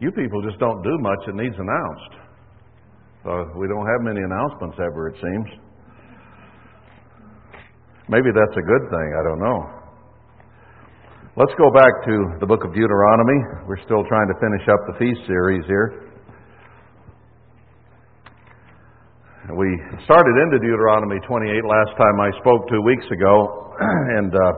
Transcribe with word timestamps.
You 0.00 0.12
people 0.12 0.42
just 0.42 0.58
don't 0.58 0.82
do 0.82 0.94
much 0.98 1.18
that 1.26 1.34
needs 1.34 1.56
announced. 1.58 2.12
We 3.58 3.66
don't 3.66 3.86
have 3.86 4.00
many 4.00 4.20
announcements 4.22 4.78
ever, 4.78 5.08
it 5.08 5.16
seems. 5.20 5.48
Maybe 8.08 8.30
that's 8.32 8.56
a 8.56 8.62
good 8.62 8.84
thing, 8.88 9.08
I 9.18 9.22
don't 9.26 9.42
know. 9.42 9.58
Let's 11.36 11.52
go 11.58 11.70
back 11.70 11.92
to 12.06 12.14
the 12.40 12.46
book 12.46 12.64
of 12.64 12.72
Deuteronomy. 12.74 13.66
We're 13.66 13.82
still 13.84 14.02
trying 14.08 14.28
to 14.28 14.34
finish 14.40 14.66
up 14.70 14.80
the 14.86 14.98
feast 14.98 15.26
series 15.26 15.66
here. 15.66 16.08
We 19.56 19.68
started 20.04 20.34
into 20.46 20.58
Deuteronomy 20.58 21.18
28 21.26 21.64
last 21.64 21.96
time 21.96 22.20
I 22.20 22.30
spoke 22.40 22.68
two 22.68 22.82
weeks 22.82 23.06
ago, 23.10 23.74
and 24.18 24.34
uh, 24.34 24.52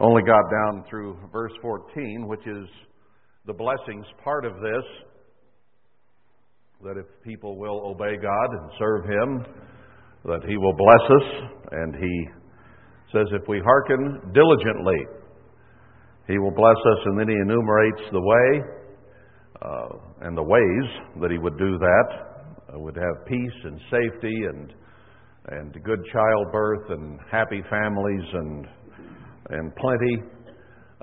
only 0.00 0.22
got 0.22 0.42
down 0.50 0.84
through 0.88 1.16
verse 1.32 1.52
14, 1.62 2.26
which 2.26 2.46
is 2.46 2.66
the 3.50 3.54
blessings 3.54 4.06
part 4.22 4.44
of 4.44 4.54
this. 4.62 4.86
That 6.84 6.96
if 6.96 7.06
people 7.24 7.58
will 7.58 7.82
obey 7.84 8.14
God 8.16 8.48
and 8.52 8.70
serve 8.78 9.04
Him, 9.04 9.44
that 10.24 10.42
He 10.48 10.56
will 10.56 10.72
bless 10.72 11.10
us. 11.10 11.50
And 11.72 11.96
He 11.96 12.28
says, 13.12 13.26
if 13.32 13.48
we 13.48 13.58
hearken 13.58 14.30
diligently, 14.32 15.02
He 16.28 16.38
will 16.38 16.52
bless 16.52 16.76
us. 16.76 16.98
And 17.06 17.18
then 17.18 17.26
He 17.26 17.34
enumerates 17.34 18.02
the 18.12 18.20
way 18.20 18.62
uh, 19.62 20.26
and 20.26 20.38
the 20.38 20.44
ways 20.44 21.20
that 21.20 21.32
He 21.32 21.38
would 21.38 21.58
do 21.58 21.76
that 21.76 22.08
uh, 22.72 22.78
would 22.78 22.94
have 22.94 23.26
peace 23.26 23.58
and 23.64 23.80
safety 23.90 24.36
and 24.52 24.72
and 25.48 25.72
good 25.82 25.98
childbirth 26.12 26.90
and 26.90 27.18
happy 27.32 27.62
families 27.68 28.28
and 28.32 28.66
and 29.48 29.74
plenty 29.74 30.22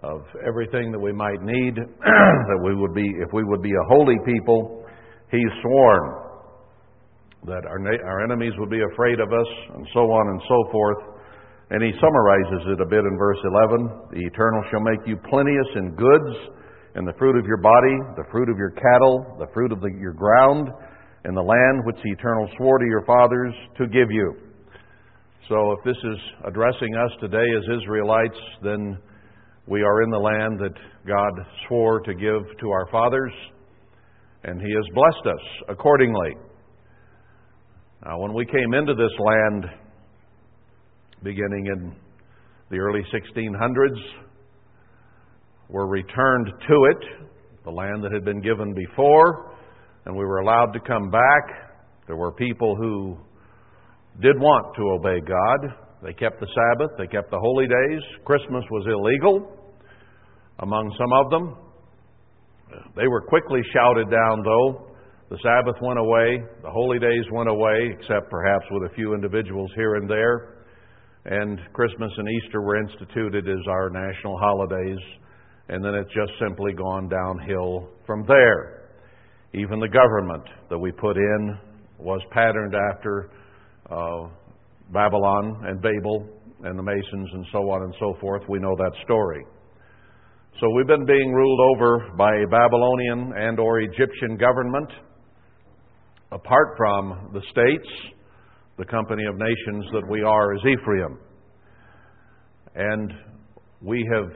of 0.04 0.22
everything 0.46 0.92
that 0.92 1.00
we 1.00 1.12
might 1.12 1.42
need 1.42 1.76
that 1.78 2.60
we 2.64 2.76
would 2.76 2.94
be 2.94 3.06
if 3.22 3.34
we 3.34 3.44
would 3.44 3.62
be 3.62 3.72
a 3.72 3.86
holy 3.90 4.18
people 4.26 4.86
he's 5.32 5.54
sworn 5.62 6.06
that 7.46 7.66
our 7.66 7.80
our 8.06 8.24
enemies 8.24 8.54
would 8.58 8.70
be 8.70 8.82
afraid 8.94 9.20
of 9.20 9.32
us 9.34 9.52
and 9.76 9.88
so 9.94 10.12
on 10.12 10.30
and 10.30 10.42
so 10.48 10.72
forth 10.72 11.02
and 11.70 11.84
he 11.84 11.92
summarizes 12.00 12.78
it 12.78 12.82
a 12.82 12.86
bit 12.86 13.04
in 13.04 13.18
verse 13.18 13.40
11 13.44 13.90
the 14.14 14.24
eternal 14.26 14.64
shall 14.70 14.82
make 14.82 15.02
you 15.08 15.18
plenteous 15.30 15.70
in 15.76 15.96
goods 15.96 16.36
and 16.96 17.08
the 17.08 17.14
fruit 17.18 17.38
of 17.38 17.46
your 17.46 17.58
body 17.58 17.98
the 18.16 18.28
fruit 18.32 18.50
of 18.50 18.58
your 18.58 18.72
cattle 18.72 19.38
the 19.40 19.48
fruit 19.54 19.72
of 19.72 19.82
the, 19.82 19.90
your 20.00 20.14
ground 20.14 20.70
in 21.28 21.36
the 21.36 21.42
land 21.42 21.84
which 21.84 21.98
the 22.04 22.12
Eternal 22.12 22.48
swore 22.58 22.80
to 22.80 22.86
your 22.86 23.04
fathers 23.06 23.54
to 23.78 23.88
give 23.88 24.10
you. 24.10 24.36
So, 25.50 25.74
if 25.74 25.84
this 25.84 25.98
is 25.98 26.18
addressing 26.46 26.96
us 26.96 27.12
today 27.20 27.46
as 27.58 27.82
Israelites, 27.82 28.40
then 28.64 28.98
we 29.68 29.82
are 29.82 30.02
in 30.02 30.10
the 30.10 30.18
land 30.18 30.60
that 30.60 30.74
God 31.06 31.46
swore 31.68 32.00
to 32.00 32.14
give 32.14 32.58
to 32.62 32.70
our 32.70 32.88
fathers, 32.90 33.34
and 34.46 34.62
He 34.62 34.74
has 34.74 34.86
blessed 34.94 35.28
us 35.28 35.46
accordingly. 35.68 36.36
Now, 38.06 38.20
when 38.20 38.34
we 38.34 38.46
came 38.46 38.74
into 38.74 38.94
this 38.94 39.12
land, 39.20 39.66
beginning 41.22 41.66
in 41.66 41.96
the 42.70 42.78
early 42.78 43.02
1600s, 43.14 44.00
were 45.68 45.88
returned 45.88 46.48
to 46.48 46.76
it, 46.92 47.28
the 47.66 47.72
land 47.72 48.02
that 48.04 48.14
had 48.14 48.24
been 48.24 48.42
given 48.42 48.74
before, 48.74 49.54
and 50.06 50.16
we 50.16 50.24
were 50.24 50.40
allowed 50.40 50.72
to 50.72 50.80
come 50.80 51.10
back. 51.10 51.76
There 52.08 52.16
were 52.16 52.32
people 52.32 52.78
who 52.78 53.18
did 54.22 54.40
want 54.40 54.74
to 54.78 54.84
obey 54.92 55.20
God. 55.20 55.76
They 56.02 56.14
kept 56.14 56.40
the 56.40 56.48
Sabbath, 56.48 56.92
they 56.98 57.08
kept 57.08 57.32
the 57.32 57.40
holy 57.40 57.66
days. 57.68 58.02
Christmas 58.24 58.64
was 58.72 58.86
illegal 58.88 59.57
among 60.60 60.94
some 60.98 61.14
of 61.14 61.30
them. 61.32 61.56
They 62.96 63.08
were 63.08 63.22
quickly 63.22 63.62
shouted 63.74 64.10
down, 64.10 64.44
though. 64.44 64.88
The 65.30 65.38
Sabbath 65.44 65.76
went 65.82 66.00
away, 66.00 66.42
the 66.64 66.72
holy 66.72 67.00
days 67.00 67.26
went 67.34 67.50
away, 67.50 67.94
except 68.00 68.30
perhaps 68.30 68.66
with 68.72 68.90
a 68.90 68.96
few 68.96 69.14
individuals 69.14 69.70
here 69.76 69.96
and 69.96 70.10
there. 70.10 70.64
And 71.26 71.60
Christmas 71.74 72.12
and 72.16 72.28
Easter 72.30 72.62
were 72.62 72.78
instituted 72.78 73.48
as 73.48 73.68
our 73.68 73.90
national 73.90 74.38
holidays, 74.38 75.00
and 75.68 75.84
then 75.84 75.96
it's 75.96 76.14
just 76.14 76.32
simply 76.40 76.72
gone 76.72 77.10
downhill 77.10 77.90
from 78.06 78.24
there. 78.26 78.92
Even 79.54 79.82
the 79.82 79.90
government 79.90 80.44
that 80.70 80.78
we 80.78 80.94
put 80.94 81.18
in 81.18 81.58
was 82.00 82.22
patterned 82.32 82.74
after 82.94 83.30
uh, 83.92 84.30
Babylon 84.94 85.66
and 85.66 85.82
Babel 85.82 86.30
and 86.64 86.80
the 86.80 86.84
Masons 86.84 87.30
and 87.34 87.46
so 87.52 87.70
on 87.70 87.84
and 87.84 87.94
so 88.00 88.16
forth. 88.22 88.44
We 88.48 88.60
know 88.60 88.76
that 88.78 88.92
story. 89.04 89.44
So 90.60 90.70
we've 90.72 90.88
been 90.88 91.06
being 91.06 91.34
ruled 91.34 91.60
over 91.76 92.16
by 92.18 92.36
a 92.36 92.48
Babylonian 92.48 93.34
and 93.38 93.60
or 93.60 93.80
Egyptian 93.80 94.38
government 94.38 94.90
apart 96.32 96.76
from 96.78 97.30
the 97.34 97.42
states, 97.52 98.14
the 98.78 98.86
company 98.86 99.24
of 99.26 99.36
nations 99.38 99.86
that 99.94 100.04
we 100.10 100.24
are 100.24 100.54
as 100.56 100.62
Ephraim. 100.66 101.20
And 102.76 103.14
we 103.82 104.08
have 104.14 104.32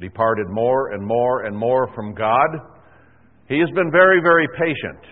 departed 0.00 0.46
more 0.48 0.92
and 0.92 1.06
more 1.06 1.44
and 1.44 1.56
more 1.56 1.88
from 1.94 2.14
God 2.14 2.72
he 3.52 3.58
has 3.58 3.68
been 3.74 3.90
very, 3.90 4.20
very 4.22 4.48
patient 4.56 5.04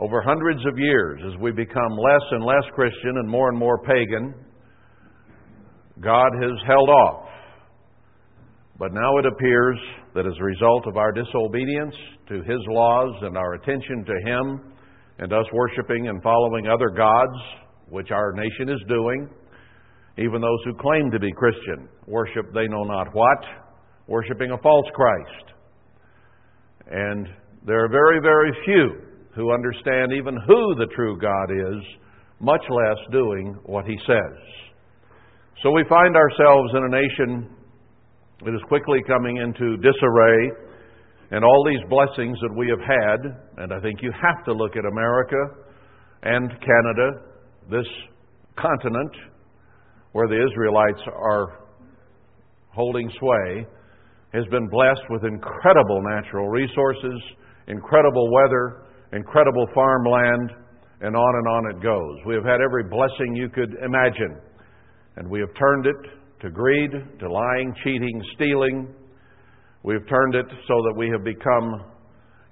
over 0.00 0.20
hundreds 0.20 0.66
of 0.66 0.76
years 0.76 1.20
as 1.32 1.40
we 1.40 1.52
become 1.52 1.92
less 1.96 2.22
and 2.32 2.44
less 2.44 2.64
Christian 2.74 3.18
and 3.18 3.28
more 3.28 3.50
and 3.50 3.58
more 3.58 3.78
pagan. 3.78 4.34
God 6.00 6.32
has 6.42 6.52
held 6.66 6.88
off. 6.88 7.23
But 8.78 8.92
now 8.92 9.18
it 9.18 9.26
appears 9.26 9.78
that 10.14 10.26
as 10.26 10.34
a 10.40 10.44
result 10.44 10.86
of 10.86 10.96
our 10.96 11.12
disobedience 11.12 11.94
to 12.28 12.42
His 12.42 12.60
laws 12.68 13.14
and 13.22 13.36
our 13.36 13.54
attention 13.54 14.04
to 14.04 14.30
Him 14.30 14.72
and 15.18 15.32
us 15.32 15.46
worshiping 15.52 16.08
and 16.08 16.22
following 16.22 16.66
other 16.66 16.88
gods, 16.88 17.38
which 17.88 18.10
our 18.10 18.32
nation 18.32 18.68
is 18.68 18.80
doing, 18.88 19.28
even 20.18 20.40
those 20.40 20.58
who 20.64 20.74
claim 20.74 21.10
to 21.12 21.20
be 21.20 21.30
Christian 21.32 21.88
worship 22.06 22.52
they 22.52 22.66
know 22.66 22.84
not 22.84 23.08
what, 23.12 23.38
worshiping 24.08 24.50
a 24.50 24.58
false 24.58 24.86
Christ. 24.94 25.52
And 26.90 27.28
there 27.66 27.84
are 27.84 27.88
very, 27.88 28.20
very 28.20 28.52
few 28.64 29.02
who 29.34 29.52
understand 29.52 30.12
even 30.12 30.36
who 30.46 30.74
the 30.76 30.86
true 30.94 31.18
God 31.18 31.50
is, 31.50 31.82
much 32.40 32.62
less 32.68 32.98
doing 33.12 33.56
what 33.64 33.84
He 33.84 33.96
says. 34.06 34.38
So 35.62 35.70
we 35.70 35.84
find 35.88 36.16
ourselves 36.16 36.72
in 36.76 36.84
a 36.84 36.88
nation 36.88 37.50
that 38.44 38.54
is 38.54 38.60
quickly 38.68 39.00
coming 39.06 39.38
into 39.38 39.76
disarray, 39.78 40.50
and 41.30 41.44
all 41.44 41.64
these 41.66 41.80
blessings 41.88 42.38
that 42.42 42.54
we 42.56 42.68
have 42.68 42.80
had, 42.80 43.64
and 43.64 43.72
I 43.72 43.80
think 43.80 44.02
you 44.02 44.12
have 44.12 44.44
to 44.44 44.52
look 44.52 44.76
at 44.76 44.84
America 44.84 45.36
and 46.22 46.50
Canada, 46.60 47.10
this 47.70 47.86
continent 48.56 49.12
where 50.12 50.28
the 50.28 50.46
Israelites 50.46 51.00
are 51.08 51.60
holding 52.70 53.10
sway, 53.18 53.66
has 54.32 54.44
been 54.50 54.68
blessed 54.68 55.02
with 55.10 55.24
incredible 55.24 56.02
natural 56.02 56.48
resources, 56.48 57.20
incredible 57.68 58.30
weather, 58.32 58.82
incredible 59.12 59.66
farmland, 59.74 60.50
and 61.00 61.16
on 61.16 61.34
and 61.36 61.48
on 61.48 61.76
it 61.76 61.82
goes. 61.82 62.26
We 62.26 62.34
have 62.34 62.44
had 62.44 62.60
every 62.60 62.84
blessing 62.84 63.34
you 63.34 63.48
could 63.48 63.74
imagine, 63.84 64.38
and 65.16 65.28
we 65.30 65.40
have 65.40 65.50
turned 65.58 65.86
it 65.86 65.96
to 66.44 66.50
greed, 66.50 66.90
to 67.18 67.32
lying, 67.32 67.74
cheating, 67.82 68.22
stealing. 68.34 68.94
We 69.82 69.94
have 69.94 70.06
turned 70.06 70.34
it 70.34 70.46
so 70.68 70.74
that 70.84 70.94
we 70.94 71.08
have 71.08 71.24
become, 71.24 71.84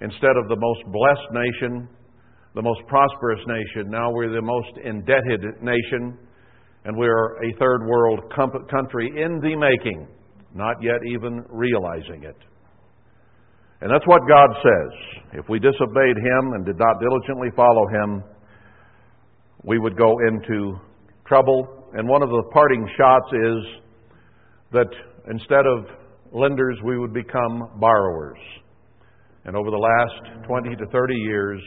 instead 0.01 0.35
of 0.35 0.49
the 0.49 0.57
most 0.57 0.81
blessed 0.91 1.29
nation, 1.31 1.87
the 2.55 2.61
most 2.63 2.81
prosperous 2.87 3.39
nation, 3.45 3.91
now 3.91 4.11
we're 4.11 4.33
the 4.33 4.41
most 4.41 4.73
indebted 4.83 5.41
nation, 5.61 6.17
and 6.85 6.97
we're 6.97 7.37
a 7.43 7.53
third 7.59 7.85
world 7.87 8.19
country 8.35 9.07
in 9.15 9.39
the 9.41 9.55
making 9.55 10.07
not 10.55 10.75
yet 10.81 11.01
even 11.07 11.43
realizing 11.49 12.23
it. 12.23 12.37
And 13.81 13.91
that's 13.91 14.05
what 14.05 14.21
God 14.29 14.49
says. 14.61 15.39
If 15.39 15.49
we 15.49 15.59
disobeyed 15.59 16.17
Him 16.17 16.53
and 16.53 16.65
did 16.65 16.77
not 16.77 16.99
diligently 17.01 17.49
follow 17.55 17.87
Him, 17.87 18.23
we 19.63 19.79
would 19.79 19.97
go 19.97 20.15
into 20.27 20.77
trouble. 21.27 21.89
And 21.93 22.07
one 22.07 22.21
of 22.21 22.29
the 22.29 22.43
parting 22.53 22.87
shots 22.97 23.25
is 23.33 23.82
that 24.73 24.89
instead 25.29 25.65
of 25.65 25.85
lenders, 26.33 26.77
we 26.83 26.97
would 26.97 27.13
become 27.13 27.69
borrowers. 27.79 28.39
And 29.45 29.55
over 29.55 29.69
the 29.69 29.77
last 29.77 30.45
20 30.47 30.75
to 30.75 30.85
30 30.91 31.13
years, 31.13 31.61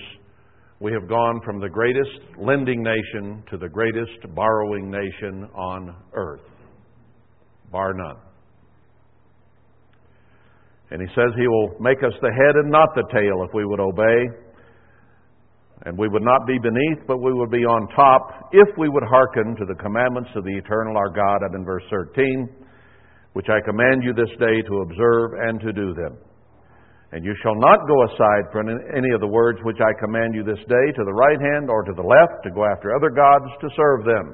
we 0.80 0.92
have 0.92 1.08
gone 1.08 1.40
from 1.44 1.60
the 1.60 1.68
greatest 1.68 2.36
lending 2.38 2.82
nation 2.82 3.42
to 3.50 3.56
the 3.56 3.68
greatest 3.68 4.34
borrowing 4.34 4.90
nation 4.90 5.48
on 5.54 5.94
earth, 6.12 6.42
bar 7.72 7.94
none. 7.94 8.16
And 10.90 11.00
he 11.00 11.08
says 11.14 11.32
he 11.36 11.48
will 11.48 11.74
make 11.80 11.98
us 11.98 12.12
the 12.20 12.30
head 12.30 12.54
and 12.56 12.70
not 12.70 12.90
the 12.94 13.04
tail 13.12 13.44
if 13.46 13.54
we 13.54 13.64
would 13.64 13.80
obey. 13.80 14.18
And 15.84 15.98
we 15.98 16.08
would 16.08 16.22
not 16.22 16.46
be 16.46 16.58
beneath, 16.58 17.06
but 17.06 17.18
we 17.18 17.32
would 17.32 17.50
be 17.50 17.64
on 17.64 17.88
top 17.94 18.50
if 18.52 18.68
we 18.78 18.88
would 18.88 19.02
hearken 19.04 19.56
to 19.56 19.64
the 19.66 19.74
commandments 19.74 20.30
of 20.34 20.44
the 20.44 20.56
eternal 20.56 20.96
our 20.96 21.10
God. 21.10 21.42
And 21.42 21.54
in 21.54 21.64
verse 21.64 21.82
13, 21.90 22.65
which 23.36 23.52
I 23.52 23.60
command 23.68 24.00
you 24.00 24.16
this 24.16 24.32
day 24.40 24.64
to 24.64 24.80
observe 24.80 25.36
and 25.44 25.60
to 25.60 25.70
do 25.76 25.92
them. 25.92 26.16
And 27.12 27.22
you 27.22 27.36
shall 27.44 27.54
not 27.60 27.84
go 27.84 28.08
aside 28.08 28.48
from 28.50 28.72
any 28.96 29.12
of 29.12 29.20
the 29.20 29.28
words 29.28 29.58
which 29.62 29.76
I 29.76 29.92
command 30.00 30.32
you 30.34 30.42
this 30.42 30.64
day 30.64 30.86
to 30.96 31.04
the 31.04 31.12
right 31.12 31.36
hand 31.52 31.68
or 31.68 31.84
to 31.84 31.92
the 31.92 32.00
left 32.00 32.42
to 32.44 32.50
go 32.50 32.64
after 32.64 32.96
other 32.96 33.10
gods 33.10 33.44
to 33.60 33.68
serve 33.76 34.08
them. 34.08 34.26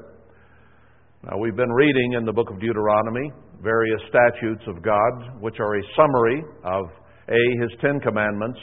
Now, 1.27 1.37
we've 1.37 1.55
been 1.55 1.71
reading 1.71 2.13
in 2.13 2.23
the 2.23 2.31
book 2.31 2.49
of 2.49 2.61
Deuteronomy 2.61 3.27
various 3.61 3.99
statutes 4.07 4.63
of 4.67 4.81
God, 4.81 5.41
which 5.41 5.59
are 5.59 5.75
a 5.75 5.83
summary 5.99 6.41
of 6.63 6.85
A, 7.27 7.41
His 7.59 7.71
Ten 7.81 7.99
Commandments, 7.99 8.59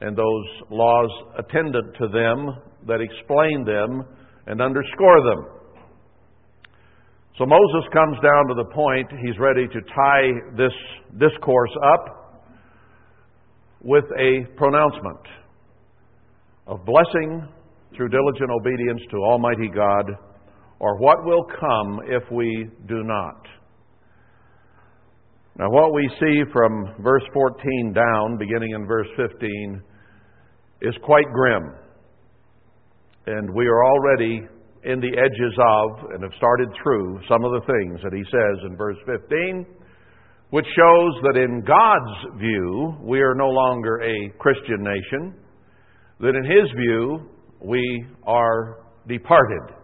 and 0.00 0.18
those 0.18 0.46
laws 0.70 1.10
attendant 1.38 1.94
to 2.02 2.08
them 2.08 2.50
that 2.88 2.98
explain 2.98 3.62
them 3.62 4.02
and 4.48 4.60
underscore 4.60 5.22
them. 5.22 5.57
So 7.38 7.46
Moses 7.46 7.88
comes 7.92 8.16
down 8.16 8.48
to 8.48 8.54
the 8.54 8.64
point, 8.74 9.08
he's 9.24 9.38
ready 9.38 9.68
to 9.68 9.80
tie 9.94 10.56
this 10.56 10.72
discourse 11.20 11.70
up 11.94 12.42
with 13.80 14.02
a 14.18 14.44
pronouncement 14.56 15.20
of 16.66 16.84
blessing 16.84 17.46
through 17.96 18.08
diligent 18.08 18.50
obedience 18.50 19.00
to 19.12 19.18
Almighty 19.18 19.68
God, 19.72 20.10
or 20.80 20.98
what 20.98 21.24
will 21.24 21.44
come 21.44 22.00
if 22.06 22.24
we 22.32 22.66
do 22.88 23.04
not. 23.04 23.46
Now, 25.58 25.70
what 25.70 25.94
we 25.94 26.10
see 26.18 26.42
from 26.52 26.94
verse 27.04 27.22
14 27.32 27.92
down, 27.92 28.36
beginning 28.36 28.72
in 28.72 28.84
verse 28.84 29.08
15, 29.16 29.82
is 30.82 30.94
quite 31.04 31.26
grim. 31.32 31.72
And 33.26 33.54
we 33.54 33.66
are 33.66 33.84
already 33.84 34.42
in 34.88 35.00
the 35.00 35.12
edges 35.12 35.54
of 35.60 36.10
and 36.14 36.22
have 36.22 36.32
started 36.38 36.68
through 36.82 37.20
some 37.28 37.44
of 37.44 37.52
the 37.52 37.60
things 37.60 38.00
that 38.02 38.16
he 38.16 38.24
says 38.32 38.56
in 38.64 38.74
verse 38.74 38.96
15, 39.04 39.66
which 40.48 40.64
shows 40.64 41.12
that 41.28 41.36
in 41.36 41.60
God's 41.60 42.40
view, 42.40 42.96
we 43.02 43.20
are 43.20 43.34
no 43.34 43.48
longer 43.48 44.00
a 44.00 44.32
Christian 44.38 44.80
nation, 44.80 45.34
that 46.20 46.34
in 46.34 46.42
his 46.42 46.72
view, 46.74 47.28
we 47.60 48.06
are 48.26 48.86
departed, 49.06 49.76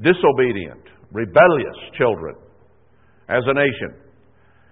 disobedient, 0.00 0.80
rebellious 1.12 1.76
children 1.98 2.34
as 3.28 3.42
a 3.46 3.52
nation. 3.52 4.00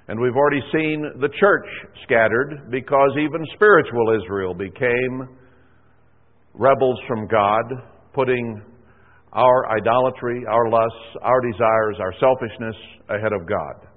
And 0.09 0.19
we've 0.19 0.35
already 0.35 0.63
seen 0.73 1.05
the 1.21 1.29
church 1.39 1.67
scattered 2.05 2.71
because 2.71 3.11
even 3.21 3.45
spiritual 3.55 4.19
Israel 4.23 4.55
became 4.55 5.29
rebels 6.55 6.99
from 7.07 7.29
God, 7.29 7.65
putting 8.15 8.63
our 9.33 9.71
idolatry, 9.71 10.45
our 10.49 10.69
lusts, 10.69 11.17
our 11.23 11.41
desires, 11.41 11.97
our 12.01 12.15
selfishness 12.21 12.77
ahead 13.09 13.33
of 13.33 13.49
God. 13.49 13.89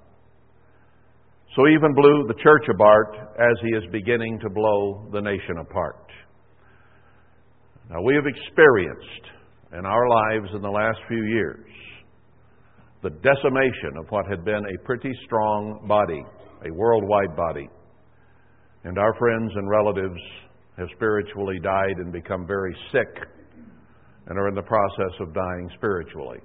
So 1.54 1.66
even 1.68 1.94
blew 1.94 2.24
the 2.28 2.40
church 2.42 2.68
apart 2.72 3.16
as 3.38 3.56
he 3.62 3.76
is 3.76 3.84
beginning 3.92 4.38
to 4.42 4.50
blow 4.50 5.08
the 5.12 5.20
nation 5.20 5.58
apart. 5.60 6.06
Now 7.90 8.02
we 8.02 8.14
have 8.14 8.26
experienced 8.26 9.24
in 9.72 9.86
our 9.86 10.08
lives 10.08 10.50
in 10.54 10.62
the 10.62 10.70
last 10.70 10.98
few 11.08 11.24
years 11.24 11.70
the 13.02 13.10
decimation 13.10 13.96
of 13.98 14.06
what 14.10 14.26
had 14.26 14.44
been 14.44 14.64
a 14.64 14.84
pretty 14.84 15.12
strong 15.24 15.86
body, 15.86 16.22
a 16.66 16.72
worldwide 16.72 17.36
body. 17.36 17.68
And 18.84 18.98
our 18.98 19.14
friends 19.18 19.52
and 19.54 19.68
relatives 19.68 20.20
have 20.78 20.88
spiritually 20.96 21.58
died 21.62 21.96
and 21.98 22.12
become 22.12 22.46
very 22.46 22.74
sick 22.92 23.28
and 24.26 24.38
are 24.38 24.48
in 24.48 24.54
the 24.54 24.62
process 24.62 25.20
of 25.20 25.32
dying 25.32 25.70
spiritually. 25.76 26.40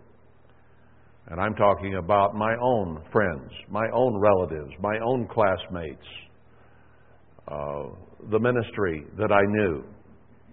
And 1.27 1.39
I'm 1.39 1.55
talking 1.55 1.95
about 1.95 2.35
my 2.35 2.53
own 2.61 3.03
friends, 3.11 3.51
my 3.69 3.87
own 3.93 4.19
relatives, 4.19 4.71
my 4.81 4.97
own 5.03 5.27
classmates, 5.27 6.05
uh, 7.47 7.83
the 8.29 8.39
ministry 8.39 9.05
that 9.17 9.31
I 9.31 9.41
knew 9.47 9.83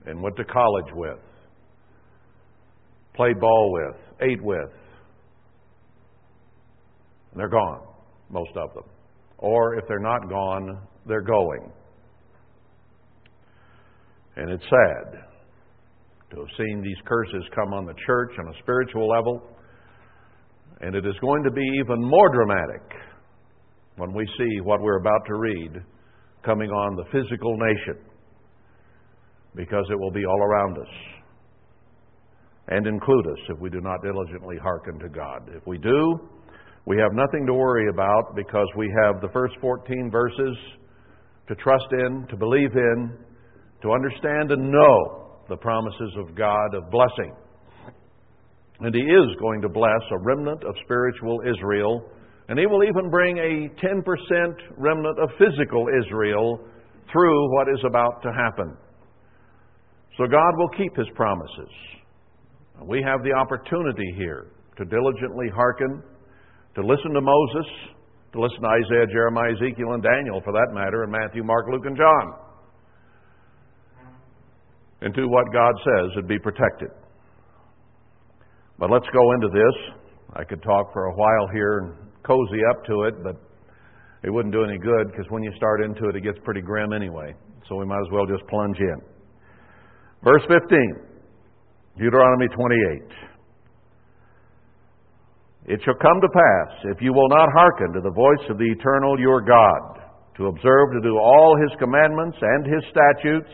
and 0.07 0.23
went 0.23 0.37
to 0.37 0.45
college 0.45 0.93
with, 0.95 1.19
played 3.15 3.39
ball 3.41 3.73
with, 3.73 4.29
ate 4.31 4.43
with, 4.43 4.71
and 7.33 7.41
they're 7.41 7.49
gone, 7.49 7.83
most 8.31 8.51
of 8.57 8.73
them. 8.75 8.85
Or 9.39 9.79
if 9.79 9.85
they're 9.87 9.99
not 9.99 10.29
gone, 10.29 10.79
they're 11.07 11.23
going. 11.23 11.71
And 14.37 14.51
it's 14.51 14.65
sad 14.65 15.28
to 16.31 16.37
have 16.41 16.49
seen 16.57 16.83
these 16.83 16.97
curses 17.07 17.43
come 17.55 17.73
on 17.73 17.87
the 17.87 17.95
church 18.07 18.33
on 18.39 18.49
a 18.49 18.59
spiritual 18.63 19.09
level. 19.09 19.43
And 20.81 20.95
it 20.95 21.05
is 21.07 21.15
going 21.21 21.43
to 21.45 21.51
be 21.51 21.65
even 21.81 22.01
more 22.01 22.29
dramatic 22.29 22.83
when 23.97 24.13
we 24.13 24.25
see 24.39 24.61
what 24.63 24.81
we're 24.81 24.99
about 24.99 25.27
to 25.27 25.35
read 25.35 25.73
coming 26.45 26.71
on 26.71 26.95
the 26.97 27.05
physical 27.11 27.57
nation, 27.57 28.05
because 29.57 29.85
it 29.91 29.99
will 29.99 30.13
be 30.13 30.25
all 30.25 30.41
around 30.41 30.79
us 30.79 30.95
and 32.69 32.87
include 32.87 33.27
us 33.27 33.39
if 33.49 33.59
we 33.59 33.71
do 33.71 33.81
not 33.81 34.03
diligently 34.03 34.57
hearken 34.63 34.99
to 35.01 35.09
God. 35.09 35.49
If 35.57 35.67
we 35.67 35.79
do, 35.79 36.21
we 36.87 36.97
have 36.99 37.13
nothing 37.13 37.47
to 37.47 37.55
worry 37.55 37.89
about 37.89 38.37
because 38.37 38.67
we 38.77 38.93
have 39.03 39.21
the 39.21 39.29
first 39.33 39.55
14 39.61 40.11
verses 40.11 40.57
to 41.49 41.55
trust 41.57 41.87
in, 41.93 42.27
to 42.29 42.37
believe 42.37 42.71
in, 42.75 43.19
to 43.83 43.93
understand 43.93 44.53
and 44.53 44.71
know 44.71 45.28
the 45.49 45.57
promises 45.57 46.13
of 46.19 46.35
God 46.35 46.75
of 46.75 46.91
blessing. 46.91 47.35
And 48.81 48.95
He 48.95 49.01
is 49.01 49.37
going 49.41 49.61
to 49.63 49.69
bless 49.69 50.03
a 50.13 50.19
remnant 50.19 50.63
of 50.65 50.75
spiritual 50.85 51.41
Israel, 51.47 52.11
and 52.49 52.59
He 52.59 52.67
will 52.67 52.85
even 52.85 53.11
bring 53.11 53.39
a 53.39 53.69
10% 53.85 54.03
remnant 54.77 55.19
of 55.19 55.31
physical 55.39 55.87
Israel 56.01 56.61
through 57.13 57.55
what 57.55 57.69
is 57.69 57.83
about 57.87 58.23
to 58.23 58.33
happen. 58.33 58.77
So 60.17 60.27
God 60.27 60.53
will 60.57 60.71
keep 60.77 60.97
His 60.97 61.09
promises. 61.15 61.73
We 62.83 63.03
have 63.03 63.23
the 63.25 63.33
opportunity 63.33 64.15
here 64.17 64.53
to 64.77 64.85
diligently 64.85 65.49
hearken 65.55 66.03
to 66.79 66.87
listen 66.87 67.13
to 67.13 67.21
Moses, 67.21 67.67
to 68.33 68.41
listen 68.41 68.63
to 68.63 68.69
Isaiah, 68.71 69.07
Jeremiah, 69.11 69.51
Ezekiel, 69.51 69.99
and 69.99 70.03
Daniel, 70.03 70.41
for 70.45 70.53
that 70.53 70.71
matter, 70.71 71.03
and 71.03 71.11
Matthew, 71.11 71.43
Mark, 71.43 71.67
Luke, 71.73 71.87
and 71.87 71.97
John, 71.97 72.27
and 75.01 75.15
do 75.15 75.29
what 75.29 75.53
God 75.53 75.75
says 75.85 76.11
and 76.17 76.27
be 76.27 76.39
protected. 76.39 76.89
But 78.79 78.91
let's 78.91 79.07
go 79.13 79.33
into 79.33 79.49
this. 79.49 79.95
I 80.35 80.45
could 80.45 80.63
talk 80.63 80.93
for 80.93 81.07
a 81.07 81.15
while 81.15 81.49
here 81.53 81.79
and 81.79 81.95
cozy 82.23 82.61
up 82.71 82.85
to 82.87 83.03
it, 83.05 83.23
but 83.23 83.37
it 84.23 84.31
wouldn't 84.31 84.53
do 84.53 84.65
any 84.65 84.79
good 84.79 85.11
because 85.11 85.27
when 85.31 85.43
you 85.43 85.53
start 85.57 85.83
into 85.83 86.09
it, 86.09 86.17
it 86.17 86.23
gets 86.23 86.39
pretty 86.45 86.61
grim 86.61 86.93
anyway. 86.93 87.35
So 87.69 87.77
we 87.77 87.87
might 87.87 88.01
as 88.01 88.13
well 88.13 88.27
just 88.27 88.47
plunge 88.49 88.79
in. 88.79 89.01
Verse 90.25 90.43
15, 90.49 90.95
Deuteronomy 91.99 92.49
28. 92.49 93.29
It 95.69 95.81
shall 95.85 96.01
come 96.01 96.21
to 96.21 96.29
pass, 96.33 96.97
if 96.97 97.03
you 97.03 97.13
will 97.13 97.29
not 97.29 97.49
hearken 97.53 97.93
to 97.93 98.01
the 98.01 98.11
voice 98.11 98.45
of 98.49 98.59
the 98.59 98.65
eternal 98.65 99.21
your 99.21 99.43
God, 99.43 100.01
to 100.37 100.47
observe 100.47 100.93
to 100.95 101.01
do 101.03 101.19
all 101.19 101.57
his 101.61 101.71
commandments 101.79 102.39
and 102.41 102.67
his 102.67 102.83
statutes, 102.91 103.51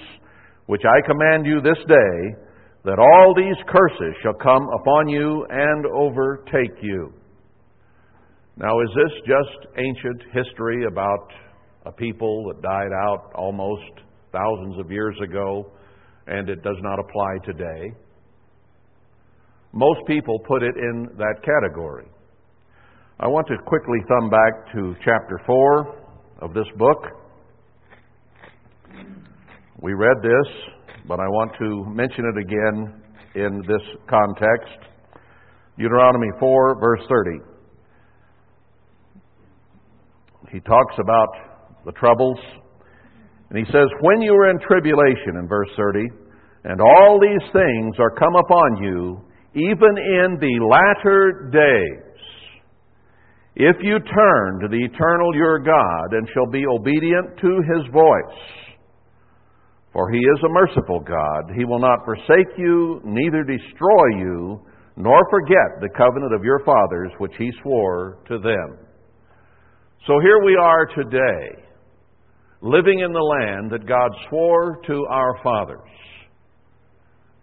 which 0.67 0.83
I 0.85 1.07
command 1.07 1.47
you 1.47 1.61
this 1.61 1.79
day, 1.87 2.37
that 2.85 2.99
all 2.99 3.35
these 3.35 3.57
curses 3.69 4.15
shall 4.23 4.35
come 4.35 4.69
upon 4.81 5.09
you 5.09 5.47
and 5.49 5.87
overtake 5.87 6.77
you. 6.83 7.13
Now, 8.57 8.81
is 8.81 8.89
this 8.95 9.13
just 9.27 9.75
ancient 9.79 10.23
history 10.33 10.85
about 10.87 11.29
a 11.87 11.93
people 11.93 12.45
that 12.49 12.63
died 12.63 12.93
out 13.07 13.33
almost 13.35 13.83
thousands 14.33 14.79
of 14.79 14.91
years 14.91 15.17
ago 15.23 15.73
and 16.27 16.49
it 16.49 16.63
does 16.63 16.77
not 16.81 16.99
apply 16.99 17.39
today? 17.45 17.93
Most 19.73 20.01
people 20.07 20.39
put 20.47 20.63
it 20.63 20.77
in 20.77 21.09
that 21.19 21.43
category. 21.43 22.07
I 23.19 23.27
want 23.27 23.47
to 23.49 23.57
quickly 23.67 23.99
thumb 24.09 24.31
back 24.31 24.73
to 24.73 24.95
chapter 25.05 25.41
4 25.47 26.05
of 26.43 26.55
this 26.55 26.67
book. 26.77 27.03
We 29.85 29.93
read 29.93 30.17
this, 30.23 30.49
but 31.07 31.21
I 31.21 31.29
want 31.29 31.53
to 31.59 31.85
mention 31.93 32.25
it 32.25 32.41
again 32.41 33.03
in 33.35 33.61
this 33.69 33.83
context. 34.09 34.81
Deuteronomy 35.77 36.31
4, 36.41 36.81
verse 36.81 37.03
30. 37.07 37.39
He 40.51 40.61
talks 40.61 40.95
about 40.99 41.29
the 41.85 41.93
troubles, 41.93 42.39
and 43.51 43.59
he 43.59 43.67
says, 43.67 43.85
When 44.01 44.23
you 44.23 44.33
are 44.33 44.49
in 44.49 44.59
tribulation, 44.67 45.37
in 45.39 45.47
verse 45.47 45.69
30, 45.77 46.09
and 46.65 46.81
all 46.81 47.21
these 47.21 47.53
things 47.53 47.97
are 47.99 48.17
come 48.17 48.37
upon 48.37 48.83
you, 48.83 49.21
even 49.53 49.99
in 49.99 50.39
the 50.41 50.65
latter 50.65 51.51
days, 51.53 52.25
if 53.57 53.77
you 53.83 53.99
turn 53.99 54.61
to 54.63 54.69
the 54.69 54.83
eternal 54.83 55.37
your 55.37 55.59
God 55.59 56.13
and 56.13 56.27
shall 56.33 56.51
be 56.51 56.65
obedient 56.65 57.37
to 57.37 57.61
his 57.77 57.93
voice, 57.93 58.64
for 59.95 60.11
he 60.11 60.19
is 60.19 60.41
a 60.45 60.49
merciful 60.49 60.99
God, 60.99 61.55
he 61.57 61.65
will 61.65 61.79
not 61.79 62.05
forsake 62.05 62.59
you, 62.59 63.01
neither 63.05 63.45
destroy 63.45 64.07
you, 64.19 64.61
nor 64.97 65.21
forget 65.31 65.81
the 65.81 65.89
covenant 65.97 66.35
of 66.35 66.43
your 66.43 66.59
fathers 66.65 67.13
which 67.19 67.33
he 67.39 67.51
swore 67.63 68.19
to 68.27 68.39
them. 68.41 68.77
So 70.05 70.15
here 70.21 70.45
we 70.45 70.57
are 70.57 70.87
today, 70.87 71.63
living 72.61 72.99
in 72.99 73.13
the 73.13 73.21
land 73.21 73.71
that 73.71 73.87
God 73.87 74.11
swore 74.29 74.81
to 74.85 75.07
our 75.11 75.39
fathers. 75.45 75.89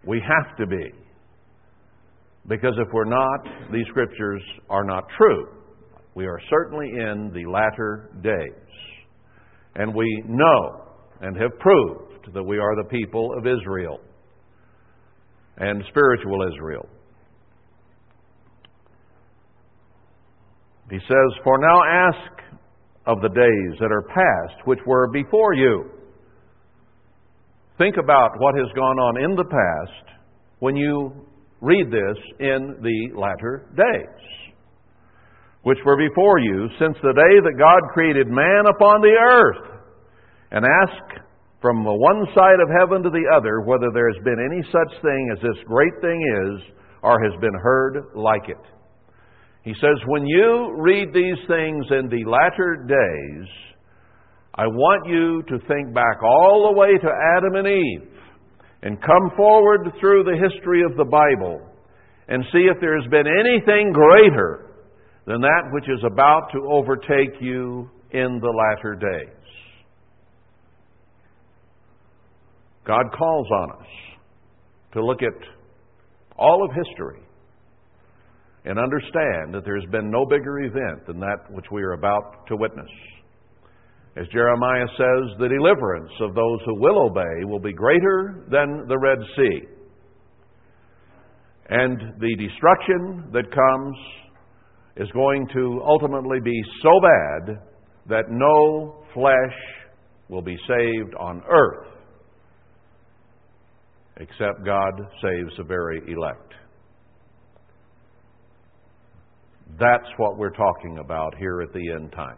We 0.06 0.20
have 0.22 0.58
to 0.58 0.68
be. 0.68 0.92
Because 2.48 2.74
if 2.78 2.92
we're 2.92 3.06
not, 3.06 3.72
these 3.72 3.86
scriptures 3.88 4.42
are 4.70 4.84
not 4.84 5.06
true. 5.18 5.48
We 6.16 6.26
are 6.26 6.40
certainly 6.50 6.88
in 6.90 7.32
the 7.34 7.50
latter 7.50 8.10
days. 8.22 8.68
And 9.76 9.96
we 9.96 10.24
know 10.28 10.82
and 11.22 11.38
have 11.38 11.58
proved 11.60 12.11
that 12.34 12.44
we 12.44 12.58
are 12.58 12.76
the 12.76 12.90
people 12.90 13.34
of 13.38 13.46
Israel 13.46 14.00
and 15.58 15.84
spiritual 15.90 16.48
Israel. 16.54 16.88
He 20.90 20.98
says, 20.98 21.42
For 21.44 21.58
now 21.58 21.82
ask 21.84 22.42
of 23.08 23.22
the 23.22 23.30
days 23.30 23.80
that 23.80 23.92
are 23.92 24.04
past, 24.04 24.66
which 24.66 24.80
were 24.86 25.10
before 25.12 25.54
you. 25.54 25.90
Think 27.78 27.96
about 27.98 28.32
what 28.38 28.56
has 28.56 28.68
gone 28.76 29.00
on 29.00 29.24
in 29.24 29.36
the 29.36 29.46
past 29.46 30.18
when 30.60 30.76
you 30.76 31.12
read 31.62 31.88
this 31.88 32.18
in 32.40 32.76
the 32.82 33.20
latter 33.20 33.68
days, 33.76 34.52
which 35.64 35.78
were 35.86 35.98
before 35.98 36.40
you 36.40 36.68
since 36.80 36.96
the 37.02 37.14
day 37.14 37.40
that 37.44 37.58
God 37.58 37.94
created 37.94 38.28
man 38.28 38.66
upon 38.68 39.02
the 39.02 39.16
earth, 39.18 39.82
and 40.52 40.66
ask 40.66 41.24
from 41.62 41.84
the 41.84 41.94
one 41.94 42.26
side 42.34 42.60
of 42.60 42.70
heaven 42.82 43.04
to 43.04 43.10
the 43.10 43.30
other 43.38 43.62
whether 43.62 43.94
there 43.94 44.10
has 44.10 44.24
been 44.24 44.42
any 44.42 44.64
such 44.72 45.02
thing 45.02 45.30
as 45.32 45.42
this 45.42 45.64
great 45.66 45.94
thing 46.02 46.20
is, 46.44 46.74
or 47.04 47.22
has 47.22 47.40
been 47.40 47.54
heard 47.62 48.12
like 48.16 48.50
it. 48.50 48.62
He 49.64 49.74
says, 49.76 49.98
When 50.08 50.26
you 50.26 50.76
read 50.78 51.14
these 51.14 51.38
things 51.48 51.86
in 51.92 52.10
the 52.10 52.26
latter 52.26 52.86
days, 52.88 53.48
I 54.56 54.66
want 54.68 55.08
you 55.08 55.44
to 55.48 55.66
think 55.68 55.94
back 55.94 56.24
all 56.24 56.72
the 56.72 56.80
way 56.80 56.98
to 56.98 57.10
Adam 57.38 57.56
and 57.56 57.68
Eve 57.68 58.12
and 58.82 59.02
come 59.02 59.32
forward 59.38 59.88
through 60.00 60.24
the 60.24 60.38
history 60.50 60.84
of 60.84 60.98
the 60.98 61.06
Bible 61.06 61.62
and 62.28 62.44
see 62.52 62.68
if 62.74 62.78
there 62.82 63.00
has 63.00 63.10
been 63.10 63.28
anything 63.28 63.94
greater 63.94 64.72
than 65.26 65.42
that 65.42 65.70
which 65.72 65.86
is 65.86 66.04
about 66.04 66.50
to 66.54 66.68
overtake 66.72 67.40
you 67.40 67.90
in 68.12 68.40
the 68.42 68.50
latter 68.50 68.96
days. 68.96 69.41
God 72.86 73.06
calls 73.18 73.48
on 73.52 73.72
us 73.72 73.88
to 74.94 75.06
look 75.06 75.22
at 75.22 75.48
all 76.38 76.66
of 76.66 76.76
history 76.76 77.22
and 78.66 78.80
understand 78.80 79.54
that 79.54 79.64
there's 79.66 79.86
been 79.92 80.10
no 80.10 80.26
bigger 80.26 80.60
event 80.60 81.06
than 81.08 81.20
that 81.20 81.50
which 81.50 81.66
we 81.72 81.82
are 81.82 81.94
about 81.94 82.48
to 82.48 82.56
witness. 82.56 82.90
As 84.18 84.28
Jeremiah 84.28 84.88
says, 84.98 85.38
the 85.40 85.48
deliverance 85.48 86.12
of 86.22 86.36
those 86.36 86.60
who 86.66 86.82
will 86.82 87.08
obey 87.08 87.46
will 87.46 87.60
be 87.60 87.74
greater 87.74 88.44
than 88.50 88.86
the 88.88 88.98
Red 88.98 89.20
Sea. 89.36 89.62
And 91.70 91.98
the 92.20 92.36
destruction 92.36 93.32
that 93.32 93.46
comes 93.52 93.98
is 94.98 95.10
going 95.14 95.48
to 95.54 95.82
ultimately 95.86 96.40
be 96.44 96.62
so 96.84 96.90
bad 97.00 97.62
that 98.10 98.26
no 98.30 99.06
flesh 99.14 99.58
will 100.28 100.42
be 100.42 100.58
saved 100.68 101.16
on 101.16 101.42
earth 101.50 101.91
except 104.22 104.64
God 104.64 104.94
saves 105.22 105.52
the 105.58 105.64
very 105.64 106.00
elect. 106.08 106.54
That's 109.80 110.08
what 110.18 110.38
we're 110.38 110.52
talking 110.52 111.00
about 111.00 111.36
here 111.40 111.62
at 111.62 111.74
the 111.74 111.92
end 111.92 112.12
time. 112.12 112.38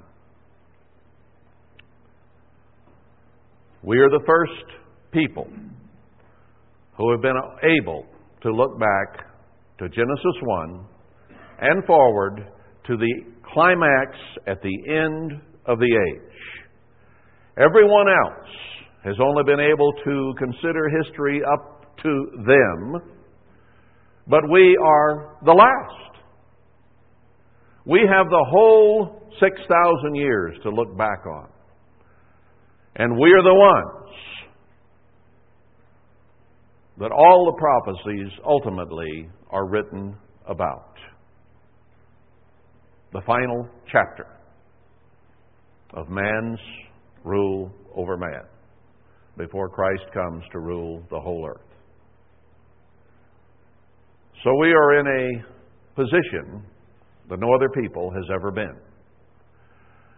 We 3.83 3.99
are 3.99 4.09
the 4.09 4.23
first 4.25 4.81
people 5.11 5.47
who 6.97 7.11
have 7.11 7.21
been 7.21 7.35
able 7.81 8.05
to 8.43 8.49
look 8.49 8.79
back 8.79 9.25
to 9.79 9.89
Genesis 9.89 10.37
1 10.41 10.85
and 11.59 11.85
forward 11.85 12.47
to 12.87 12.97
the 12.97 13.13
climax 13.53 14.17
at 14.47 14.61
the 14.61 14.77
end 14.87 15.41
of 15.65 15.79
the 15.79 15.99
age. 16.13 16.31
Everyone 17.57 18.07
else 18.07 18.49
has 19.03 19.15
only 19.21 19.43
been 19.43 19.59
able 19.59 19.91
to 20.05 20.33
consider 20.39 20.89
history 21.03 21.41
up 21.51 21.72
to 22.01 22.27
them, 22.45 23.01
but 24.27 24.41
we 24.50 24.77
are 24.81 25.38
the 25.45 25.51
last. 25.51 26.19
We 27.85 28.00
have 28.09 28.27
the 28.29 28.45
whole 28.50 29.29
6,000 29.39 30.15
years 30.15 30.57
to 30.63 30.69
look 30.69 30.97
back 30.97 31.25
on. 31.25 31.50
And 32.95 33.17
we 33.17 33.31
are 33.33 33.43
the 33.43 33.53
ones 33.53 34.15
that 37.00 37.12
all 37.12 37.51
the 37.51 37.57
prophecies 37.59 38.31
ultimately 38.45 39.29
are 39.50 39.67
written 39.67 40.15
about. 40.47 40.93
The 43.12 43.21
final 43.25 43.67
chapter 43.91 44.27
of 45.93 46.09
man's 46.09 46.59
rule 47.23 47.71
over 47.95 48.17
man 48.17 48.43
before 49.38 49.69
Christ 49.69 50.03
comes 50.13 50.43
to 50.51 50.59
rule 50.59 51.03
the 51.09 51.19
whole 51.19 51.47
earth. 51.47 51.72
So 54.43 54.53
we 54.59 54.73
are 54.73 55.00
in 55.00 55.07
a 55.07 55.95
position 55.95 56.63
that 57.29 57.39
no 57.39 57.53
other 57.53 57.69
people 57.69 58.12
has 58.12 58.25
ever 58.33 58.51
been. 58.51 58.75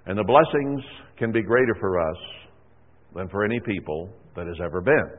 And 0.08 0.18
the 0.18 0.24
blessings 0.24 0.82
can 1.18 1.32
be 1.32 1.44
greater 1.44 1.76
for 1.80 2.00
us 2.00 2.18
than 3.16 3.30
for 3.30 3.46
any 3.46 3.60
people 3.60 4.10
that 4.36 4.48
has 4.48 4.58
ever 4.64 4.82
been. 4.82 5.10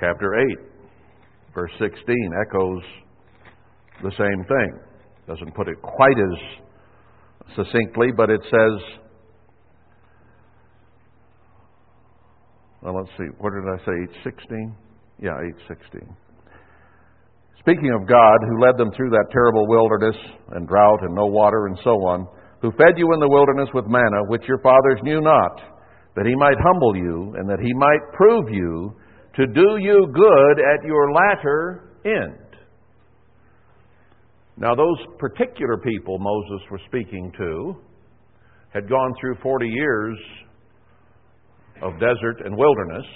Chapter 0.00 0.40
8, 0.50 0.58
verse 1.54 1.70
16 1.78 1.92
echoes 2.48 2.82
the 4.02 4.10
same 4.12 4.44
thing. 4.44 4.80
Doesn't 5.28 5.54
put 5.54 5.68
it 5.68 5.80
quite 5.82 6.16
as 6.18 7.54
succinctly, 7.54 8.08
but 8.16 8.30
it 8.30 8.40
says, 8.44 9.00
well, 12.82 12.96
let's 12.96 13.10
see, 13.18 13.28
what 13.38 13.52
did 13.52 13.68
I 13.68 13.78
say, 13.84 13.96
816? 14.24 14.74
Yeah, 15.20 15.36
816. 15.68 16.08
Speaking 17.60 17.92
of 17.92 18.08
God, 18.08 18.38
who 18.48 18.64
led 18.64 18.78
them 18.78 18.88
through 18.96 19.10
that 19.10 19.28
terrible 19.30 19.68
wilderness 19.68 20.16
and 20.56 20.66
drought 20.66 21.00
and 21.02 21.14
no 21.14 21.26
water 21.26 21.66
and 21.66 21.78
so 21.84 21.92
on, 22.08 22.26
who 22.62 22.70
fed 22.72 22.96
you 22.96 23.12
in 23.12 23.20
the 23.20 23.28
wilderness 23.28 23.68
with 23.74 23.84
manna, 23.86 24.24
which 24.28 24.42
your 24.48 24.60
fathers 24.60 25.00
knew 25.02 25.20
not, 25.20 25.60
that 26.16 26.24
he 26.24 26.34
might 26.36 26.56
humble 26.64 26.96
you 26.96 27.34
and 27.36 27.48
that 27.48 27.60
he 27.60 27.72
might 27.74 28.00
prove 28.14 28.48
you 28.48 28.96
to 29.36 29.46
do 29.46 29.76
you 29.80 30.08
good 30.12 30.56
at 30.72 30.84
your 30.84 31.12
latter 31.12 31.92
end. 32.04 32.56
Now, 34.56 34.74
those 34.74 34.96
particular 35.18 35.78
people 35.78 36.18
Moses 36.18 36.66
was 36.70 36.80
speaking 36.86 37.32
to 37.38 37.76
had 38.72 38.88
gone 38.88 39.12
through 39.20 39.36
40 39.42 39.66
years 39.66 40.16
of 41.82 41.92
desert 42.00 42.44
and 42.44 42.56
wilderness 42.56 43.06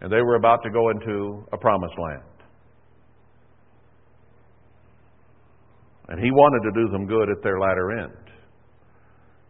and 0.00 0.12
they 0.12 0.22
were 0.22 0.36
about 0.36 0.62
to 0.62 0.70
go 0.70 0.90
into 0.90 1.44
a 1.52 1.58
promised 1.58 1.94
land. 1.98 2.22
And 6.08 6.20
he 6.20 6.30
wanted 6.30 6.70
to 6.70 6.82
do 6.82 6.90
them 6.92 7.06
good 7.06 7.28
at 7.28 7.42
their 7.42 7.58
latter 7.58 7.98
end. 7.98 8.12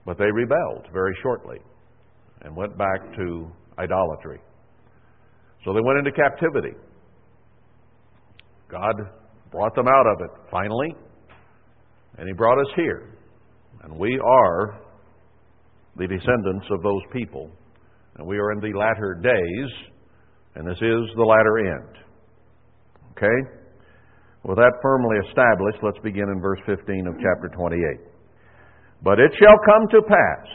But 0.07 0.19
they 0.19 0.31
rebelled 0.33 0.87
very 0.93 1.15
shortly 1.23 1.59
and 2.43 2.57
went 2.57 2.77
back 2.79 3.01
to 3.17 3.51
idolatry. 3.79 4.41
So 5.65 5.73
they 5.75 5.81
went 5.81 5.99
into 5.99 6.13
captivity. 6.13 6.75
God 8.71 8.95
brought 9.53 9.75
them 9.75 9.87
out 9.87 10.07
of 10.07 10.21
it 10.21 10.31
finally, 10.51 10.95
and 12.17 12.27
He 12.27 12.35
brought 12.35 12.59
us 12.59 12.73
here. 12.75 13.15
And 13.83 13.97
we 13.97 14.19
are 14.19 14.81
the 15.97 16.07
descendants 16.07 16.67
of 16.71 16.83
those 16.83 17.03
people. 17.13 17.51
And 18.19 18.27
we 18.27 18.39
are 18.39 18.53
in 18.53 18.61
the 18.61 18.77
latter 18.77 19.15
days 19.23 19.89
and 20.59 20.67
this 20.67 20.83
is 20.83 21.03
the 21.15 21.23
latter 21.23 21.59
end. 21.71 21.95
Okay? 23.15 23.39
With 24.43 24.59
that 24.59 24.75
firmly 24.83 25.17
established, 25.31 25.79
let's 25.83 26.03
begin 26.03 26.27
in 26.35 26.41
verse 26.43 26.59
15 26.67 27.07
of 27.07 27.15
chapter 27.23 27.47
28. 27.55 27.79
But 29.03 29.21
it 29.21 29.31
shall 29.39 29.55
come 29.63 29.87
to 29.95 30.01
pass. 30.03 30.47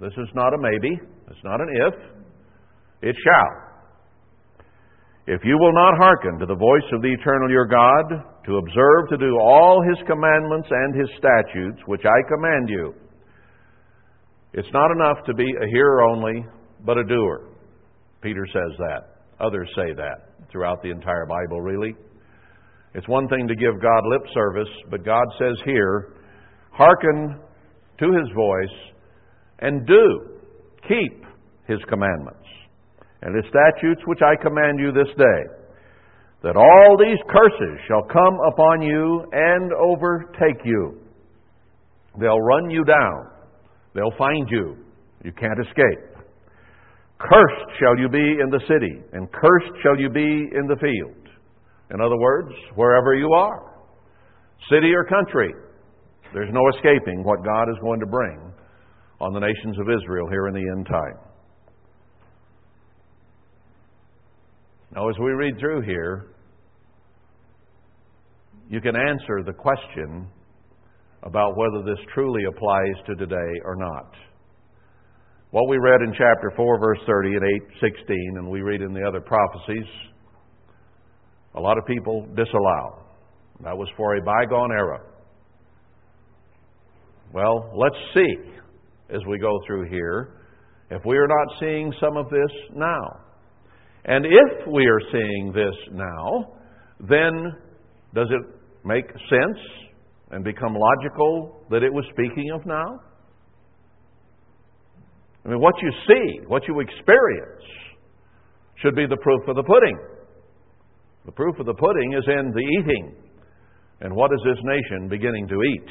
This 0.00 0.12
is 0.20 0.28
not 0.34 0.52
a 0.52 0.58
maybe. 0.60 1.00
It's 1.32 1.44
not 1.44 1.60
an 1.60 1.68
if. 1.72 1.94
It 3.08 3.16
shall. 3.24 3.52
If 5.26 5.40
you 5.44 5.56
will 5.56 5.72
not 5.72 5.96
hearken 5.96 6.38
to 6.40 6.46
the 6.46 6.56
voice 6.56 6.88
of 6.92 7.00
the 7.00 7.12
eternal 7.12 7.50
your 7.50 7.66
God, 7.66 8.04
to 8.44 8.56
observe 8.56 9.08
to 9.10 9.16
do 9.16 9.32
all 9.40 9.80
his 9.88 9.98
commandments 10.06 10.68
and 10.70 11.00
his 11.00 11.08
statutes, 11.16 11.80
which 11.86 12.04
I 12.04 12.20
command 12.28 12.68
you, 12.68 12.92
it's 14.58 14.72
not 14.72 14.90
enough 14.90 15.24
to 15.26 15.34
be 15.34 15.44
a 15.44 15.68
hearer 15.70 16.02
only, 16.02 16.44
but 16.84 16.98
a 16.98 17.04
doer. 17.04 17.46
Peter 18.20 18.44
says 18.52 18.76
that. 18.78 19.22
Others 19.38 19.68
say 19.76 19.94
that 19.94 20.50
throughout 20.50 20.82
the 20.82 20.90
entire 20.90 21.26
Bible, 21.26 21.60
really. 21.60 21.94
It's 22.92 23.06
one 23.06 23.28
thing 23.28 23.46
to 23.46 23.54
give 23.54 23.80
God 23.80 24.02
lip 24.06 24.22
service, 24.34 24.68
but 24.90 25.04
God 25.04 25.26
says 25.38 25.54
here, 25.64 26.14
hearken 26.72 27.38
to 28.00 28.06
his 28.06 28.28
voice 28.34 28.94
and 29.60 29.86
do, 29.86 30.40
keep 30.88 31.24
his 31.68 31.78
commandments 31.88 32.48
and 33.22 33.36
his 33.36 33.44
statutes 33.50 34.02
which 34.06 34.22
I 34.26 34.42
command 34.42 34.80
you 34.80 34.90
this 34.90 35.14
day, 35.16 35.40
that 36.42 36.56
all 36.56 36.96
these 36.98 37.22
curses 37.30 37.78
shall 37.86 38.02
come 38.02 38.36
upon 38.52 38.82
you 38.82 39.24
and 39.30 39.72
overtake 39.72 40.64
you. 40.64 40.98
They'll 42.18 42.40
run 42.40 42.70
you 42.70 42.82
down. 42.82 43.37
They'll 43.98 44.16
find 44.16 44.48
you. 44.48 44.76
You 45.24 45.32
can't 45.32 45.58
escape. 45.58 46.22
Cursed 47.18 47.70
shall 47.80 47.98
you 47.98 48.08
be 48.08 48.38
in 48.40 48.48
the 48.48 48.60
city, 48.68 49.02
and 49.12 49.26
cursed 49.32 49.72
shall 49.82 49.98
you 49.98 50.08
be 50.08 50.20
in 50.20 50.68
the 50.68 50.76
field. 50.80 51.28
In 51.92 52.00
other 52.00 52.16
words, 52.16 52.54
wherever 52.76 53.16
you 53.16 53.32
are, 53.32 53.74
city 54.70 54.92
or 54.94 55.04
country, 55.04 55.52
there's 56.32 56.52
no 56.52 56.60
escaping 56.76 57.24
what 57.24 57.44
God 57.44 57.64
is 57.64 57.76
going 57.82 57.98
to 57.98 58.06
bring 58.06 58.52
on 59.20 59.32
the 59.32 59.40
nations 59.40 59.76
of 59.80 59.88
Israel 59.90 60.28
here 60.30 60.46
in 60.46 60.54
the 60.54 60.60
end 60.60 60.86
time. 60.86 61.18
Now, 64.94 65.08
as 65.08 65.16
we 65.18 65.32
read 65.32 65.58
through 65.58 65.82
here, 65.82 66.28
you 68.70 68.80
can 68.80 68.94
answer 68.94 69.42
the 69.44 69.52
question 69.52 70.28
about 71.22 71.56
whether 71.56 71.84
this 71.84 71.98
truly 72.14 72.44
applies 72.44 72.94
to 73.06 73.14
today 73.16 73.60
or 73.64 73.76
not. 73.76 74.12
What 75.50 75.68
we 75.68 75.78
read 75.78 76.02
in 76.02 76.12
chapter 76.12 76.52
4, 76.56 76.78
verse 76.78 76.98
30 77.06 77.28
and 77.36 77.44
8, 77.82 77.92
16, 77.96 78.34
and 78.36 78.50
we 78.50 78.60
read 78.60 78.82
in 78.82 78.92
the 78.92 79.02
other 79.02 79.20
prophecies, 79.20 79.86
a 81.54 81.60
lot 81.60 81.78
of 81.78 81.86
people 81.86 82.26
disallow. 82.36 83.02
That 83.64 83.76
was 83.76 83.88
for 83.96 84.16
a 84.16 84.22
bygone 84.22 84.70
era. 84.72 85.00
Well, 87.32 87.72
let's 87.74 87.96
see 88.14 88.34
as 89.10 89.20
we 89.28 89.38
go 89.38 89.58
through 89.66 89.88
here 89.90 90.34
if 90.90 91.04
we 91.04 91.16
are 91.16 91.26
not 91.26 91.58
seeing 91.60 91.92
some 92.00 92.16
of 92.16 92.30
this 92.30 92.50
now. 92.74 93.20
And 94.04 94.24
if 94.24 94.66
we 94.72 94.86
are 94.86 95.00
seeing 95.12 95.52
this 95.52 95.74
now, 95.92 96.52
then 97.00 97.52
does 98.14 98.28
it 98.30 98.54
make 98.84 99.04
sense 99.28 99.58
and 100.30 100.44
become 100.44 100.74
logical 100.74 101.64
that 101.70 101.82
it 101.82 101.92
was 101.92 102.04
speaking 102.12 102.50
of 102.54 102.66
now? 102.66 103.00
I 105.44 105.48
mean, 105.48 105.60
what 105.60 105.74
you 105.80 105.90
see, 106.06 106.46
what 106.46 106.62
you 106.68 106.80
experience, 106.80 107.64
should 108.82 108.94
be 108.94 109.06
the 109.06 109.16
proof 109.16 109.40
of 109.48 109.56
the 109.56 109.62
pudding. 109.62 109.98
The 111.24 111.32
proof 111.32 111.58
of 111.58 111.66
the 111.66 111.74
pudding 111.74 112.12
is 112.12 112.24
in 112.26 112.52
the 112.52 112.60
eating. 112.60 113.14
And 114.00 114.14
what 114.14 114.30
is 114.32 114.40
this 114.44 114.58
nation 114.62 115.08
beginning 115.08 115.48
to 115.48 115.54
eat? 115.54 115.88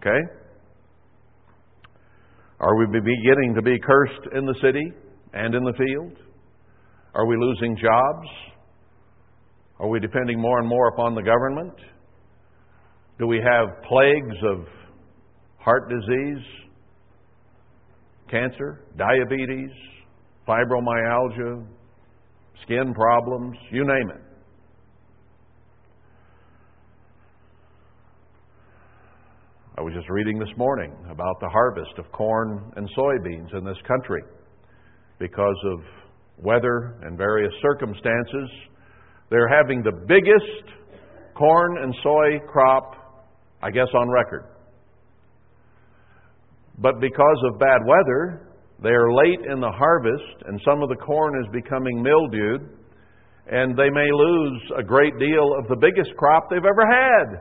Okay? 0.00 0.20
Are 2.60 2.76
we 2.76 2.86
beginning 2.86 3.54
to 3.54 3.62
be 3.62 3.78
cursed 3.78 4.34
in 4.34 4.46
the 4.46 4.54
city 4.62 4.92
and 5.34 5.54
in 5.54 5.62
the 5.62 5.74
field? 5.74 6.16
Are 7.14 7.26
we 7.26 7.36
losing 7.38 7.76
jobs? 7.76 8.28
Are 9.78 9.88
we 9.88 10.00
depending 10.00 10.40
more 10.40 10.58
and 10.58 10.68
more 10.68 10.88
upon 10.88 11.14
the 11.14 11.22
government? 11.22 11.74
Do 13.18 13.26
we 13.26 13.38
have 13.38 13.82
plagues 13.88 14.36
of 14.44 14.66
heart 15.58 15.88
disease, 15.88 16.44
cancer, 18.30 18.84
diabetes, 18.98 19.70
fibromyalgia, 20.46 21.66
skin 22.62 22.92
problems, 22.92 23.56
you 23.70 23.86
name 23.86 24.10
it? 24.10 24.20
I 29.78 29.82
was 29.82 29.94
just 29.94 30.10
reading 30.10 30.38
this 30.38 30.54
morning 30.58 30.92
about 31.10 31.40
the 31.40 31.48
harvest 31.48 31.98
of 31.98 32.12
corn 32.12 32.70
and 32.76 32.86
soybeans 32.96 33.56
in 33.56 33.64
this 33.64 33.78
country 33.88 34.22
because 35.18 35.56
of 35.72 35.80
weather 36.44 36.98
and 37.02 37.16
various 37.16 37.52
circumstances. 37.62 38.50
They're 39.30 39.48
having 39.48 39.82
the 39.82 40.04
biggest 40.06 40.76
corn 41.34 41.78
and 41.82 41.94
soy 42.02 42.46
crop, 42.46 43.05
I 43.66 43.70
guess, 43.72 43.88
on 43.94 44.08
record. 44.08 44.44
But 46.78 47.00
because 47.00 47.38
of 47.50 47.58
bad 47.58 47.80
weather, 47.84 48.48
they 48.80 48.90
are 48.90 49.12
late 49.12 49.40
in 49.50 49.60
the 49.60 49.72
harvest, 49.72 50.46
and 50.46 50.60
some 50.64 50.84
of 50.84 50.88
the 50.88 50.94
corn 50.94 51.34
is 51.42 51.48
becoming 51.52 52.00
mildewed, 52.00 52.60
and 53.50 53.76
they 53.76 53.90
may 53.90 54.06
lose 54.12 54.62
a 54.78 54.84
great 54.84 55.18
deal 55.18 55.50
of 55.58 55.66
the 55.66 55.74
biggest 55.80 56.16
crop 56.16 56.48
they've 56.48 56.58
ever 56.58 56.86
had. 56.86 57.40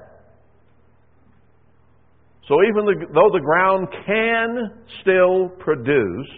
So 2.48 2.56
even 2.70 2.86
though 3.14 3.30
the 3.32 3.42
ground 3.44 3.88
can 4.08 4.72
still 5.02 5.50
produce, 5.60 6.32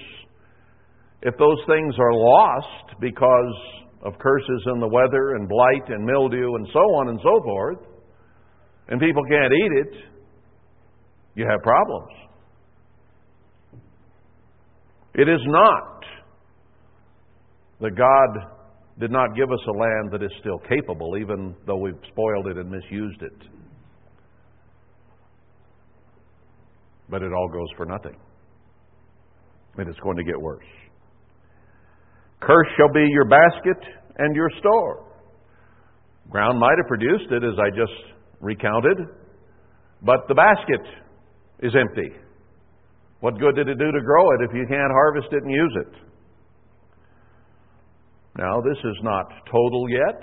if 1.22 1.38
those 1.38 1.60
things 1.66 1.96
are 1.98 2.14
lost 2.14 3.00
because 3.00 3.56
of 4.04 4.20
curses 4.20 4.64
in 4.74 4.82
the 4.82 4.88
weather 4.88 5.36
and 5.36 5.48
blight 5.48 5.88
and 5.88 6.06
mildew 6.06 6.56
and 6.56 6.68
so 6.74 6.80
on 6.80 7.08
and 7.08 7.20
so 7.24 7.42
forth, 7.44 7.78
and 8.90 9.00
people 9.00 9.24
can't 9.30 9.54
eat 9.54 9.72
it, 9.88 9.94
you 11.36 11.46
have 11.50 11.62
problems. 11.62 12.12
It 15.16 15.28
is 15.28 15.42
not 15.46 16.04
that 17.82 17.96
God 17.96 18.52
did 19.00 19.12
not 19.12 19.36
give 19.36 19.52
us 19.52 19.60
a 19.68 19.72
land 19.72 20.12
that 20.12 20.24
is 20.24 20.32
still 20.40 20.60
capable, 20.60 21.18
even 21.18 21.56
though 21.66 21.78
we've 21.78 22.00
spoiled 22.12 22.48
it 22.48 22.58
and 22.58 22.70
misused 22.70 23.22
it. 23.22 23.58
but 27.10 27.22
it 27.22 27.32
all 27.34 27.48
goes 27.48 27.68
for 27.76 27.86
nothing. 27.86 28.16
And 29.78 29.88
it's 29.88 30.00
going 30.00 30.18
to 30.18 30.24
get 30.24 30.40
worse. 30.40 30.66
Curse 32.42 32.68
shall 32.78 32.92
be 32.94 33.06
your 33.12 33.26
basket 33.26 33.78
and 34.18 34.36
your 34.36 34.50
store. 34.60 35.06
Ground 36.30 36.60
might 36.60 36.76
have 36.78 36.88
produced 36.88 37.32
it, 37.32 37.44
as 37.44 37.58
I 37.58 37.70
just 37.70 38.17
recounted, 38.40 38.98
but 40.04 40.28
the 40.28 40.36
basket 40.36 40.86
is 41.62 41.74
empty. 41.80 42.16
What 43.20 43.40
good 43.40 43.56
did 43.56 43.68
it 43.68 43.78
do 43.78 43.92
to 43.92 44.02
grow 44.02 44.32
it 44.32 44.50
if 44.50 44.56
you 44.56 44.66
can't 44.68 44.92
harvest 44.92 45.28
it 45.32 45.44
and 45.44 45.52
use 45.52 45.78
it? 45.82 46.08
Now, 48.38 48.62
this 48.62 48.78
is 48.78 48.98
not 49.02 49.26
total 49.52 49.90
yet, 49.90 50.22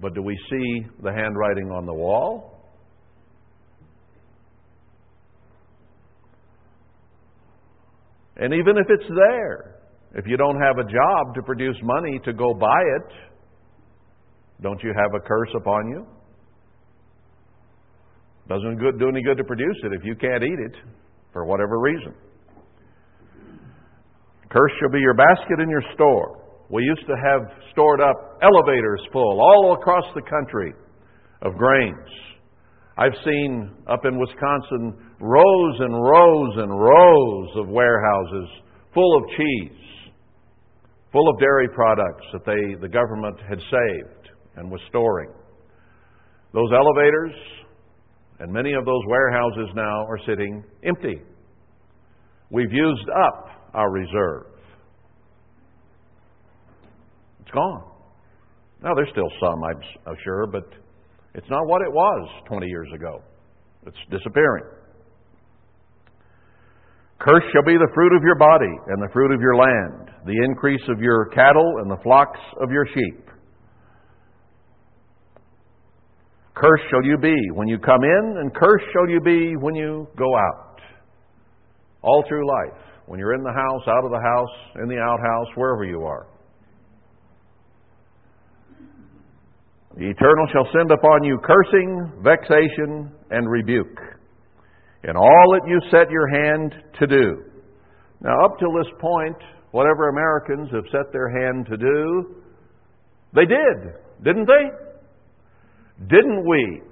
but 0.00 0.14
do 0.14 0.22
we 0.22 0.36
see 0.50 0.86
the 1.02 1.12
handwriting 1.12 1.70
on 1.70 1.86
the 1.86 1.94
wall? 1.94 2.58
And 8.36 8.52
even 8.52 8.76
if 8.76 8.86
it's 8.88 9.08
there, 9.08 9.76
if 10.16 10.26
you 10.26 10.36
don't 10.36 10.60
have 10.60 10.78
a 10.78 10.84
job 10.84 11.34
to 11.36 11.42
produce 11.42 11.76
money 11.84 12.18
to 12.24 12.32
go 12.32 12.52
buy 12.52 12.82
it, 12.96 13.12
don't 14.62 14.82
you 14.82 14.92
have 14.96 15.14
a 15.14 15.20
curse 15.24 15.50
upon 15.56 15.88
you? 15.88 16.06
Doesn't 18.48 18.78
good, 18.78 18.98
do 18.98 19.08
any 19.08 19.22
good 19.22 19.36
to 19.36 19.44
produce 19.44 19.76
it 19.84 19.92
if 19.92 20.04
you 20.04 20.14
can't 20.16 20.42
eat 20.42 20.58
it 20.58 20.76
for 21.32 21.44
whatever 21.44 21.78
reason. 21.80 22.14
Curse 24.50 24.72
shall 24.80 24.90
be 24.90 25.00
your 25.00 25.14
basket 25.14 25.60
and 25.60 25.70
your 25.70 25.82
store. 25.94 26.42
We 26.68 26.82
used 26.82 27.06
to 27.06 27.14
have 27.16 27.42
stored 27.72 28.00
up 28.00 28.38
elevators 28.42 29.00
full 29.12 29.40
all 29.40 29.76
across 29.78 30.04
the 30.14 30.22
country 30.22 30.72
of 31.42 31.54
grains. 31.56 32.08
I've 32.98 33.16
seen 33.24 33.72
up 33.88 34.04
in 34.04 34.18
Wisconsin 34.18 34.92
rows 35.20 35.76
and 35.80 35.94
rows 35.94 36.52
and 36.58 36.70
rows 36.70 37.48
of 37.56 37.68
warehouses 37.68 38.48
full 38.92 39.16
of 39.16 39.24
cheese, 39.36 40.12
full 41.12 41.28
of 41.30 41.40
dairy 41.40 41.68
products 41.74 42.26
that 42.32 42.44
they, 42.44 42.74
the 42.80 42.88
government 42.88 43.38
had 43.48 43.58
saved 43.58 44.28
and 44.56 44.70
was 44.70 44.80
storing. 44.88 45.30
Those 46.52 46.68
elevators 46.72 47.32
and 48.42 48.52
many 48.52 48.72
of 48.72 48.84
those 48.84 49.02
warehouses 49.06 49.68
now 49.76 50.04
are 50.06 50.18
sitting 50.26 50.64
empty. 50.82 51.22
We've 52.50 52.72
used 52.72 53.08
up 53.08 53.46
our 53.72 53.88
reserve. 53.88 54.46
It's 57.40 57.50
gone. 57.52 57.84
Now, 58.82 58.94
there's 58.96 59.10
still 59.12 59.30
some, 59.38 59.62
I'm 59.62 59.80
uh, 60.08 60.14
sure, 60.24 60.48
but 60.48 60.64
it's 61.34 61.48
not 61.48 61.68
what 61.68 61.82
it 61.82 61.92
was 61.92 62.28
20 62.48 62.66
years 62.66 62.88
ago. 62.92 63.22
It's 63.86 63.96
disappearing. 64.10 64.64
Cursed 67.20 67.46
shall 67.52 67.64
be 67.64 67.78
the 67.78 67.90
fruit 67.94 68.12
of 68.16 68.24
your 68.24 68.34
body 68.34 68.74
and 68.88 69.00
the 69.00 69.08
fruit 69.12 69.32
of 69.32 69.40
your 69.40 69.54
land, 69.54 70.10
the 70.26 70.44
increase 70.44 70.82
of 70.88 70.98
your 70.98 71.26
cattle 71.26 71.74
and 71.80 71.88
the 71.88 72.02
flocks 72.02 72.40
of 72.60 72.72
your 72.72 72.86
sheep. 72.86 73.31
Cursed 76.54 76.84
shall 76.90 77.02
you 77.04 77.16
be 77.18 77.34
when 77.54 77.68
you 77.68 77.78
come 77.78 78.04
in, 78.04 78.36
and 78.38 78.54
cursed 78.54 78.84
shall 78.92 79.08
you 79.08 79.20
be 79.20 79.56
when 79.56 79.74
you 79.74 80.06
go 80.18 80.36
out. 80.36 80.80
All 82.02 82.24
through 82.28 82.46
life. 82.46 82.80
When 83.06 83.18
you're 83.18 83.34
in 83.34 83.42
the 83.42 83.52
house, 83.52 83.82
out 83.88 84.04
of 84.04 84.10
the 84.10 84.20
house, 84.20 84.82
in 84.82 84.88
the 84.88 84.98
outhouse, 84.98 85.48
wherever 85.56 85.84
you 85.84 86.02
are. 86.02 86.26
The 89.96 90.08
Eternal 90.08 90.46
shall 90.52 90.68
send 90.72 90.90
upon 90.90 91.24
you 91.24 91.38
cursing, 91.44 92.12
vexation, 92.22 93.12
and 93.30 93.50
rebuke 93.50 93.98
in 95.04 95.16
all 95.16 95.58
that 95.58 95.68
you 95.68 95.80
set 95.90 96.10
your 96.10 96.28
hand 96.28 96.74
to 97.00 97.06
do. 97.06 97.44
Now, 98.22 98.44
up 98.44 98.58
till 98.58 98.72
this 98.72 98.90
point, 99.00 99.36
whatever 99.72 100.08
Americans 100.08 100.70
have 100.72 100.84
set 100.92 101.12
their 101.12 101.28
hand 101.28 101.66
to 101.66 101.76
do, 101.76 102.36
they 103.34 103.44
did, 103.46 103.92
didn't 104.22 104.46
they? 104.46 104.91
Didn't 106.08 106.46
we, 106.46 106.82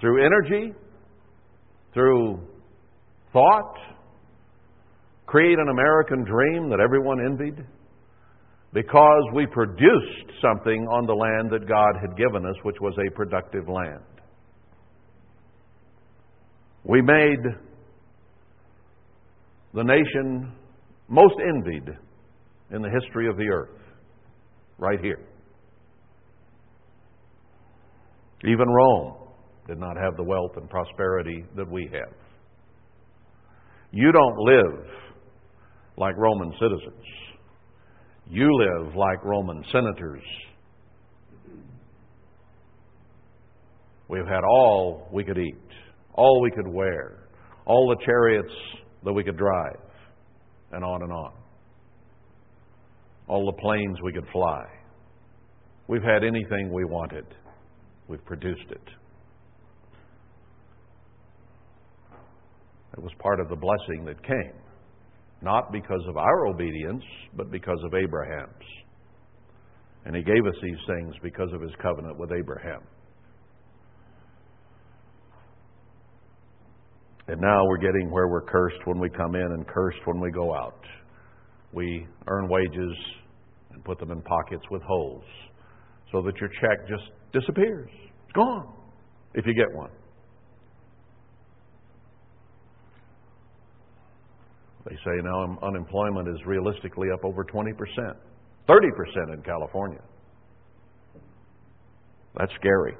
through 0.00 0.24
energy, 0.24 0.72
through 1.94 2.40
thought, 3.32 3.74
create 5.26 5.58
an 5.58 5.68
American 5.68 6.24
dream 6.24 6.70
that 6.70 6.80
everyone 6.80 7.18
envied? 7.24 7.64
Because 8.72 9.22
we 9.34 9.46
produced 9.46 10.32
something 10.42 10.86
on 10.90 11.06
the 11.06 11.14
land 11.14 11.50
that 11.50 11.68
God 11.68 11.94
had 12.00 12.16
given 12.16 12.44
us, 12.44 12.56
which 12.62 12.76
was 12.80 12.94
a 12.98 13.14
productive 13.14 13.68
land. 13.68 14.02
We 16.84 17.02
made 17.02 17.40
the 19.74 19.82
nation 19.82 20.52
most 21.08 21.34
envied 21.40 21.88
in 22.70 22.82
the 22.82 22.90
history 22.90 23.28
of 23.28 23.36
the 23.36 23.48
earth, 23.48 23.78
right 24.78 25.00
here. 25.00 25.20
Even 28.46 28.68
Rome 28.68 29.14
did 29.66 29.78
not 29.78 29.96
have 29.96 30.16
the 30.16 30.22
wealth 30.22 30.52
and 30.56 30.70
prosperity 30.70 31.44
that 31.56 31.68
we 31.68 31.90
have. 31.92 32.14
You 33.90 34.12
don't 34.12 34.38
live 34.38 34.86
like 35.96 36.16
Roman 36.16 36.52
citizens. 36.52 37.04
You 38.28 38.48
live 38.52 38.94
like 38.94 39.24
Roman 39.24 39.64
senators. 39.72 40.22
We've 44.08 44.26
had 44.26 44.44
all 44.44 45.08
we 45.12 45.24
could 45.24 45.38
eat, 45.38 45.54
all 46.14 46.40
we 46.40 46.50
could 46.50 46.68
wear, 46.68 47.28
all 47.64 47.88
the 47.88 48.04
chariots 48.04 48.52
that 49.04 49.12
we 49.12 49.24
could 49.24 49.36
drive, 49.36 49.80
and 50.72 50.84
on 50.84 51.02
and 51.02 51.12
on. 51.12 51.32
All 53.28 53.46
the 53.46 53.60
planes 53.60 53.98
we 54.04 54.12
could 54.12 54.26
fly. 54.32 54.64
We've 55.88 56.02
had 56.02 56.22
anything 56.22 56.72
we 56.72 56.84
wanted. 56.84 57.24
We've 58.08 58.24
produced 58.24 58.70
it. 58.70 58.88
It 62.96 63.02
was 63.02 63.12
part 63.18 63.40
of 63.40 63.48
the 63.48 63.56
blessing 63.56 64.04
that 64.06 64.22
came, 64.22 64.54
not 65.42 65.70
because 65.70 66.02
of 66.08 66.16
our 66.16 66.46
obedience, 66.46 67.04
but 67.36 67.50
because 67.50 67.78
of 67.84 67.94
Abraham's. 67.94 68.64
And 70.06 70.14
he 70.14 70.22
gave 70.22 70.46
us 70.46 70.54
these 70.62 70.78
things 70.86 71.14
because 71.22 71.52
of 71.52 71.60
his 71.60 71.72
covenant 71.82 72.18
with 72.18 72.30
Abraham. 72.32 72.80
And 77.28 77.40
now 77.40 77.66
we're 77.66 77.78
getting 77.78 78.10
where 78.10 78.28
we're 78.28 78.44
cursed 78.46 78.78
when 78.84 79.00
we 79.00 79.10
come 79.10 79.34
in 79.34 79.42
and 79.42 79.66
cursed 79.66 79.98
when 80.04 80.20
we 80.20 80.30
go 80.30 80.54
out. 80.54 80.80
We 81.72 82.06
earn 82.28 82.48
wages 82.48 82.96
and 83.72 83.84
put 83.84 83.98
them 83.98 84.12
in 84.12 84.22
pockets 84.22 84.62
with 84.70 84.80
holes 84.82 85.24
so 86.12 86.22
that 86.22 86.36
your 86.36 86.50
check 86.60 86.88
just 86.88 87.10
disappears. 87.38 87.90
It's 88.24 88.32
gone 88.34 88.72
if 89.34 89.44
you 89.46 89.54
get 89.54 89.74
one. 89.74 89.90
They 94.88 94.94
say 94.96 95.20
now 95.22 95.58
unemployment 95.62 96.28
is 96.28 96.36
realistically 96.46 97.08
up 97.12 97.24
over 97.24 97.44
20%, 97.44 97.72
30% 98.68 99.34
in 99.34 99.42
California. 99.42 100.00
That's 102.36 102.52
scary. 102.60 102.94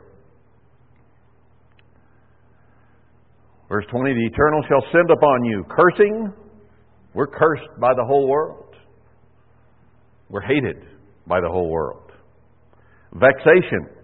Verse 3.69 3.85
20 3.91 4.15
The 4.15 4.27
Eternal 4.33 4.63
shall 4.69 4.85
send 4.93 5.11
upon 5.11 5.45
you 5.45 5.65
cursing. 5.71 6.33
We're 7.15 7.27
cursed 7.27 7.69
by 7.81 7.95
the 7.95 8.05
whole 8.05 8.29
world. 8.29 8.75
We're 10.29 10.43
hated 10.43 10.77
by 11.27 11.41
the 11.41 11.49
whole 11.49 11.71
world. 11.71 12.11
Vexation, 13.13 13.96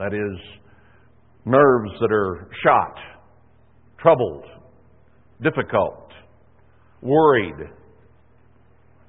that 0.00 0.14
is, 0.14 0.60
nerves 1.44 1.92
that 2.00 2.10
are 2.10 2.48
shot, 2.64 2.96
troubled, 4.00 4.44
difficult, 5.42 6.08
worried. 7.02 7.68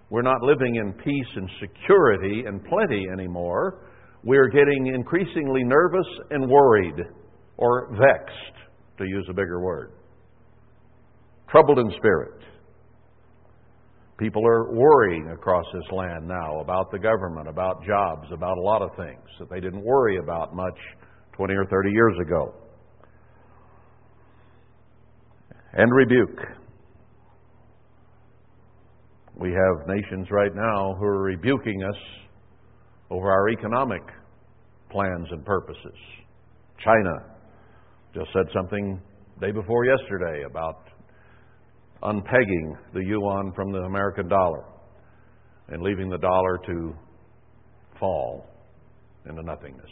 We're 0.10 0.22
not 0.22 0.42
living 0.44 0.76
in 0.76 0.92
peace 0.94 1.32
and 1.38 1.50
security 1.62 2.44
and 2.46 2.62
plenty 2.66 3.08
anymore. 3.12 3.88
We're 4.24 4.50
getting 4.50 4.92
increasingly 4.94 5.64
nervous 5.64 6.08
and 6.30 6.50
worried, 6.50 7.06
or 7.56 7.90
vexed, 7.94 8.98
to 8.98 9.06
use 9.06 9.26
a 9.30 9.34
bigger 9.34 9.62
word 9.62 9.94
troubled 11.52 11.80
in 11.80 11.92
spirit. 11.98 12.42
People 14.22 14.46
are 14.46 14.72
worrying 14.72 15.32
across 15.32 15.66
this 15.74 15.92
land 15.92 16.28
now 16.28 16.60
about 16.60 16.92
the 16.92 17.00
government, 17.00 17.48
about 17.48 17.84
jobs, 17.84 18.28
about 18.32 18.56
a 18.56 18.62
lot 18.62 18.84
of 18.84 18.92
things 18.96 19.26
that 19.40 19.50
they 19.50 19.60
didn't 19.60 19.84
worry 19.84 20.18
about 20.18 20.56
much 20.56 20.78
20 21.34 21.56
or 21.56 21.66
30 21.66 21.90
years 21.90 22.14
ago. 22.22 22.54
And 25.74 25.92
rebuke. 25.92 26.38
We 29.36 29.50
have 29.50 29.88
nations 29.88 30.28
right 30.30 30.54
now 30.54 30.94
who 31.00 31.06
are 31.06 31.24
rebuking 31.24 31.82
us 31.82 32.00
over 33.10 33.28
our 33.28 33.50
economic 33.50 34.04
plans 34.92 35.30
and 35.32 35.44
purposes. 35.44 35.98
China 36.86 37.26
just 38.14 38.28
said 38.34 38.46
something 38.54 39.02
day 39.40 39.52
before 39.52 39.84
yesterday 39.86 40.44
about 40.48 40.91
unpegging 42.04 42.76
the 42.94 43.04
yuan 43.04 43.52
from 43.56 43.72
the 43.72 43.80
American 43.80 44.28
dollar 44.28 44.64
and 45.70 45.82
leaving 45.82 46.10
the 46.10 46.18
dollar 46.18 46.58
to 46.66 46.94
fall 48.00 48.46
into 49.26 49.42
nothingness. 49.44 49.90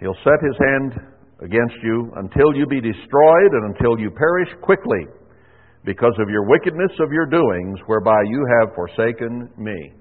He'll 0.00 0.16
set 0.24 0.40
his 0.42 0.56
hand 0.58 0.92
against 1.42 1.76
you 1.82 2.10
until 2.16 2.54
you 2.54 2.66
be 2.66 2.80
destroyed 2.80 3.52
and 3.52 3.74
until 3.74 3.98
you 3.98 4.10
perish 4.10 4.48
quickly 4.62 5.06
because 5.84 6.14
of 6.18 6.28
your 6.28 6.46
wickedness 6.46 6.92
of 7.00 7.12
your 7.12 7.26
doings, 7.26 7.78
whereby 7.86 8.22
you 8.26 8.46
have 8.60 8.74
forsaken 8.74 9.48
me. 9.56 9.92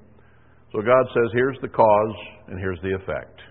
So 0.72 0.82
God 0.82 1.06
says, 1.14 1.30
here's 1.34 1.58
the 1.62 1.68
cause 1.68 2.16
and 2.48 2.60
here's 2.60 2.80
the 2.82 2.94
effect. 2.94 3.42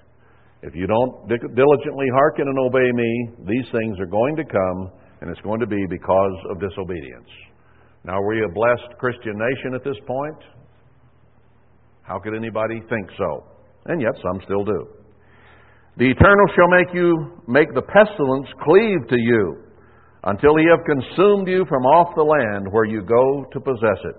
If 0.63 0.75
you 0.75 0.87
don't 0.87 1.29
diligently 1.29 2.07
hearken 2.15 2.47
and 2.49 2.59
obey 2.59 2.91
me, 2.93 3.31
these 3.47 3.67
things 3.73 3.99
are 4.01 4.07
going 4.07 4.37
to 4.37 4.45
come, 4.45 4.91
and 5.21 5.31
it's 5.31 5.41
going 5.41 5.61
to 5.61 5.67
be 5.67 5.85
because 5.89 6.37
of 6.51 6.61
disobedience. 6.61 7.29
Now, 8.05 8.19
are 8.19 8.29
we 8.29 8.43
a 8.43 8.53
blessed 8.53 8.99
Christian 8.99 9.35
nation 9.39 9.75
at 9.75 9.85
this 9.85 9.97
point? 10.07 10.39
How 12.03 12.19
could 12.19 12.35
anybody 12.35 12.81
think 12.89 13.11
so? 13.19 13.45
And 13.87 14.01
yet 14.01 14.13
some 14.23 14.41
still 14.45 14.65
do. 14.65 14.89
The 15.99 16.11
Eternal 16.11 16.47
shall 16.55 16.69
make 16.69 16.95
you 16.95 17.43
make 17.49 17.75
the 17.75 17.83
pestilence 17.83 18.47
cleave 18.63 19.09
to 19.11 19.19
you 19.19 19.65
until 20.25 20.57
he 20.57 20.65
have 20.71 20.87
consumed 20.87 21.49
you 21.49 21.65
from 21.69 21.83
off 21.87 22.15
the 22.15 22.23
land 22.23 22.67
where 22.71 22.85
you 22.85 23.03
go 23.03 23.45
to 23.53 23.61
possess 23.61 23.99
it. 24.05 24.17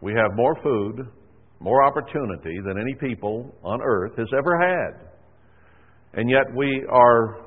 We 0.00 0.12
have 0.12 0.36
more 0.36 0.54
food, 0.62 1.08
more 1.60 1.84
opportunity 1.84 2.60
than 2.64 2.78
any 2.78 2.94
people 2.94 3.54
on 3.64 3.80
earth 3.82 4.12
has 4.16 4.28
ever 4.36 4.58
had. 4.58 5.08
And 6.14 6.30
yet 6.30 6.44
we 6.54 6.86
are 6.88 7.38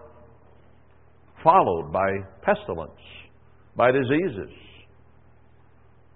followed 1.44 1.92
by 1.92 2.10
pestilence, 2.42 2.92
by 3.76 3.92
diseases. 3.92 4.52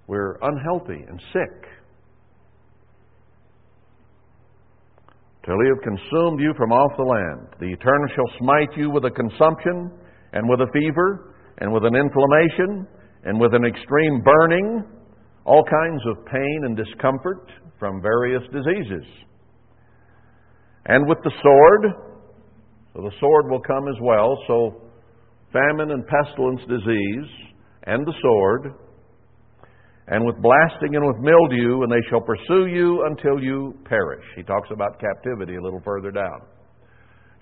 We're 0.08 0.38
unhealthy 0.42 1.04
and 1.08 1.20
sick. 1.34 1.70
Till 5.46 5.56
he 5.62 5.70
have 5.70 5.84
consumed 5.84 6.40
you 6.42 6.54
from 6.58 6.72
off 6.72 6.92
the 6.98 7.04
land. 7.04 7.48
The 7.60 7.72
Eternal 7.72 8.08
shall 8.16 8.40
smite 8.40 8.76
you 8.76 8.90
with 8.90 9.06
a 9.06 9.12
consumption, 9.12 9.92
and 10.34 10.50
with 10.50 10.60
a 10.60 10.68
fever, 10.74 11.36
and 11.60 11.72
with 11.72 11.86
an 11.86 11.96
inflammation, 11.96 12.88
and 13.24 13.40
with 13.40 13.54
an 13.54 13.64
extreme 13.64 14.22
burning, 14.24 14.84
all 15.46 15.64
kinds 15.64 16.02
of 16.08 16.26
pain 16.26 16.62
and 16.66 16.76
discomfort 16.76 17.50
from 17.80 18.02
various 18.02 18.42
diseases. 18.52 19.06
And 20.88 21.08
with 21.08 21.20
the 21.24 21.32
sword, 21.42 21.94
so 22.94 23.02
the 23.02 23.12
sword 23.20 23.50
will 23.50 23.62
come 23.62 23.88
as 23.88 24.00
well, 24.02 24.38
so 24.48 24.82
famine 25.52 25.92
and 25.92 26.04
pestilence, 26.08 26.62
disease, 26.68 27.30
and 27.86 28.06
the 28.06 28.14
sword, 28.22 28.74
and 30.08 30.24
with 30.24 30.36
blasting 30.42 30.96
and 30.96 31.06
with 31.06 31.18
mildew, 31.18 31.82
and 31.82 31.92
they 31.92 32.02
shall 32.10 32.22
pursue 32.22 32.68
you 32.68 33.06
until 33.10 33.42
you 33.42 33.74
perish. 33.86 34.24
He 34.36 34.44
talks 34.44 34.70
about 34.72 35.00
captivity 35.00 35.56
a 35.56 35.62
little 35.62 35.82
further 35.84 36.12
down. 36.12 36.42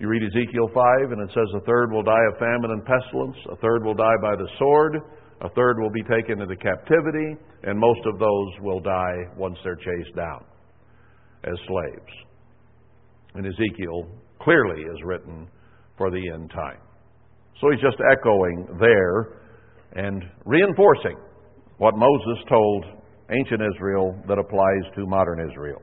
You 0.00 0.08
read 0.08 0.22
Ezekiel 0.22 0.68
5, 0.74 1.12
and 1.12 1.22
it 1.22 1.32
says 1.34 1.48
a 1.54 1.64
third 1.64 1.92
will 1.92 2.02
die 2.02 2.24
of 2.32 2.38
famine 2.38 2.70
and 2.72 2.84
pestilence, 2.84 3.36
a 3.52 3.56
third 3.56 3.84
will 3.84 3.94
die 3.94 4.16
by 4.20 4.34
the 4.36 4.48
sword, 4.58 4.96
a 5.40 5.48
third 5.50 5.78
will 5.80 5.90
be 5.90 6.02
taken 6.02 6.40
into 6.40 6.56
captivity, 6.56 7.36
and 7.64 7.78
most 7.78 8.00
of 8.06 8.18
those 8.18 8.48
will 8.60 8.80
die 8.80 9.16
once 9.36 9.58
they're 9.64 9.76
chased 9.76 10.14
down 10.16 10.44
as 11.44 11.54
slaves. 11.66 12.12
And 13.34 13.46
Ezekiel 13.46 14.08
clearly 14.40 14.82
is 14.82 14.98
written 15.04 15.48
for 15.98 16.10
the 16.10 16.22
end 16.32 16.50
time. 16.50 16.78
So 17.60 17.70
he's 17.70 17.80
just 17.80 17.98
echoing 18.12 18.66
there 18.80 19.40
and 19.94 20.22
reinforcing 20.44 21.16
what 21.78 21.94
Moses 21.96 22.44
told 22.48 22.84
ancient 23.30 23.60
Israel 23.74 24.14
that 24.28 24.38
applies 24.38 24.94
to 24.96 25.06
modern 25.06 25.48
Israel. 25.50 25.82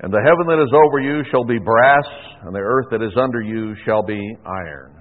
And 0.00 0.12
the 0.12 0.20
heaven 0.20 0.46
that 0.46 0.62
is 0.62 0.72
over 0.74 0.98
you 1.00 1.22
shall 1.30 1.44
be 1.44 1.58
brass, 1.58 2.04
and 2.42 2.54
the 2.54 2.60
earth 2.60 2.86
that 2.90 3.02
is 3.02 3.12
under 3.16 3.40
you 3.40 3.74
shall 3.86 4.02
be 4.02 4.20
iron. 4.44 4.94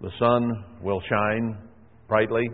The 0.00 0.10
sun 0.18 0.64
will 0.82 1.02
shine 1.08 1.58
brightly. 2.08 2.48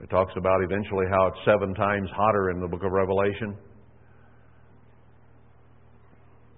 It 0.00 0.08
talks 0.08 0.32
about 0.36 0.62
eventually 0.62 1.04
how 1.10 1.26
it's 1.26 1.38
seven 1.44 1.74
times 1.74 2.08
hotter 2.16 2.50
in 2.50 2.60
the 2.60 2.68
book 2.68 2.82
of 2.84 2.92
Revelation. 2.92 3.56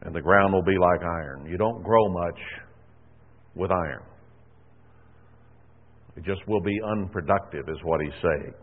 And 0.03 0.15
the 0.15 0.21
ground 0.21 0.53
will 0.53 0.63
be 0.63 0.79
like 0.79 1.01
iron. 1.03 1.47
You 1.51 1.57
don't 1.57 1.83
grow 1.83 2.09
much 2.11 2.39
with 3.55 3.71
iron. 3.71 4.03
It 6.17 6.25
just 6.25 6.47
will 6.47 6.61
be 6.61 6.79
unproductive, 6.87 7.69
is 7.69 7.79
what 7.83 8.01
he's 8.01 8.13
saying. 8.23 8.55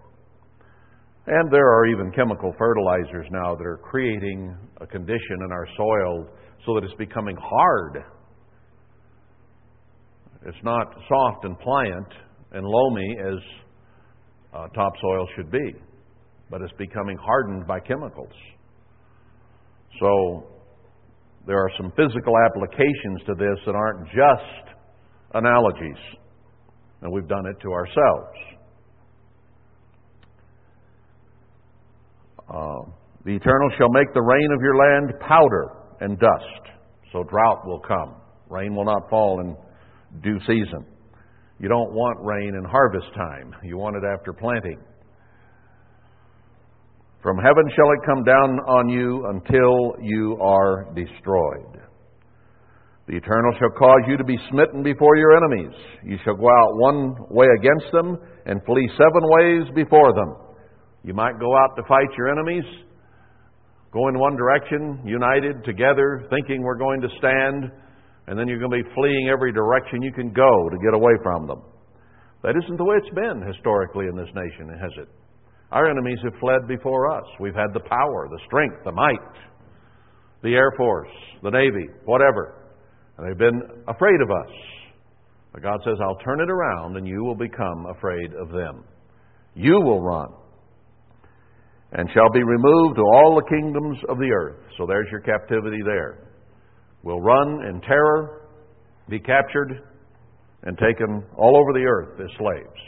And 1.28 1.52
there 1.52 1.68
are 1.68 1.86
even 1.86 2.12
chemical 2.12 2.54
fertilizers 2.58 3.28
now 3.32 3.56
that 3.56 3.66
are 3.66 3.80
creating 3.84 4.58
a 4.82 4.88
condition 4.88 5.38
in 5.46 5.52
our 5.52 5.68
soil 5.78 6.28
so 6.66 6.76
that 6.76 6.84
it's 6.84 6.96
becoming 6.96 7.38
hard. 7.40 8.04
It's 10.48 10.64
not 10.64 10.88
soft 11.08 11.46
and 11.46 11.58
pliant 11.60 12.08
and 12.54 12.66
loamy 12.66 13.18
as 13.20 13.40
uh, 14.54 14.68
topsoil 14.70 15.28
should 15.36 15.52
be, 15.52 15.74
but 16.50 16.62
it's 16.62 16.74
becoming 16.80 17.18
hardened 17.18 17.68
by 17.68 17.80
chemicals. 17.80 18.34
So 20.00 20.48
there 21.46 21.58
are 21.58 21.70
some 21.78 21.92
physical 21.96 22.34
applications 22.46 23.22
to 23.28 23.36
this 23.36 23.60
that 23.68 23.76
aren't 23.76 24.08
just 24.08 24.76
analogies, 25.36 26.02
and 27.02 27.12
we've 27.12 27.28
done 27.28 27.46
it 27.46 27.62
to 27.62 27.72
ourselves. 27.72 28.51
Uh, 32.52 32.82
the 33.24 33.36
Eternal 33.36 33.70
shall 33.78 33.90
make 33.90 34.14
the 34.14 34.22
rain 34.22 34.50
of 34.54 34.62
your 34.62 34.76
land 34.76 35.14
powder 35.22 35.72
and 36.02 36.20
dust, 36.20 36.74
so 37.14 37.24
drought 37.24 37.66
will 37.66 37.80
come. 37.80 38.16
Rain 38.50 38.76
will 38.76 38.86
not 38.86 39.10
fall 39.10 39.40
in 39.40 39.56
due 40.22 40.40
season. 40.42 40.86
You 41.60 41.70
don't 41.70 41.94
want 41.94 42.18
rain 42.26 42.56
in 42.56 42.64
harvest 42.66 43.08
time, 43.16 43.56
you 43.64 43.78
want 43.78 43.96
it 43.96 44.04
after 44.04 44.34
planting. 44.34 44.80
From 47.22 47.38
heaven 47.38 47.70
shall 47.76 47.92
it 47.92 48.00
come 48.06 48.24
down 48.24 48.58
on 48.68 48.90
you 48.90 49.28
until 49.30 49.96
you 50.02 50.38
are 50.42 50.92
destroyed. 50.96 51.80
The 53.08 53.18
Eternal 53.18 53.54
shall 53.60 53.78
cause 53.78 54.02
you 54.08 54.18
to 54.18 54.24
be 54.24 54.38
smitten 54.50 54.82
before 54.82 55.16
your 55.16 55.38
enemies. 55.38 55.76
You 56.04 56.18
shall 56.26 56.36
go 56.36 56.50
out 56.50 56.78
one 56.78 57.14
way 57.30 57.46
against 57.60 57.92
them 57.92 58.18
and 58.46 58.60
flee 58.66 58.90
seven 58.98 59.22
ways 59.22 59.64
before 59.76 60.14
them. 60.14 60.51
You 61.04 61.14
might 61.14 61.40
go 61.40 61.58
out 61.58 61.76
to 61.76 61.84
fight 61.88 62.10
your 62.18 62.30
enemies, 62.30 62.64
go 63.92 64.08
in 64.08 64.20
one 64.20 64.36
direction, 64.36 65.02
united, 65.06 65.64
together, 65.66 66.28
thinking 66.30 66.62
we're 66.62 66.78
going 66.78 67.02
to 67.02 67.10
stand, 67.18 67.72
and 68.28 68.38
then 68.38 68.48
you're 68.48 68.60
going 68.60 68.72
to 68.72 68.84
be 68.84 68.96
fleeing 68.96 69.30
every 69.32 69.52
direction 69.52 70.02
you 70.02 70.14
can 70.14 70.32
go 70.32 70.70
to 70.70 70.78
get 70.78 70.94
away 70.94 71.14
from 71.24 71.48
them. 71.48 71.62
That 72.44 72.56
isn't 72.56 72.78
the 72.78 72.84
way 72.84 72.98
it's 72.98 73.16
been 73.16 73.42
historically 73.46 74.06
in 74.08 74.16
this 74.16 74.30
nation, 74.36 74.70
has 74.70 74.92
it? 74.98 75.10
Our 75.72 75.90
enemies 75.90 76.20
have 76.24 76.34
fled 76.40 76.68
before 76.68 77.12
us. 77.18 77.26
We've 77.40 77.56
had 77.56 77.74
the 77.74 77.88
power, 77.88 78.28
the 78.30 78.40
strength, 78.46 78.84
the 78.84 78.92
might, 78.92 79.18
the 80.44 80.54
Air 80.54 80.72
Force, 80.78 81.10
the 81.44 81.50
Navy, 81.50 81.88
whatever. 82.06 82.68
And 83.18 83.28
they've 83.28 83.38
been 83.38 83.62
afraid 83.88 84.22
of 84.22 84.32
us. 84.32 84.52
But 85.54 85.64
God 85.64 85.80
says, 85.84 85.96
I'll 86.02 86.18
turn 86.24 86.42
it 86.42 86.50
around 86.50 86.98
and 86.98 87.08
you 87.08 87.24
will 87.24 87.36
become 87.36 87.86
afraid 87.96 88.34
of 88.34 88.50
them. 88.50 88.84
You 89.54 89.80
will 89.82 90.02
run 90.02 90.30
and 91.94 92.10
shall 92.14 92.30
be 92.32 92.44
removed 92.44 92.96
to 92.96 93.02
all 93.02 93.36
the 93.36 93.50
kingdoms 93.50 93.98
of 94.08 94.18
the 94.18 94.32
earth. 94.32 94.60
So 94.78 94.86
there's 94.86 95.08
your 95.12 95.22
captivity 95.22 95.80
there. 95.84 96.28
Will 97.04 97.20
run 97.20 97.66
in 97.68 97.82
terror, 97.82 98.48
be 99.10 99.20
captured, 99.20 99.82
and 100.64 100.78
taken 100.78 101.24
all 101.38 101.58
over 101.58 101.74
the 101.74 101.86
earth 101.86 102.20
as 102.20 102.30
slaves. 102.38 102.80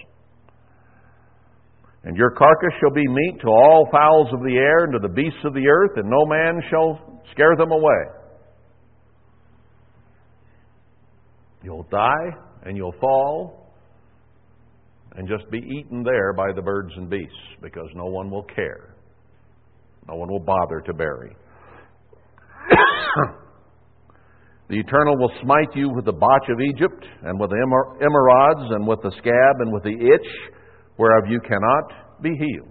And 2.06 2.16
your 2.18 2.32
carcass 2.32 2.74
shall 2.80 2.94
be 2.94 3.08
meat 3.08 3.42
to 3.42 3.48
all 3.48 3.88
fowls 3.92 4.28
of 4.34 4.42
the 4.42 4.56
air 4.56 4.84
and 4.86 4.94
to 4.94 5.00
the 5.00 5.13
beasts 5.13 5.39
of 5.46 5.54
the 5.54 5.68
earth, 5.68 5.92
and 5.96 6.10
no 6.10 6.26
man 6.26 6.62
shall 6.70 7.22
scare 7.32 7.56
them 7.58 7.72
away. 7.72 8.04
You'll 11.63 11.88
die 11.89 12.30
and 12.66 12.76
you'll 12.76 12.96
fall 13.00 13.72
and 15.16 15.28
just 15.28 15.50
be 15.50 15.60
eaten 15.60 16.04
there 16.04 16.34
by 16.34 16.52
the 16.54 16.62
birds 16.62 16.92
and 16.98 17.10
beasts 17.10 17.36
because 17.62 17.88
no 17.96 18.06
one 18.06 18.30
will 18.30 18.44
care. 18.44 18.92
No 20.08 20.16
one 20.16 20.30
will 20.30 20.39
bother 20.39 20.82
to 20.86 20.94
bury. 20.94 21.36
the 24.70 24.80
Eternal 24.80 25.18
will 25.18 25.32
smite 25.42 25.76
you 25.76 25.89
with 25.94 26.06
the 26.06 26.13
botch 26.13 26.48
of 26.50 26.60
Egypt, 26.60 27.06
and 27.24 27.39
with 27.39 27.50
the 27.50 27.56
emerods, 28.02 28.74
and 28.76 28.88
with 28.88 29.02
the 29.02 29.12
scab, 29.18 29.56
and 29.60 29.72
with 29.72 29.84
the 29.84 29.94
itch, 29.94 30.28
whereof 30.98 31.24
you 31.30 31.39
cannot 31.42 32.22
be 32.22 32.30
healed. 32.38 32.70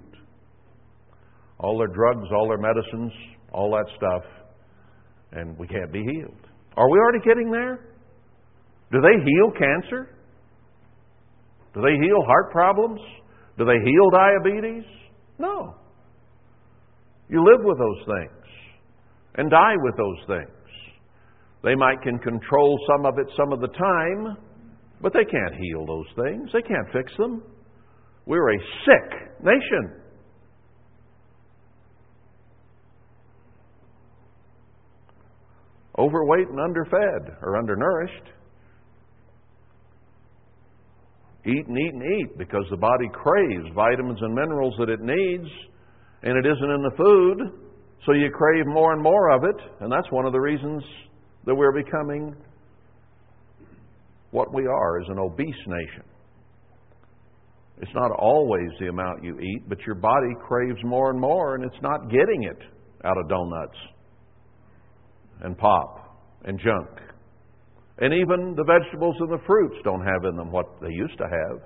All 1.58 1.78
their 1.78 1.88
drugs, 1.88 2.28
all 2.34 2.48
their 2.48 2.58
medicines, 2.58 3.12
all 3.52 3.70
that 3.72 3.86
stuff, 3.96 4.22
and 5.32 5.56
we 5.58 5.66
can't 5.66 5.92
be 5.92 6.02
healed. 6.02 6.46
Are 6.76 6.90
we 6.90 6.98
already 6.98 7.24
getting 7.24 7.50
there? 7.50 7.92
Do 8.90 9.00
they 9.00 9.24
heal 9.24 9.50
cancer? 9.52 10.08
Do 11.74 11.80
they 11.80 11.94
heal 12.04 12.22
heart 12.26 12.50
problems? 12.50 13.00
Do 13.58 13.64
they 13.64 13.78
heal 13.84 14.10
diabetes? 14.10 14.84
No. 15.38 15.76
You 17.32 17.42
live 17.42 17.64
with 17.64 17.78
those 17.78 18.04
things 18.04 18.46
and 19.36 19.50
die 19.50 19.74
with 19.82 19.96
those 19.96 20.18
things. 20.26 20.58
They 21.64 21.74
might 21.74 22.02
can 22.02 22.18
control 22.18 22.78
some 22.86 23.06
of 23.06 23.18
it 23.18 23.26
some 23.38 23.54
of 23.54 23.60
the 23.60 23.68
time, 23.68 24.36
but 25.00 25.14
they 25.14 25.24
can't 25.24 25.54
heal 25.58 25.86
those 25.86 26.04
things. 26.14 26.50
They 26.52 26.60
can't 26.60 26.86
fix 26.92 27.10
them. 27.16 27.42
We're 28.26 28.50
a 28.50 28.58
sick 28.84 29.42
nation. 29.42 30.02
Overweight 35.98 36.48
and 36.48 36.60
underfed 36.60 37.30
or 37.40 37.56
undernourished. 37.56 38.28
Eat 41.46 41.66
and 41.66 41.78
eat 41.78 41.94
and 41.94 42.02
eat 42.02 42.36
because 42.36 42.64
the 42.70 42.76
body 42.76 43.08
craves 43.14 43.74
vitamins 43.74 44.18
and 44.20 44.34
minerals 44.34 44.74
that 44.78 44.90
it 44.90 45.00
needs 45.00 45.48
and 46.22 46.36
it 46.38 46.48
isn't 46.48 46.70
in 46.70 46.82
the 46.82 46.96
food, 46.96 47.38
so 48.06 48.12
you 48.12 48.30
crave 48.30 48.66
more 48.66 48.92
and 48.92 49.02
more 49.02 49.30
of 49.30 49.44
it, 49.44 49.56
and 49.80 49.90
that's 49.90 50.10
one 50.10 50.26
of 50.26 50.32
the 50.32 50.40
reasons 50.40 50.82
that 51.46 51.54
we're 51.54 51.72
becoming 51.72 52.34
what 54.30 54.52
we 54.52 54.66
are 54.66 55.00
as 55.00 55.08
an 55.08 55.18
obese 55.18 55.54
nation. 55.66 56.04
It's 57.80 57.92
not 57.94 58.10
always 58.12 58.68
the 58.78 58.88
amount 58.88 59.24
you 59.24 59.38
eat, 59.40 59.68
but 59.68 59.78
your 59.86 59.96
body 59.96 60.34
craves 60.46 60.78
more 60.84 61.10
and 61.10 61.20
more, 61.20 61.56
and 61.56 61.64
it's 61.64 61.82
not 61.82 62.10
getting 62.10 62.44
it 62.44 62.58
out 63.04 63.18
of 63.18 63.28
donuts 63.28 63.76
and 65.42 65.58
pop 65.58 66.18
and 66.44 66.58
junk. 66.58 66.88
And 67.98 68.12
even 68.14 68.54
the 68.56 68.64
vegetables 68.64 69.16
and 69.20 69.30
the 69.32 69.42
fruits 69.46 69.76
don't 69.84 70.04
have 70.04 70.24
in 70.24 70.36
them 70.36 70.50
what 70.50 70.66
they 70.80 70.90
used 70.90 71.18
to 71.18 71.24
have. 71.24 71.58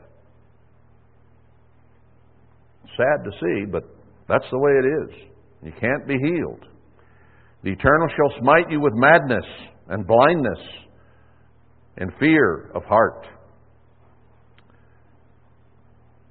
Sad 2.97 3.25
to 3.25 3.31
see, 3.41 3.71
but 3.71 3.85
that's 4.29 4.45
the 4.51 4.59
way 4.59 4.73
it 4.73 4.87
is. 4.87 5.29
You 5.63 5.73
can't 5.81 6.07
be 6.07 6.19
healed. 6.19 6.65
The 7.63 7.71
Eternal 7.71 8.09
shall 8.17 8.41
smite 8.41 8.71
you 8.71 8.81
with 8.81 8.93
madness 8.95 9.45
and 9.89 10.07
blindness 10.07 10.59
and 11.97 12.13
fear 12.21 12.71
of 12.75 12.85
heart. 12.85 13.27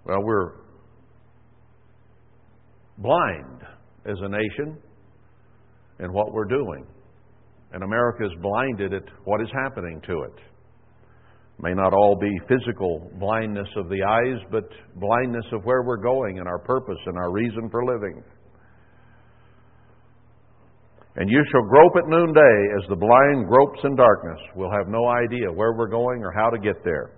Well, 0.05 0.21
we're 0.23 0.51
blind 2.97 3.61
as 4.05 4.17
a 4.21 4.29
nation 4.29 4.77
in 5.99 6.13
what 6.13 6.31
we're 6.31 6.45
doing. 6.45 6.85
And 7.73 7.83
America 7.83 8.25
is 8.25 8.31
blinded 8.41 8.93
at 8.93 9.03
what 9.25 9.41
is 9.41 9.49
happening 9.63 10.01
to 10.07 10.21
it 10.23 10.39
may 11.61 11.73
not 11.73 11.93
all 11.93 12.17
be 12.19 12.31
physical 12.47 13.11
blindness 13.19 13.67
of 13.77 13.87
the 13.89 14.03
eyes, 14.03 14.41
but 14.51 14.63
blindness 14.95 15.45
of 15.53 15.63
where 15.63 15.83
we're 15.83 16.01
going 16.01 16.39
and 16.39 16.47
our 16.47 16.59
purpose 16.59 16.99
and 17.05 17.17
our 17.17 17.31
reason 17.31 17.69
for 17.69 17.85
living. 17.85 18.21
And 21.17 21.29
you 21.29 21.41
shall 21.51 21.63
grope 21.63 21.93
at 21.95 22.09
noonday 22.09 22.57
as 22.77 22.89
the 22.89 22.95
blind 22.95 23.47
gropes 23.47 23.79
in 23.85 23.95
darkness. 23.95 24.39
We'll 24.53 24.71
have 24.71 24.89
no 24.89 25.07
idea 25.07 25.49
where 25.49 25.71
we're 25.73 25.87
going 25.87 26.21
or 26.23 26.33
how 26.35 26.49
to 26.49 26.59
get 26.59 26.83
there. 26.83 27.11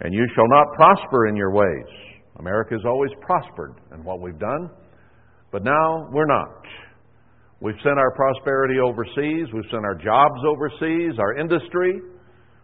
And 0.00 0.12
you 0.12 0.26
shall 0.34 0.48
not 0.48 0.66
prosper 0.74 1.26
in 1.28 1.36
your 1.36 1.52
ways. 1.52 1.88
America's 2.38 2.82
always 2.84 3.10
prospered 3.22 3.74
in 3.94 4.04
what 4.04 4.20
we've 4.20 4.38
done, 4.38 4.70
but 5.50 5.64
now 5.64 6.06
we're 6.12 6.26
not. 6.26 6.62
We've 7.60 7.80
sent 7.82 7.98
our 7.98 8.12
prosperity 8.14 8.78
overseas. 8.78 9.48
We've 9.52 9.70
sent 9.70 9.84
our 9.84 9.96
jobs 9.96 10.38
overseas, 10.46 11.18
our 11.18 11.36
industry. 11.38 11.98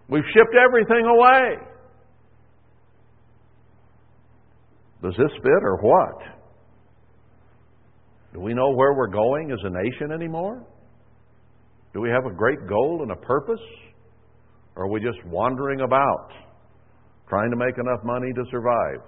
We've 0.08 0.24
shipped 0.34 0.54
everything 0.54 1.06
away. 1.06 1.56
Does 5.02 5.14
this 5.18 5.32
fit 5.42 5.62
or 5.62 5.78
what? 5.82 6.34
Do 8.32 8.40
we 8.40 8.54
know 8.54 8.72
where 8.74 8.94
we're 8.94 9.06
going 9.06 9.50
as 9.52 9.58
a 9.62 9.70
nation 9.70 10.12
anymore? 10.12 10.66
Do 11.92 12.00
we 12.00 12.10
have 12.10 12.26
a 12.26 12.34
great 12.34 12.66
goal 12.68 13.00
and 13.02 13.12
a 13.12 13.16
purpose? 13.16 13.60
Or 14.76 14.84
are 14.84 14.90
we 14.90 15.00
just 15.00 15.24
wandering 15.26 15.82
about, 15.82 16.30
trying 17.28 17.50
to 17.50 17.56
make 17.56 17.78
enough 17.78 18.02
money 18.02 18.32
to 18.34 18.42
survive? 18.50 19.00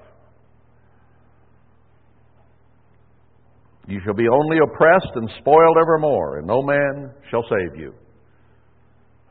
You 3.88 4.00
shall 4.04 4.14
be 4.14 4.28
only 4.28 4.58
oppressed 4.58 5.12
and 5.14 5.30
spoiled 5.40 5.76
evermore, 5.80 6.38
and 6.38 6.46
no 6.46 6.62
man 6.62 7.12
shall 7.30 7.42
save 7.42 7.80
you. 7.80 7.94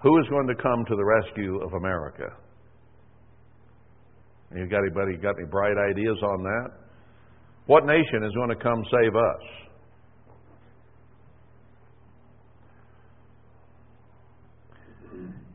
Who 0.05 0.19
is 0.19 0.27
going 0.29 0.45
to 0.45 0.53
come 0.53 0.85
to 0.87 0.95
the 0.95 1.03
rescue 1.03 1.59
of 1.63 1.73
America? 1.73 2.29
You 4.55 4.67
got 4.67 4.81
anybody 4.85 5.17
got 5.17 5.33
any 5.39 5.49
bright 5.49 5.73
ideas 5.89 6.17
on 6.21 6.43
that? 6.43 6.69
What 7.65 7.87
nation 7.87 8.23
is 8.23 8.31
going 8.35 8.49
to 8.49 8.55
come 8.55 8.85
save 8.91 9.15
us? 9.15 9.41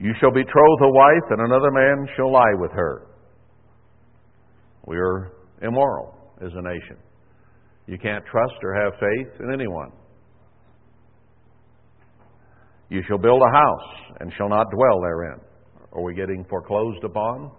You 0.01 0.13
shall 0.19 0.33
betroth 0.33 0.81
a 0.83 0.91
wife, 0.91 1.31
and 1.31 1.43
another 1.43 1.71
man 1.71 2.09
shall 2.17 2.33
lie 2.33 2.55
with 2.55 2.73
her. 2.73 3.07
We 4.85 4.97
are 4.97 5.31
immoral 5.63 6.17
as 6.45 6.51
a 6.57 6.63
nation. 6.63 6.97
You 7.87 7.99
can't 7.99 8.25
trust 8.27 8.55
or 8.65 8.75
have 8.75 8.95
faith 8.95 9.41
in 9.45 9.53
anyone. 9.55 9.93
You 12.91 13.03
shall 13.07 13.19
build 13.19 13.41
a 13.41 13.57
house 13.57 14.17
and 14.21 14.33
shall 14.37 14.49
not 14.49 14.67
dwell 14.71 15.01
therein. 15.01 15.41
Are 15.93 16.03
we 16.03 16.15
getting 16.15 16.45
foreclosed 16.51 17.03
upon? 17.05 17.51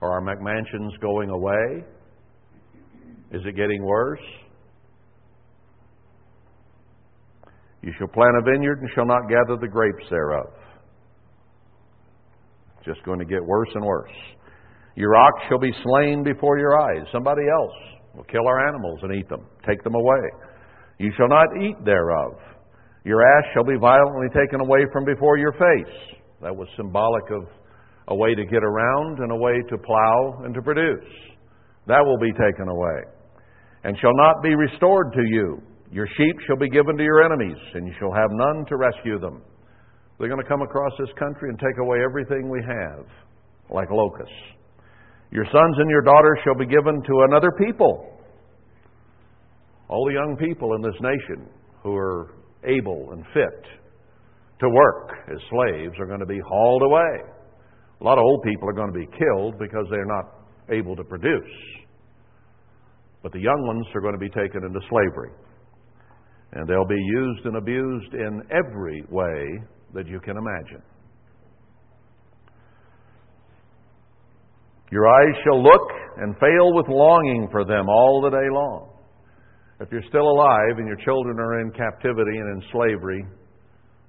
Are 0.00 0.12
our 0.12 0.20
McMansions 0.20 0.98
going 1.00 1.30
away? 1.30 1.84
Is 3.32 3.42
it 3.46 3.54
getting 3.54 3.84
worse? 3.84 4.20
You 7.82 7.92
shall 7.98 8.08
plant 8.08 8.34
a 8.38 8.50
vineyard 8.50 8.80
and 8.80 8.88
shall 8.94 9.06
not 9.06 9.28
gather 9.28 9.58
the 9.60 9.68
grapes 9.68 10.04
thereof. 10.08 10.52
It's 12.76 12.86
just 12.86 13.04
going 13.04 13.18
to 13.18 13.24
get 13.24 13.44
worse 13.44 13.68
and 13.74 13.84
worse. 13.84 14.10
Your 14.96 15.14
ox 15.16 15.34
shall 15.48 15.58
be 15.58 15.72
slain 15.84 16.22
before 16.22 16.58
your 16.58 16.80
eyes. 16.80 17.06
Somebody 17.12 17.42
else 17.42 17.98
will 18.14 18.24
kill 18.24 18.46
our 18.46 18.68
animals 18.68 19.00
and 19.02 19.14
eat 19.14 19.28
them, 19.28 19.46
take 19.66 19.82
them 19.82 19.94
away. 19.94 20.20
You 20.98 21.10
shall 21.16 21.28
not 21.28 21.46
eat 21.62 21.76
thereof. 21.84 22.32
Your 23.04 23.22
ass 23.22 23.44
shall 23.52 23.64
be 23.64 23.76
violently 23.80 24.28
taken 24.28 24.60
away 24.60 24.86
from 24.92 25.04
before 25.04 25.36
your 25.36 25.52
face. 25.52 26.18
That 26.40 26.54
was 26.54 26.68
symbolic 26.76 27.24
of 27.30 27.48
a 28.08 28.14
way 28.14 28.34
to 28.34 28.44
get 28.44 28.62
around 28.62 29.18
and 29.18 29.32
a 29.32 29.36
way 29.36 29.54
to 29.70 29.78
plow 29.78 30.42
and 30.44 30.54
to 30.54 30.62
produce. 30.62 31.10
That 31.86 32.04
will 32.04 32.18
be 32.18 32.32
taken 32.32 32.68
away. 32.68 32.98
And 33.84 33.98
shall 33.98 34.14
not 34.14 34.42
be 34.42 34.54
restored 34.54 35.12
to 35.14 35.22
you. 35.22 35.62
Your 35.90 36.06
sheep 36.06 36.36
shall 36.46 36.56
be 36.56 36.70
given 36.70 36.96
to 36.96 37.02
your 37.02 37.22
enemies, 37.22 37.58
and 37.74 37.86
you 37.86 37.92
shall 37.98 38.12
have 38.12 38.30
none 38.30 38.64
to 38.68 38.76
rescue 38.76 39.18
them. 39.18 39.42
They're 40.18 40.28
going 40.28 40.42
to 40.42 40.48
come 40.48 40.62
across 40.62 40.92
this 40.98 41.10
country 41.18 41.50
and 41.50 41.58
take 41.58 41.78
away 41.78 41.98
everything 42.04 42.48
we 42.48 42.62
have, 42.62 43.04
like 43.70 43.90
locusts. 43.90 44.32
Your 45.32 45.44
sons 45.46 45.76
and 45.78 45.90
your 45.90 46.02
daughters 46.02 46.38
shall 46.44 46.54
be 46.54 46.66
given 46.66 47.02
to 47.02 47.14
another 47.28 47.50
people. 47.58 48.20
All 49.88 50.06
the 50.06 50.14
young 50.14 50.36
people 50.38 50.74
in 50.74 50.82
this 50.82 50.98
nation 51.00 51.48
who 51.82 51.96
are 51.96 52.30
able 52.64 53.10
and 53.12 53.24
fit 53.34 53.64
to 54.60 54.68
work 54.68 55.10
as 55.28 55.38
slaves 55.50 55.94
are 55.98 56.06
going 56.06 56.20
to 56.20 56.26
be 56.26 56.40
hauled 56.46 56.82
away. 56.82 57.32
A 58.00 58.04
lot 58.04 58.18
of 58.18 58.24
old 58.24 58.42
people 58.42 58.68
are 58.68 58.72
going 58.72 58.92
to 58.92 58.98
be 58.98 59.06
killed 59.06 59.58
because 59.58 59.86
they're 59.90 60.06
not 60.06 60.24
able 60.70 60.96
to 60.96 61.04
produce. 61.04 61.54
But 63.22 63.32
the 63.32 63.40
young 63.40 63.66
ones 63.66 63.86
are 63.94 64.00
going 64.00 64.14
to 64.14 64.18
be 64.18 64.28
taken 64.28 64.64
into 64.64 64.80
slavery. 64.88 65.30
And 66.52 66.68
they'll 66.68 66.86
be 66.86 66.94
used 66.94 67.46
and 67.46 67.56
abused 67.56 68.14
in 68.14 68.42
every 68.50 69.04
way 69.08 69.64
that 69.94 70.06
you 70.06 70.20
can 70.20 70.36
imagine. 70.36 70.82
Your 74.90 75.08
eyes 75.08 75.34
shall 75.44 75.62
look 75.62 75.88
and 76.18 76.34
fail 76.38 76.74
with 76.74 76.86
longing 76.88 77.48
for 77.50 77.64
them 77.64 77.88
all 77.88 78.20
the 78.22 78.30
day 78.30 78.48
long. 78.52 78.91
If 79.82 79.90
you're 79.90 80.06
still 80.08 80.30
alive 80.30 80.78
and 80.78 80.86
your 80.86 80.98
children 81.04 81.40
are 81.40 81.60
in 81.60 81.72
captivity 81.72 82.38
and 82.38 82.62
in 82.62 82.70
slavery, 82.70 83.26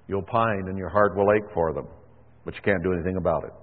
you'll 0.07 0.21
pine 0.21 0.65
and 0.67 0.77
your 0.77 0.89
heart 0.89 1.17
will 1.17 1.31
ache 1.33 1.49
for 1.51 1.73
them, 1.73 1.87
but 2.45 2.53
you 2.53 2.61
can't 2.63 2.83
do 2.83 2.93
anything 2.93 3.17
about 3.17 3.43
it. 3.43 3.53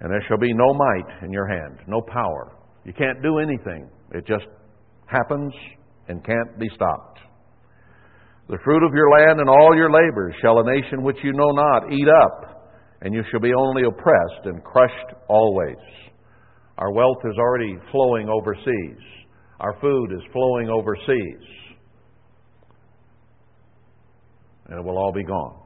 And 0.00 0.12
there 0.12 0.22
shall 0.28 0.36
be 0.36 0.52
no 0.52 0.74
might 0.74 1.24
in 1.24 1.32
your 1.32 1.46
hand, 1.46 1.78
no 1.88 2.02
power. 2.02 2.58
You 2.84 2.92
can't 2.92 3.22
do 3.22 3.38
anything. 3.38 3.88
It 4.12 4.26
just 4.26 4.44
happens 5.06 5.54
and 6.08 6.22
can't 6.22 6.58
be 6.58 6.68
stopped. 6.74 7.20
The 8.50 8.58
fruit 8.62 8.86
of 8.86 8.92
your 8.92 9.10
land 9.18 9.40
and 9.40 9.48
all 9.48 9.74
your 9.74 9.90
labors 9.90 10.34
shall 10.42 10.58
a 10.58 10.70
nation 10.70 11.02
which 11.02 11.16
you 11.24 11.32
know 11.32 11.52
not 11.52 11.90
eat 11.90 12.06
up 12.06 12.76
and 13.00 13.14
you 13.14 13.22
shall 13.30 13.40
be 13.40 13.54
only 13.56 13.84
oppressed 13.84 14.44
and 14.44 14.62
crushed 14.62 15.16
always. 15.30 15.80
Our 16.76 16.92
wealth 16.92 17.24
is 17.24 17.38
already 17.38 17.78
flowing 17.90 18.28
overseas. 18.28 19.16
Our 19.60 19.78
food 19.80 20.12
is 20.12 20.20
flowing 20.32 20.68
overseas. 20.68 21.48
And 24.68 24.78
it 24.78 24.84
will 24.84 24.98
all 24.98 25.12
be 25.12 25.24
gone. 25.24 25.62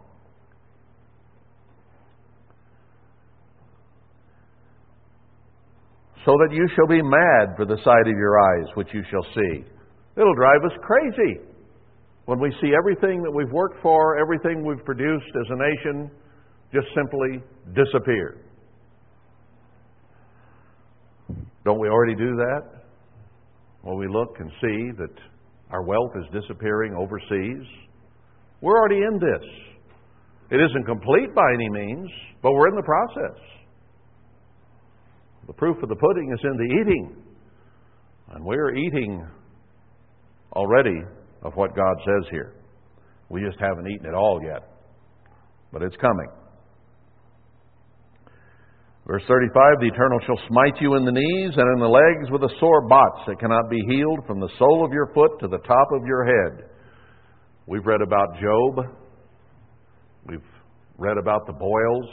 So 6.26 6.32
that 6.32 6.52
you 6.52 6.68
shall 6.76 6.86
be 6.86 7.02
mad 7.02 7.56
for 7.56 7.64
the 7.64 7.78
sight 7.82 8.06
of 8.06 8.16
your 8.16 8.38
eyes, 8.38 8.66
which 8.74 8.88
you 8.92 9.02
shall 9.10 9.24
see. 9.34 9.64
It'll 10.16 10.34
drive 10.34 10.64
us 10.64 10.78
crazy 10.82 11.40
when 12.26 12.38
we 12.38 12.54
see 12.60 12.72
everything 12.78 13.22
that 13.22 13.30
we've 13.30 13.50
worked 13.50 13.82
for, 13.82 14.18
everything 14.18 14.64
we've 14.64 14.84
produced 14.84 15.32
as 15.34 15.46
a 15.50 15.56
nation 15.56 16.10
just 16.72 16.86
simply 16.94 17.42
disappear. 17.74 18.36
Don't 21.64 21.80
we 21.80 21.88
already 21.88 22.14
do 22.14 22.36
that? 22.36 22.79
When 23.82 23.96
we 23.96 24.06
look 24.08 24.36
and 24.38 24.50
see 24.60 24.90
that 24.98 25.14
our 25.70 25.82
wealth 25.82 26.12
is 26.16 26.42
disappearing 26.42 26.94
overseas, 26.94 27.66
we're 28.60 28.78
already 28.78 29.02
in 29.02 29.18
this. 29.18 29.48
It 30.50 30.56
isn't 30.56 30.84
complete 30.84 31.34
by 31.34 31.52
any 31.54 31.70
means, 31.70 32.10
but 32.42 32.52
we're 32.52 32.68
in 32.68 32.76
the 32.76 32.82
process. 32.82 33.40
The 35.46 35.54
proof 35.54 35.76
of 35.82 35.88
the 35.88 35.96
pudding 35.96 36.32
is 36.32 36.40
in 36.42 36.56
the 36.56 36.74
eating. 36.80 37.16
And 38.34 38.44
we're 38.44 38.74
eating 38.76 39.26
already 40.52 41.00
of 41.42 41.54
what 41.54 41.74
God 41.74 41.96
says 42.04 42.28
here. 42.30 42.54
We 43.28 43.40
just 43.40 43.58
haven't 43.60 43.86
eaten 43.86 44.06
it 44.06 44.14
all 44.14 44.40
yet. 44.44 44.62
But 45.72 45.82
it's 45.82 45.96
coming. 45.96 46.28
Verse 49.06 49.22
35 49.26 49.80
The 49.80 49.88
Eternal 49.88 50.20
shall 50.26 50.40
smite 50.48 50.80
you 50.80 50.94
in 50.94 51.04
the 51.04 51.12
knees 51.12 51.52
and 51.56 51.68
in 51.74 51.80
the 51.80 51.88
legs 51.88 52.30
with 52.30 52.42
a 52.42 52.54
sore 52.60 52.86
botch 52.86 53.26
that 53.26 53.40
cannot 53.40 53.70
be 53.70 53.80
healed 53.88 54.20
from 54.26 54.40
the 54.40 54.50
sole 54.58 54.84
of 54.84 54.92
your 54.92 55.10
foot 55.14 55.38
to 55.40 55.48
the 55.48 55.58
top 55.58 55.88
of 55.92 56.06
your 56.06 56.24
head. 56.24 56.68
We've 57.66 57.86
read 57.86 58.02
about 58.02 58.34
Job. 58.40 58.86
We've 60.26 60.44
read 60.98 61.16
about 61.16 61.46
the 61.46 61.52
boils 61.52 62.06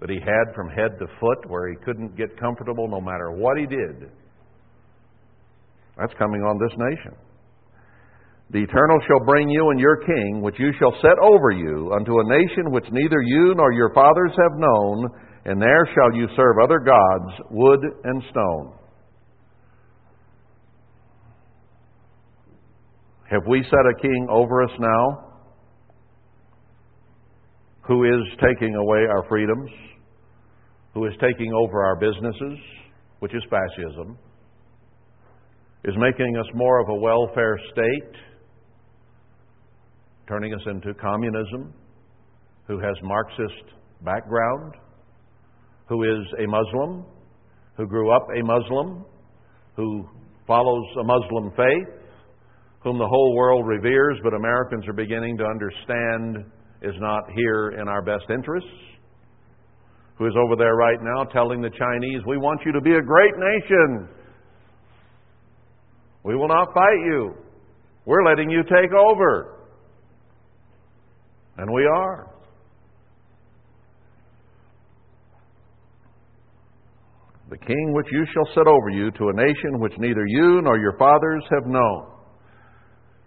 that 0.00 0.10
he 0.10 0.18
had 0.20 0.54
from 0.54 0.68
head 0.68 0.98
to 0.98 1.06
foot 1.20 1.48
where 1.48 1.68
he 1.68 1.76
couldn't 1.84 2.16
get 2.16 2.38
comfortable 2.38 2.88
no 2.88 3.00
matter 3.00 3.30
what 3.32 3.58
he 3.58 3.66
did. 3.66 4.10
That's 5.98 6.14
coming 6.18 6.42
on 6.42 6.58
this 6.58 6.76
nation. 6.78 7.18
The 8.50 8.62
Eternal 8.62 8.98
shall 9.06 9.26
bring 9.26 9.50
you 9.50 9.70
and 9.70 9.80
your 9.80 9.96
king, 9.96 10.40
which 10.40 10.58
you 10.58 10.72
shall 10.78 10.94
set 11.02 11.18
over 11.20 11.50
you, 11.50 11.92
unto 11.92 12.18
a 12.18 12.28
nation 12.28 12.70
which 12.70 12.86
neither 12.90 13.20
you 13.20 13.54
nor 13.54 13.72
your 13.72 13.92
fathers 13.92 14.32
have 14.32 14.58
known 14.58 15.04
and 15.48 15.62
there 15.62 15.88
shall 15.94 16.14
you 16.14 16.28
serve 16.36 16.56
other 16.62 16.78
gods, 16.78 17.40
wood 17.50 17.80
and 18.04 18.22
stone. 18.30 18.74
Have 23.30 23.40
we 23.48 23.62
set 23.62 23.72
a 23.72 24.02
king 24.02 24.26
over 24.30 24.62
us 24.62 24.70
now 24.78 25.32
who 27.80 28.04
is 28.04 28.20
taking 28.46 28.74
away 28.74 28.98
our 29.08 29.26
freedoms, 29.26 29.70
who 30.92 31.06
is 31.06 31.14
taking 31.18 31.50
over 31.54 31.82
our 31.82 31.96
businesses, 31.96 32.58
which 33.20 33.34
is 33.34 33.42
fascism, 33.48 34.18
is 35.84 35.94
making 35.96 36.36
us 36.36 36.46
more 36.52 36.78
of 36.82 36.90
a 36.90 36.94
welfare 36.94 37.58
state, 37.72 38.20
turning 40.28 40.52
us 40.52 40.60
into 40.66 40.92
communism, 40.92 41.72
who 42.66 42.78
has 42.78 42.94
Marxist 43.02 43.64
background, 44.04 44.74
who 45.88 46.02
is 46.04 46.26
a 46.38 46.46
Muslim, 46.46 47.04
who 47.76 47.86
grew 47.86 48.14
up 48.14 48.26
a 48.36 48.44
Muslim, 48.44 49.04
who 49.76 50.04
follows 50.46 50.84
a 51.00 51.04
Muslim 51.04 51.50
faith, 51.56 51.94
whom 52.82 52.98
the 52.98 53.06
whole 53.06 53.34
world 53.36 53.66
reveres, 53.66 54.18
but 54.22 54.34
Americans 54.34 54.86
are 54.86 54.92
beginning 54.92 55.36
to 55.38 55.44
understand 55.44 56.44
is 56.82 56.94
not 56.98 57.24
here 57.34 57.70
in 57.80 57.88
our 57.88 58.02
best 58.02 58.24
interests, 58.30 58.70
who 60.16 60.26
is 60.26 60.34
over 60.36 60.56
there 60.56 60.74
right 60.74 60.98
now 61.00 61.24
telling 61.24 61.60
the 61.60 61.70
Chinese, 61.70 62.20
We 62.26 62.38
want 62.38 62.60
you 62.64 62.72
to 62.72 62.80
be 62.80 62.92
a 62.92 63.02
great 63.02 63.34
nation. 63.36 64.08
We 66.24 66.36
will 66.36 66.48
not 66.48 66.74
fight 66.74 67.00
you. 67.06 67.34
We're 68.04 68.24
letting 68.24 68.50
you 68.50 68.62
take 68.64 68.92
over. 68.92 69.58
And 71.56 71.72
we 71.72 71.84
are. 71.84 72.37
The 77.50 77.58
king 77.58 77.92
which 77.94 78.06
you 78.12 78.26
shall 78.32 78.54
set 78.54 78.66
over 78.66 78.90
you 78.90 79.10
to 79.10 79.28
a 79.28 79.32
nation 79.32 79.78
which 79.78 79.94
neither 79.98 80.26
you 80.26 80.60
nor 80.62 80.78
your 80.78 80.96
fathers 80.98 81.42
have 81.50 81.66
known. 81.66 82.06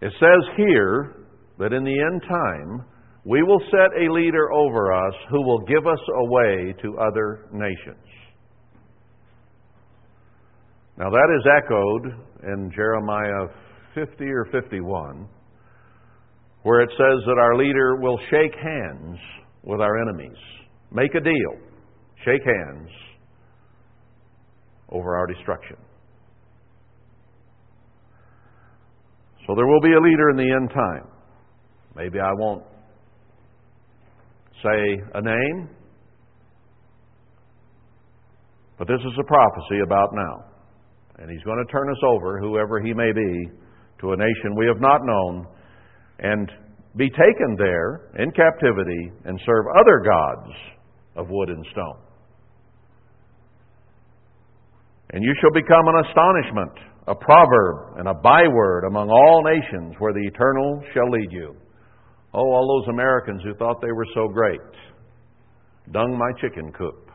It 0.02 0.14
says 0.20 0.56
here 0.58 1.26
that 1.58 1.74
in 1.74 1.84
the 1.84 2.00
end 2.00 2.22
time, 2.30 2.86
we 3.26 3.42
will 3.42 3.62
set 3.72 4.02
a 4.02 4.12
leader 4.12 4.52
over 4.52 4.94
us 4.94 5.14
who 5.30 5.42
will 5.44 5.62
give 5.62 5.88
us 5.88 6.00
away 6.26 6.74
to 6.84 6.98
other 7.00 7.48
nations. 7.52 8.06
Now, 10.98 11.10
that 11.10 11.30
is 11.38 11.46
echoed 11.58 12.52
in 12.54 12.72
Jeremiah 12.76 13.48
50 13.96 14.24
or 14.26 14.46
51, 14.52 15.28
where 16.64 16.82
it 16.82 16.90
says 16.92 17.24
that 17.26 17.40
our 17.40 17.56
leader 17.58 17.96
will 17.96 18.20
shake 18.30 18.54
hands 18.54 19.18
with 19.64 19.82
our 19.82 20.02
enemies, 20.02 20.38
make 20.92 21.14
a 21.16 21.22
deal, 21.22 21.58
shake 22.24 22.44
hands 22.44 22.90
over 24.92 25.16
our 25.16 25.28
destruction. 25.28 25.78
So 29.48 29.56
there 29.56 29.68
will 29.68 29.82
be 29.82 29.94
a 29.94 30.00
leader 30.00 30.30
in 30.30 30.38
the 30.38 30.52
end 30.54 30.70
time. 30.70 31.08
Maybe 31.96 32.20
I 32.20 32.32
won't 32.34 32.64
say 34.64 35.02
a 35.16 35.22
name, 35.22 35.70
but 38.78 38.88
this 38.88 39.00
is 39.00 39.14
a 39.20 39.24
prophecy 39.24 39.82
about 39.84 40.10
now. 40.14 40.46
And 41.18 41.30
he's 41.30 41.44
going 41.44 41.64
to 41.64 41.72
turn 41.72 41.90
us 41.90 42.02
over, 42.08 42.40
whoever 42.40 42.80
he 42.82 42.94
may 42.94 43.12
be, 43.12 43.50
to 44.00 44.14
a 44.14 44.18
nation 44.18 44.56
we 44.56 44.66
have 44.68 44.80
not 44.80 45.02
known, 45.04 45.48
and 46.20 46.50
be 46.96 47.10
taken 47.10 47.56
there 47.58 48.12
in 48.20 48.32
captivity 48.32 49.12
and 49.26 49.40
serve 49.46 49.66
other 49.80 50.04
gods 50.04 50.54
of 51.16 51.28
wood 51.30 51.50
and 51.50 51.66
stone. 51.72 52.00
And 55.12 55.24
you 55.24 55.34
shall 55.42 55.52
become 55.52 55.88
an 55.88 56.06
astonishment, 56.08 56.72
a 57.08 57.16
proverb, 57.16 57.98
and 57.98 58.08
a 58.08 58.14
byword 58.14 58.86
among 58.86 59.10
all 59.10 59.44
nations 59.44 59.96
where 60.00 60.14
the 60.14 60.26
eternal 60.26 60.82
shall 60.94 61.10
lead 61.10 61.32
you. 61.32 61.56
Oh, 62.34 62.40
all 62.40 62.82
those 62.82 62.94
Americans 62.94 63.42
who 63.44 63.54
thought 63.56 63.82
they 63.82 63.92
were 63.92 64.08
so 64.14 64.30
great. 64.30 64.62
Dung 65.92 66.18
my 66.18 66.32
chicken 66.40 66.72
coop. 66.72 67.10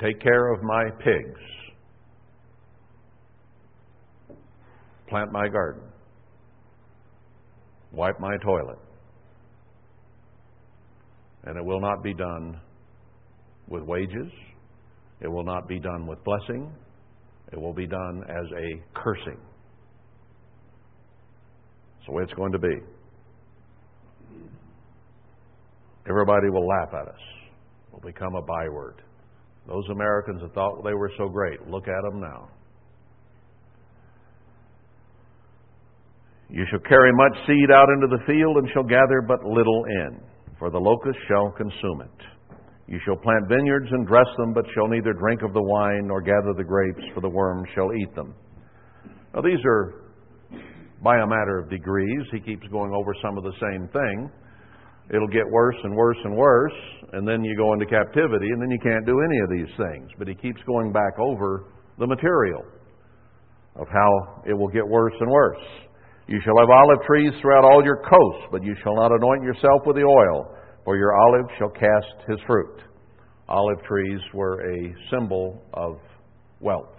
Take 0.00 0.20
care 0.20 0.52
of 0.52 0.62
my 0.64 0.90
pigs. 0.98 1.40
Plant 5.08 5.30
my 5.30 5.46
garden. 5.46 5.82
Wipe 7.92 8.18
my 8.18 8.36
toilet. 8.38 8.78
And 11.44 11.56
it 11.56 11.64
will 11.64 11.80
not 11.80 12.02
be 12.02 12.14
done 12.14 12.58
with 13.68 13.84
wages 13.84 14.32
it 15.22 15.28
will 15.28 15.44
not 15.44 15.68
be 15.68 15.78
done 15.78 16.06
with 16.06 16.22
blessing. 16.24 16.70
It 17.52 17.60
will 17.60 17.72
be 17.72 17.86
done 17.86 18.22
as 18.28 18.46
a 18.56 19.00
cursing. 19.00 19.38
That's 21.96 22.06
the 22.06 22.12
way 22.12 22.22
it's 22.24 22.32
going 22.34 22.52
to 22.52 22.58
be. 22.58 22.74
Everybody 26.08 26.50
will 26.50 26.66
laugh 26.66 26.88
at 26.92 27.08
us. 27.08 27.20
It 27.88 27.92
will 27.92 28.00
become 28.00 28.34
a 28.34 28.42
byword. 28.42 29.02
Those 29.68 29.84
Americans 29.92 30.40
that 30.42 30.52
thought 30.54 30.82
they 30.82 30.94
were 30.94 31.12
so 31.16 31.28
great, 31.28 31.68
look 31.68 31.86
at 31.86 32.02
them 32.10 32.20
now. 32.20 32.48
You 36.50 36.64
shall 36.70 36.80
carry 36.80 37.12
much 37.14 37.46
seed 37.46 37.70
out 37.70 37.88
into 37.94 38.08
the 38.08 38.22
field 38.26 38.56
and 38.56 38.68
shall 38.74 38.82
gather 38.82 39.22
but 39.26 39.44
little 39.44 39.84
in, 39.84 40.20
for 40.58 40.70
the 40.70 40.78
locust 40.78 41.18
shall 41.28 41.50
consume 41.52 42.02
it. 42.02 42.26
You 42.88 42.98
shall 43.04 43.16
plant 43.16 43.48
vineyards 43.48 43.88
and 43.90 44.06
dress 44.06 44.26
them, 44.38 44.52
but 44.52 44.64
shall 44.74 44.88
neither 44.88 45.12
drink 45.12 45.42
of 45.42 45.52
the 45.52 45.62
wine 45.62 46.06
nor 46.06 46.20
gather 46.20 46.52
the 46.56 46.64
grapes, 46.64 47.02
for 47.14 47.20
the 47.20 47.28
worms 47.28 47.68
shall 47.74 47.92
eat 47.94 48.14
them. 48.14 48.34
Now, 49.34 49.40
these 49.40 49.60
are 49.64 50.02
by 51.02 51.18
a 51.18 51.26
matter 51.26 51.58
of 51.58 51.70
degrees. 51.70 52.26
He 52.30 52.40
keeps 52.40 52.66
going 52.68 52.92
over 52.92 53.14
some 53.22 53.38
of 53.38 53.44
the 53.44 53.54
same 53.60 53.88
thing. 53.88 54.30
It'll 55.10 55.28
get 55.28 55.48
worse 55.50 55.76
and 55.82 55.96
worse 55.96 56.18
and 56.24 56.36
worse, 56.36 56.78
and 57.12 57.26
then 57.26 57.42
you 57.42 57.56
go 57.56 57.72
into 57.72 57.86
captivity, 57.86 58.48
and 58.50 58.62
then 58.62 58.70
you 58.70 58.78
can't 58.78 59.04
do 59.04 59.18
any 59.20 59.38
of 59.40 59.50
these 59.50 59.76
things. 59.76 60.10
But 60.18 60.28
he 60.28 60.34
keeps 60.34 60.60
going 60.66 60.92
back 60.92 61.18
over 61.18 61.64
the 61.98 62.06
material 62.06 62.62
of 63.76 63.88
how 63.88 64.42
it 64.46 64.54
will 64.54 64.68
get 64.68 64.86
worse 64.86 65.14
and 65.20 65.30
worse. 65.30 65.64
You 66.28 66.40
shall 66.44 66.56
have 66.58 66.70
olive 66.70 67.02
trees 67.06 67.32
throughout 67.40 67.64
all 67.64 67.84
your 67.84 67.96
coasts, 67.96 68.46
but 68.52 68.62
you 68.62 68.74
shall 68.82 68.94
not 68.94 69.10
anoint 69.10 69.42
yourself 69.42 69.82
with 69.86 69.96
the 69.96 70.04
oil 70.04 70.54
for 70.84 70.96
your 70.96 71.14
olive 71.14 71.46
shall 71.58 71.70
cast 71.70 72.28
his 72.28 72.38
fruit. 72.46 72.80
Olive 73.48 73.82
trees 73.86 74.20
were 74.34 74.60
a 74.60 74.94
symbol 75.10 75.62
of 75.74 75.96
wealth. 76.60 76.96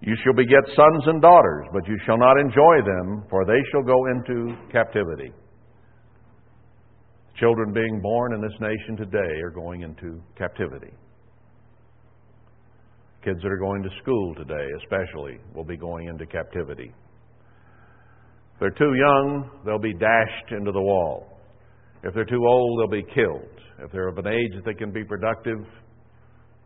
You 0.00 0.14
shall 0.22 0.34
beget 0.34 0.62
sons 0.76 1.04
and 1.06 1.22
daughters, 1.22 1.66
but 1.72 1.86
you 1.88 1.98
shall 2.04 2.18
not 2.18 2.38
enjoy 2.38 2.82
them, 2.84 3.24
for 3.30 3.44
they 3.46 3.60
shall 3.72 3.82
go 3.82 4.06
into 4.06 4.54
captivity. 4.70 5.32
Children 7.38 7.72
being 7.72 8.00
born 8.02 8.34
in 8.34 8.40
this 8.40 8.58
nation 8.60 8.96
today 8.96 9.40
are 9.42 9.50
going 9.50 9.82
into 9.82 10.20
captivity. 10.38 10.92
Kids 13.24 13.38
that 13.42 13.50
are 13.50 13.58
going 13.58 13.82
to 13.82 13.90
school 14.02 14.34
today, 14.34 14.66
especially, 14.82 15.38
will 15.54 15.64
be 15.64 15.76
going 15.76 16.08
into 16.08 16.26
captivity. 16.26 16.92
If 18.54 18.60
they're 18.60 18.70
too 18.70 18.94
young, 18.94 19.50
they'll 19.64 19.78
be 19.78 19.94
dashed 19.94 20.52
into 20.52 20.72
the 20.72 20.80
wall. 20.80 21.35
If 22.06 22.14
they're 22.14 22.24
too 22.24 22.46
old, 22.46 22.78
they'll 22.78 23.02
be 23.02 23.06
killed. 23.12 23.50
If 23.80 23.90
they're 23.90 24.06
of 24.06 24.16
an 24.18 24.28
age 24.28 24.52
that 24.54 24.64
they 24.64 24.74
can 24.74 24.92
be 24.92 25.02
productive, 25.02 25.58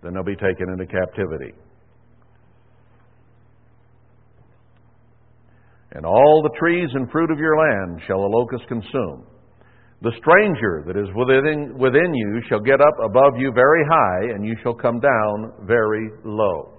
then 0.03 0.12
they'll 0.12 0.22
be 0.22 0.36
taken 0.36 0.68
into 0.68 0.84
captivity. 0.84 1.55
And 5.93 6.05
all 6.05 6.43
the 6.43 6.57
trees 6.59 6.91
and 6.93 7.11
fruit 7.11 7.30
of 7.30 7.38
your 7.38 7.57
land 7.57 8.03
shall 8.07 8.18
a 8.18 8.28
locust 8.28 8.68
consume. 8.68 9.26
The 10.03 10.12
stranger 10.18 10.84
that 10.86 10.97
is 10.97 11.09
within, 11.16 11.76
within 11.78 12.12
you 12.14 12.43
shall 12.49 12.61
get 12.61 12.80
up 12.80 12.95
above 13.03 13.32
you 13.38 13.51
very 13.55 13.84
high, 13.91 14.34
and 14.34 14.47
you 14.47 14.57
shall 14.62 14.74
come 14.74 15.01
down 15.01 15.53
very 15.66 16.11
low. 16.22 16.72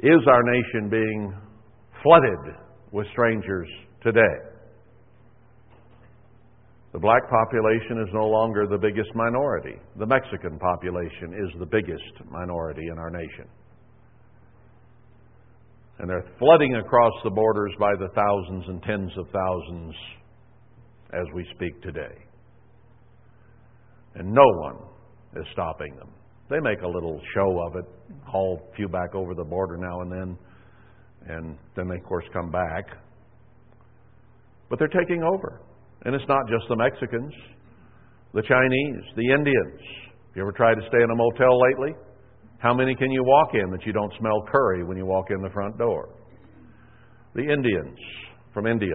Is 0.00 0.20
our 0.28 0.42
nation 0.42 0.90
being 0.90 1.34
flooded 2.02 2.56
with 2.92 3.06
strangers 3.12 3.68
today? 4.02 4.45
The 6.92 6.98
black 6.98 7.28
population 7.28 8.00
is 8.00 8.08
no 8.12 8.26
longer 8.26 8.66
the 8.66 8.78
biggest 8.78 9.14
minority. 9.14 9.76
The 9.98 10.06
Mexican 10.06 10.58
population 10.58 11.34
is 11.34 11.58
the 11.58 11.66
biggest 11.66 12.30
minority 12.30 12.88
in 12.90 12.98
our 12.98 13.10
nation. 13.10 13.46
And 15.98 16.08
they're 16.08 16.24
flooding 16.38 16.76
across 16.76 17.12
the 17.24 17.30
borders 17.30 17.72
by 17.78 17.92
the 17.98 18.08
thousands 18.14 18.64
and 18.68 18.82
tens 18.82 19.12
of 19.18 19.26
thousands 19.30 19.94
as 21.12 21.26
we 21.34 21.46
speak 21.54 21.80
today. 21.82 22.14
And 24.14 24.32
no 24.32 24.46
one 24.60 24.76
is 25.36 25.46
stopping 25.52 25.94
them. 25.96 26.10
They 26.48 26.60
make 26.60 26.80
a 26.82 26.88
little 26.88 27.20
show 27.34 27.60
of 27.66 27.76
it, 27.76 27.84
haul 28.24 28.60
a 28.72 28.76
few 28.76 28.88
back 28.88 29.14
over 29.14 29.34
the 29.34 29.44
border 29.44 29.76
now 29.76 30.00
and 30.02 30.12
then, 30.12 30.38
and 31.28 31.58
then 31.74 31.88
they, 31.88 31.96
of 31.96 32.04
course, 32.04 32.24
come 32.32 32.50
back. 32.50 32.86
But 34.70 34.78
they're 34.78 34.88
taking 34.88 35.22
over. 35.22 35.60
And 36.06 36.14
it's 36.14 36.28
not 36.28 36.46
just 36.48 36.62
the 36.68 36.76
Mexicans, 36.76 37.34
the 38.32 38.42
Chinese, 38.42 39.02
the 39.16 39.34
Indians. 39.34 39.80
You 40.36 40.42
ever 40.42 40.52
tried 40.52 40.76
to 40.76 40.82
stay 40.86 41.02
in 41.02 41.10
a 41.10 41.16
motel 41.16 41.58
lately? 41.58 41.98
How 42.58 42.72
many 42.72 42.94
can 42.94 43.10
you 43.10 43.24
walk 43.24 43.54
in 43.54 43.72
that 43.72 43.84
you 43.84 43.92
don't 43.92 44.12
smell 44.20 44.46
curry 44.46 44.84
when 44.84 44.96
you 44.96 45.04
walk 45.04 45.26
in 45.30 45.42
the 45.42 45.50
front 45.50 45.76
door? 45.78 46.10
The 47.34 47.42
Indians 47.42 47.98
from 48.54 48.68
India 48.68 48.94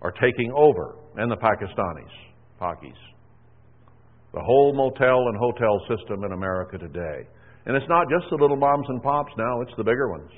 are 0.00 0.12
taking 0.12 0.52
over, 0.54 0.94
and 1.16 1.28
the 1.28 1.36
Pakistanis, 1.36 2.14
Pakis. 2.60 3.00
The 4.32 4.40
whole 4.40 4.74
motel 4.76 5.26
and 5.26 5.36
hotel 5.36 5.80
system 5.88 6.22
in 6.22 6.32
America 6.32 6.78
today. 6.78 7.26
And 7.66 7.76
it's 7.76 7.88
not 7.88 8.06
just 8.08 8.30
the 8.30 8.36
little 8.36 8.56
moms 8.56 8.86
and 8.90 9.02
pops 9.02 9.32
now, 9.36 9.60
it's 9.62 9.72
the 9.76 9.82
bigger 9.82 10.08
ones. 10.10 10.30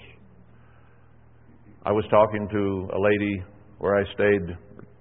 I 1.85 1.93
was 1.93 2.07
talking 2.09 2.49
to 2.51 2.89
a 2.97 2.99
lady 2.99 3.43
where 3.79 3.97
I 3.97 4.05
stayed 4.15 4.57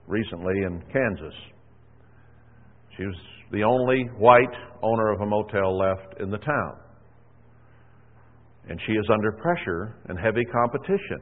recently 0.08 0.54
in 0.66 0.82
Kansas. 0.92 1.34
She 2.96 3.04
was 3.06 3.16
the 3.52 3.64
only 3.64 4.04
white 4.18 4.56
owner 4.82 5.12
of 5.12 5.22
a 5.22 5.26
motel 5.26 5.78
left 5.78 6.20
in 6.20 6.30
the 6.30 6.38
town. 6.38 6.74
And 8.70 8.80
she 8.86 8.94
is 8.94 9.06
under 9.14 9.32
pressure 9.34 9.96
and 10.10 10.20
heavy 10.20 10.44
competition. 10.46 11.22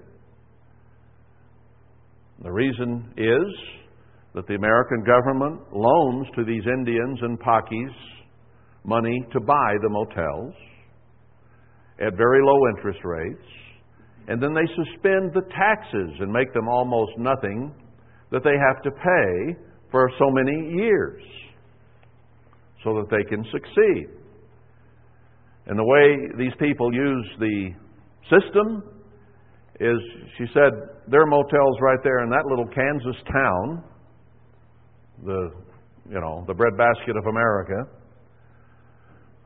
The 2.43 2.51
reason 2.51 3.13
is 3.17 3.85
that 4.33 4.47
the 4.47 4.55
American 4.55 5.03
government 5.03 5.61
loans 5.71 6.27
to 6.35 6.43
these 6.43 6.63
Indians 6.65 7.19
and 7.21 7.39
Pakis 7.39 7.93
money 8.83 9.25
to 9.31 9.39
buy 9.39 9.73
the 9.81 9.89
motels 9.89 10.53
at 11.99 12.17
very 12.17 12.39
low 12.43 12.67
interest 12.75 12.99
rates, 13.03 13.47
and 14.27 14.41
then 14.41 14.53
they 14.53 14.67
suspend 14.75 15.31
the 15.33 15.47
taxes 15.55 16.11
and 16.19 16.31
make 16.31 16.53
them 16.53 16.67
almost 16.67 17.11
nothing 17.17 17.73
that 18.31 18.43
they 18.43 18.55
have 18.57 18.81
to 18.83 18.91
pay 18.91 19.59
for 19.91 20.09
so 20.19 20.29
many 20.31 20.75
years 20.75 21.21
so 22.83 22.95
that 22.95 23.09
they 23.09 23.23
can 23.29 23.43
succeed. 23.51 24.07
And 25.67 25.79
the 25.79 25.83
way 25.83 26.29
these 26.37 26.53
people 26.59 26.93
use 26.93 27.27
the 27.39 27.69
system 28.29 28.83
is, 29.79 29.97
she 30.37 30.45
said, 30.53 30.71
there 31.07 31.21
are 31.21 31.27
motels 31.27 31.77
right 31.81 31.99
there 32.03 32.23
in 32.23 32.29
that 32.29 32.45
little 32.45 32.67
Kansas 32.67 33.21
town 33.31 33.83
the, 35.23 35.49
you 36.09 36.19
know, 36.19 36.43
the 36.47 36.53
breadbasket 36.53 37.15
of 37.15 37.25
America, 37.25 37.89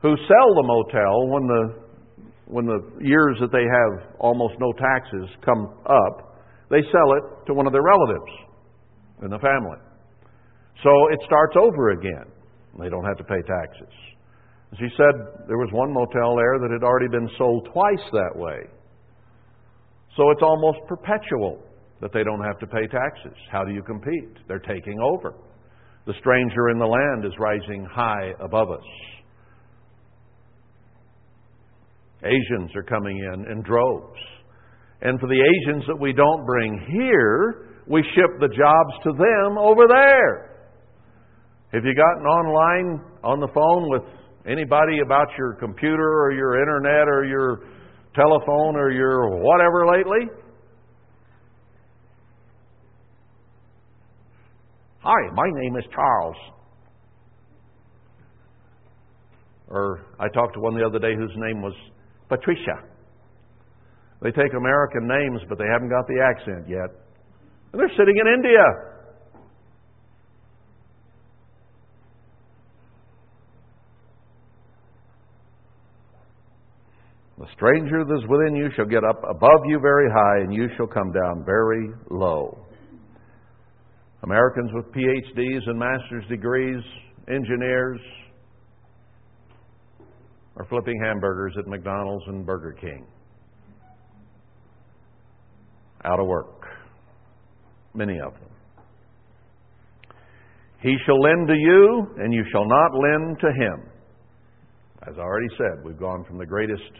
who 0.02 0.16
sell 0.16 0.54
the 0.54 0.66
motel 0.66 1.28
when 1.28 1.46
the, 1.46 1.64
when 2.46 2.66
the 2.66 2.80
years 3.00 3.36
that 3.40 3.52
they 3.52 3.62
have 3.62 4.16
almost 4.18 4.54
no 4.58 4.72
taxes 4.72 5.28
come 5.44 5.68
up, 5.86 6.42
they 6.70 6.82
sell 6.90 7.12
it 7.16 7.46
to 7.46 7.54
one 7.54 7.66
of 7.66 7.72
their 7.72 7.82
relatives 7.82 8.49
in 9.22 9.30
the 9.30 9.38
family. 9.38 9.78
So 10.82 10.90
it 11.12 11.20
starts 11.26 11.56
over 11.60 11.90
again. 11.90 12.26
They 12.78 12.88
don't 12.88 13.04
have 13.04 13.18
to 13.18 13.24
pay 13.24 13.42
taxes. 13.42 13.94
She 14.78 14.88
said 14.96 15.46
there 15.48 15.58
was 15.58 15.68
one 15.72 15.92
motel 15.92 16.36
there 16.36 16.58
that 16.60 16.70
had 16.70 16.84
already 16.84 17.08
been 17.08 17.28
sold 17.36 17.68
twice 17.72 18.06
that 18.12 18.34
way. 18.36 18.70
So 20.16 20.30
it's 20.30 20.42
almost 20.42 20.78
perpetual 20.88 21.62
that 22.00 22.12
they 22.12 22.24
don't 22.24 22.42
have 22.42 22.58
to 22.60 22.66
pay 22.66 22.86
taxes. 22.86 23.36
How 23.50 23.64
do 23.64 23.72
you 23.72 23.82
compete? 23.82 24.38
They're 24.48 24.58
taking 24.58 24.98
over. 25.00 25.34
The 26.06 26.14
stranger 26.20 26.70
in 26.70 26.78
the 26.78 26.86
land 26.86 27.24
is 27.24 27.32
rising 27.38 27.84
high 27.84 28.32
above 28.40 28.70
us. 28.70 28.84
Asians 32.22 32.70
are 32.76 32.82
coming 32.82 33.18
in 33.18 33.50
in 33.50 33.62
droves. 33.62 34.20
And 35.02 35.18
for 35.18 35.26
the 35.26 35.40
Asians 35.40 35.84
that 35.88 35.98
we 35.98 36.12
don't 36.12 36.44
bring 36.44 36.86
here, 36.92 37.69
we 37.90 38.04
ship 38.14 38.38
the 38.38 38.46
jobs 38.46 38.94
to 39.02 39.10
them 39.10 39.58
over 39.58 39.82
there. 39.88 40.68
Have 41.72 41.84
you 41.84 41.92
gotten 41.92 42.24
online 42.24 43.04
on 43.24 43.40
the 43.40 43.48
phone 43.52 43.90
with 43.90 44.02
anybody 44.46 45.00
about 45.04 45.26
your 45.36 45.54
computer 45.54 46.22
or 46.22 46.32
your 46.32 46.62
internet 46.62 47.08
or 47.08 47.24
your 47.24 47.62
telephone 48.14 48.76
or 48.76 48.92
your 48.92 49.42
whatever 49.42 49.86
lately? 49.90 50.30
Hi, 55.00 55.34
my 55.34 55.50
name 55.52 55.76
is 55.76 55.84
Charles. 55.92 56.36
Or 59.66 60.00
I 60.20 60.28
talked 60.28 60.54
to 60.54 60.60
one 60.60 60.78
the 60.78 60.86
other 60.86 61.00
day 61.00 61.16
whose 61.16 61.34
name 61.36 61.60
was 61.60 61.74
Patricia. 62.28 62.86
They 64.22 64.30
take 64.30 64.52
American 64.56 65.08
names, 65.08 65.40
but 65.48 65.58
they 65.58 65.66
haven't 65.72 65.88
got 65.88 66.06
the 66.06 66.20
accent 66.22 66.68
yet. 66.68 67.09
And 67.72 67.80
they're 67.80 67.96
sitting 67.96 68.16
in 68.20 68.26
India. 68.34 68.90
The 77.38 77.46
stranger 77.54 78.04
that 78.04 78.14
is 78.22 78.28
within 78.28 78.54
you 78.54 78.68
shall 78.76 78.84
get 78.84 79.02
up 79.02 79.22
above 79.28 79.60
you 79.66 79.78
very 79.80 80.10
high, 80.10 80.40
and 80.40 80.52
you 80.52 80.68
shall 80.76 80.86
come 80.86 81.10
down 81.10 81.42
very 81.44 81.88
low. 82.10 82.66
Americans 84.22 84.70
with 84.74 84.84
PhDs 84.92 85.60
and 85.66 85.78
master's 85.78 86.26
degrees, 86.28 86.82
engineers, 87.28 88.00
are 90.56 90.66
flipping 90.66 91.00
hamburgers 91.02 91.54
at 91.58 91.66
McDonald's 91.66 92.24
and 92.26 92.44
Burger 92.44 92.76
King. 92.78 93.06
Out 96.04 96.20
of 96.20 96.26
work. 96.26 96.66
Many 97.94 98.20
of 98.20 98.32
them. 98.34 98.50
He 100.82 100.96
shall 101.04 101.20
lend 101.20 101.48
to 101.48 101.54
you, 101.54 102.06
and 102.18 102.32
you 102.32 102.44
shall 102.50 102.66
not 102.66 102.94
lend 102.94 103.38
to 103.40 103.48
him. 103.48 103.90
As 105.06 105.14
I 105.18 105.20
already 105.20 105.54
said, 105.58 105.84
we've 105.84 105.98
gone 105.98 106.24
from 106.24 106.38
the 106.38 106.46
greatest 106.46 106.92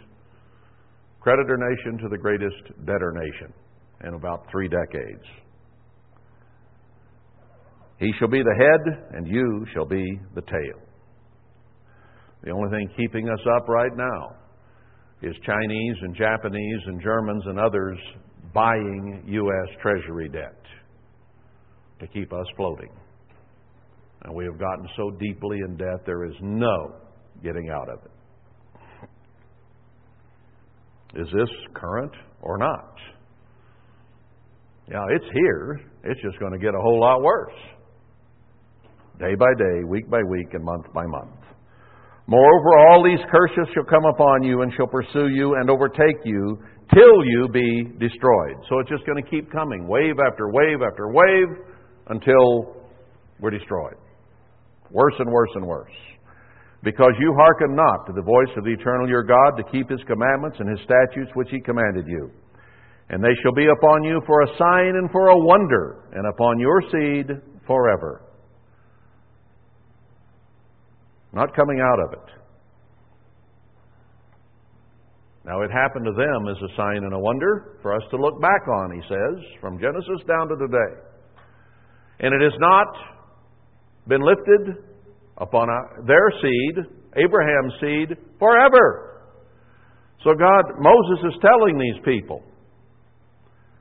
creditor 1.20 1.56
nation 1.56 1.98
to 2.02 2.08
the 2.08 2.18
greatest 2.18 2.86
debtor 2.86 3.12
nation 3.12 3.52
in 4.04 4.14
about 4.14 4.46
three 4.50 4.68
decades. 4.68 5.24
He 7.98 8.10
shall 8.18 8.28
be 8.28 8.42
the 8.42 8.54
head, 8.56 9.16
and 9.16 9.26
you 9.26 9.66
shall 9.74 9.84
be 9.84 10.04
the 10.34 10.40
tail. 10.42 10.80
The 12.42 12.50
only 12.50 12.70
thing 12.70 12.88
keeping 12.96 13.28
us 13.28 13.40
up 13.56 13.68
right 13.68 13.94
now 13.94 14.36
is 15.22 15.36
Chinese 15.44 15.96
and 16.02 16.16
Japanese 16.16 16.80
and 16.86 17.02
Germans 17.02 17.44
and 17.46 17.60
others 17.60 17.98
buying 18.54 19.22
U.S. 19.26 19.76
Treasury 19.82 20.30
debt 20.30 20.56
to 22.00 22.06
keep 22.06 22.32
us 22.32 22.46
floating. 22.56 22.90
And 24.22 24.34
we 24.34 24.44
have 24.44 24.58
gotten 24.58 24.88
so 24.96 25.10
deeply 25.18 25.58
in 25.66 25.76
debt, 25.76 26.04
there 26.04 26.24
is 26.24 26.34
no 26.40 26.94
getting 27.42 27.70
out 27.70 27.88
of 27.88 27.98
it. 28.04 28.10
Is 31.20 31.26
this 31.32 31.48
current 31.74 32.12
or 32.42 32.58
not? 32.58 32.94
Yeah, 34.90 35.04
it's 35.10 35.24
here. 35.32 35.80
It's 36.04 36.20
just 36.22 36.38
going 36.38 36.52
to 36.52 36.58
get 36.58 36.74
a 36.74 36.80
whole 36.80 37.00
lot 37.00 37.22
worse 37.22 37.54
day 39.20 39.34
by 39.38 39.52
day, 39.58 39.84
week 39.86 40.08
by 40.10 40.22
week, 40.22 40.48
and 40.54 40.64
month 40.64 40.86
by 40.94 41.04
month. 41.04 41.36
Moreover, 42.26 42.78
all 42.88 43.04
these 43.04 43.20
curses 43.30 43.68
shall 43.74 43.84
come 43.84 44.04
upon 44.06 44.42
you 44.42 44.62
and 44.62 44.72
shall 44.76 44.86
pursue 44.86 45.28
you 45.28 45.56
and 45.60 45.68
overtake 45.68 46.16
you 46.24 46.58
till 46.94 47.24
you 47.24 47.48
be 47.52 47.84
destroyed. 47.98 48.56
So 48.68 48.78
it's 48.78 48.88
just 48.88 49.04
going 49.04 49.22
to 49.22 49.28
keep 49.28 49.52
coming, 49.52 49.86
wave 49.86 50.16
after 50.24 50.48
wave 50.50 50.78
after 50.80 51.12
wave, 51.12 51.48
until 52.10 52.76
we're 53.40 53.50
destroyed. 53.50 53.96
Worse 54.90 55.14
and 55.18 55.30
worse 55.30 55.50
and 55.54 55.66
worse. 55.66 55.92
Because 56.82 57.12
you 57.18 57.34
hearken 57.36 57.74
not 57.74 58.06
to 58.06 58.12
the 58.12 58.22
voice 58.22 58.52
of 58.56 58.64
the 58.64 58.72
eternal 58.72 59.08
your 59.08 59.22
God 59.22 59.56
to 59.56 59.64
keep 59.70 59.88
his 59.88 60.00
commandments 60.06 60.58
and 60.60 60.68
his 60.68 60.80
statutes 60.84 61.30
which 61.34 61.48
he 61.50 61.60
commanded 61.60 62.06
you. 62.06 62.30
And 63.08 63.22
they 63.22 63.34
shall 63.42 63.52
be 63.52 63.66
upon 63.66 64.04
you 64.04 64.20
for 64.26 64.42
a 64.42 64.48
sign 64.58 64.94
and 64.96 65.10
for 65.10 65.28
a 65.28 65.38
wonder, 65.38 66.04
and 66.12 66.26
upon 66.26 66.60
your 66.60 66.80
seed 66.92 67.26
forever 67.66 68.22
not 71.32 71.54
coming 71.54 71.80
out 71.80 72.00
of 72.00 72.12
it. 72.12 72.34
Now, 75.44 75.62
it 75.62 75.70
happened 75.70 76.04
to 76.04 76.12
them 76.12 76.48
as 76.48 76.56
a 76.62 76.76
sign 76.76 77.02
and 77.04 77.14
a 77.14 77.18
wonder 77.18 77.78
for 77.82 77.94
us 77.94 78.02
to 78.10 78.16
look 78.16 78.40
back 78.40 78.68
on, 78.68 78.92
he 78.92 79.00
says, 79.08 79.44
from 79.60 79.78
Genesis 79.80 80.26
down 80.26 80.48
to 80.48 80.56
today. 80.56 81.09
And 82.20 82.34
it 82.34 82.42
has 82.42 82.58
not 82.60 82.86
been 84.06 84.20
lifted 84.20 84.84
upon 85.38 85.68
their 86.06 86.30
seed, 86.42 86.84
Abraham's 87.16 87.74
seed, 87.80 88.16
forever. 88.38 89.22
So, 90.22 90.34
God, 90.34 90.64
Moses 90.78 91.32
is 91.32 91.40
telling 91.40 91.78
these 91.78 92.04
people 92.04 92.42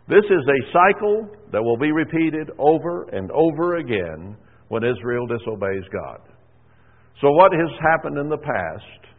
this 0.08 0.26
is 0.26 0.48
a 0.48 0.74
cycle 0.74 1.30
that 1.52 1.62
will 1.62 1.78
be 1.78 1.92
repeated 1.92 2.50
over 2.58 3.04
and 3.12 3.30
over 3.32 3.78
again 3.78 4.36
when 4.70 4.84
Israel 4.84 5.28
disobeys 5.28 5.84
God. 5.92 6.20
So, 7.22 7.30
what 7.32 7.52
has 7.52 7.70
happened 7.92 8.18
in 8.18 8.30
the 8.30 8.38
past 8.38 9.14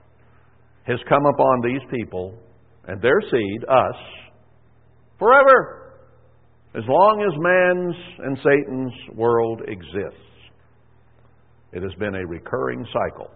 has 0.84 0.98
come 1.08 1.26
upon 1.26 1.60
these 1.62 1.82
people 1.90 2.38
and 2.88 3.00
their 3.00 3.20
seed, 3.30 3.64
us, 3.68 3.96
forever. 5.18 5.79
As 6.74 6.84
long 6.86 7.20
as 7.22 7.34
man's 7.38 7.96
and 8.18 8.38
Satan's 8.38 9.16
world 9.16 9.62
exists, 9.66 10.26
it 11.72 11.82
has 11.82 11.92
been 11.98 12.14
a 12.14 12.26
recurring 12.26 12.86
cycle 12.92 13.30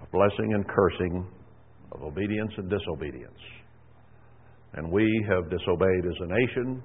of 0.00 0.10
blessing 0.10 0.52
and 0.54 0.66
cursing, 0.68 1.26
of 1.92 2.02
obedience 2.02 2.52
and 2.56 2.68
disobedience. 2.68 3.38
And 4.74 4.90
we 4.90 5.06
have 5.28 5.50
disobeyed 5.50 6.04
as 6.06 6.16
a 6.20 6.26
nation, 6.26 6.82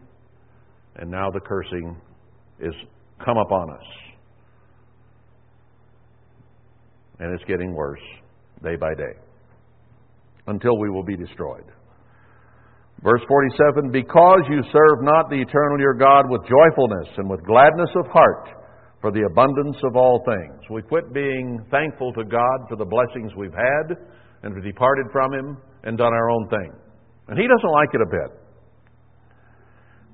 and 0.97 1.09
now 1.09 1.29
the 1.31 1.39
cursing 1.39 1.95
is 2.59 2.73
come 3.23 3.37
upon 3.37 3.69
us 3.71 4.15
and 7.19 7.33
it's 7.33 7.43
getting 7.45 7.73
worse 7.73 7.99
day 8.63 8.75
by 8.75 8.93
day 8.95 9.13
until 10.47 10.77
we 10.79 10.89
will 10.89 11.03
be 11.03 11.15
destroyed. 11.15 11.65
Verse 13.03 13.21
47 13.27 13.91
Because 13.91 14.41
you 14.49 14.61
serve 14.71 15.03
not 15.03 15.29
the 15.29 15.41
eternal 15.41 15.79
your 15.79 15.93
God 15.93 16.29
with 16.29 16.41
joyfulness 16.43 17.09
and 17.17 17.29
with 17.29 17.43
gladness 17.45 17.89
of 17.95 18.07
heart 18.11 18.49
for 19.01 19.11
the 19.11 19.25
abundance 19.29 19.77
of 19.83 19.95
all 19.95 20.23
things. 20.25 20.61
We 20.69 20.81
quit 20.81 21.13
being 21.13 21.59
thankful 21.69 22.13
to 22.13 22.23
God 22.23 22.57
for 22.69 22.75
the 22.75 22.85
blessings 22.85 23.31
we've 23.37 23.53
had 23.53 23.97
and 24.43 24.55
have 24.55 24.63
departed 24.63 25.07
from 25.11 25.33
Him 25.33 25.57
and 25.83 25.97
done 25.97 26.13
our 26.13 26.29
own 26.29 26.47
thing. 26.49 26.71
And 27.27 27.37
He 27.37 27.47
doesn't 27.47 27.71
like 27.71 27.89
it 27.93 28.01
a 28.01 28.09
bit. 28.09 28.45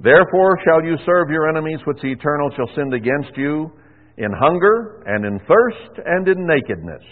Therefore 0.04 0.58
shall 0.66 0.84
you 0.84 0.98
serve 1.06 1.30
your 1.30 1.48
enemies, 1.50 1.80
which 1.86 2.02
the 2.02 2.12
eternal 2.12 2.50
shall 2.56 2.70
send 2.76 2.94
against 2.94 3.38
you 3.38 3.72
in 4.18 4.32
hunger 4.34 5.04
and 5.06 5.26
in 5.26 5.40
thirst 5.40 6.02
and 6.04 6.28
in 6.28 6.46
nakedness. 6.46 7.04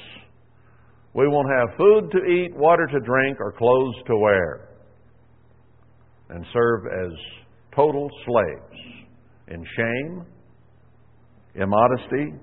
We 1.13 1.27
won't 1.27 1.49
have 1.49 1.77
food 1.77 2.11
to 2.11 2.25
eat, 2.25 2.55
water 2.55 2.87
to 2.87 2.99
drink, 2.99 3.37
or 3.39 3.51
clothes 3.51 3.95
to 4.07 4.17
wear. 4.17 4.68
And 6.29 6.45
serve 6.53 6.81
as 6.85 7.11
total 7.75 8.09
slaves 8.25 8.81
in 9.47 9.65
shame, 9.75 10.25
immodesty, 11.55 12.33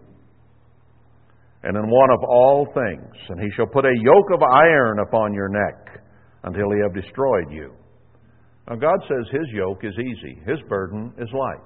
and 1.63 1.77
in 1.77 1.87
want 1.89 2.13
of 2.13 2.29
all 2.29 2.67
things. 2.75 3.15
And 3.29 3.41
he 3.41 3.49
shall 3.57 3.67
put 3.67 3.85
a 3.85 3.95
yoke 4.03 4.31
of 4.33 4.43
iron 4.43 4.99
upon 5.07 5.33
your 5.33 5.49
neck 5.49 6.03
until 6.45 6.71
he 6.73 6.81
have 6.83 6.95
destroyed 6.95 7.51
you. 7.51 7.73
Now, 8.69 8.77
God 8.77 8.99
says 9.09 9.27
his 9.31 9.49
yoke 9.53 9.85
is 9.85 9.95
easy, 9.95 10.41
his 10.47 10.59
burden 10.69 11.13
is 11.19 11.29
light. 11.33 11.61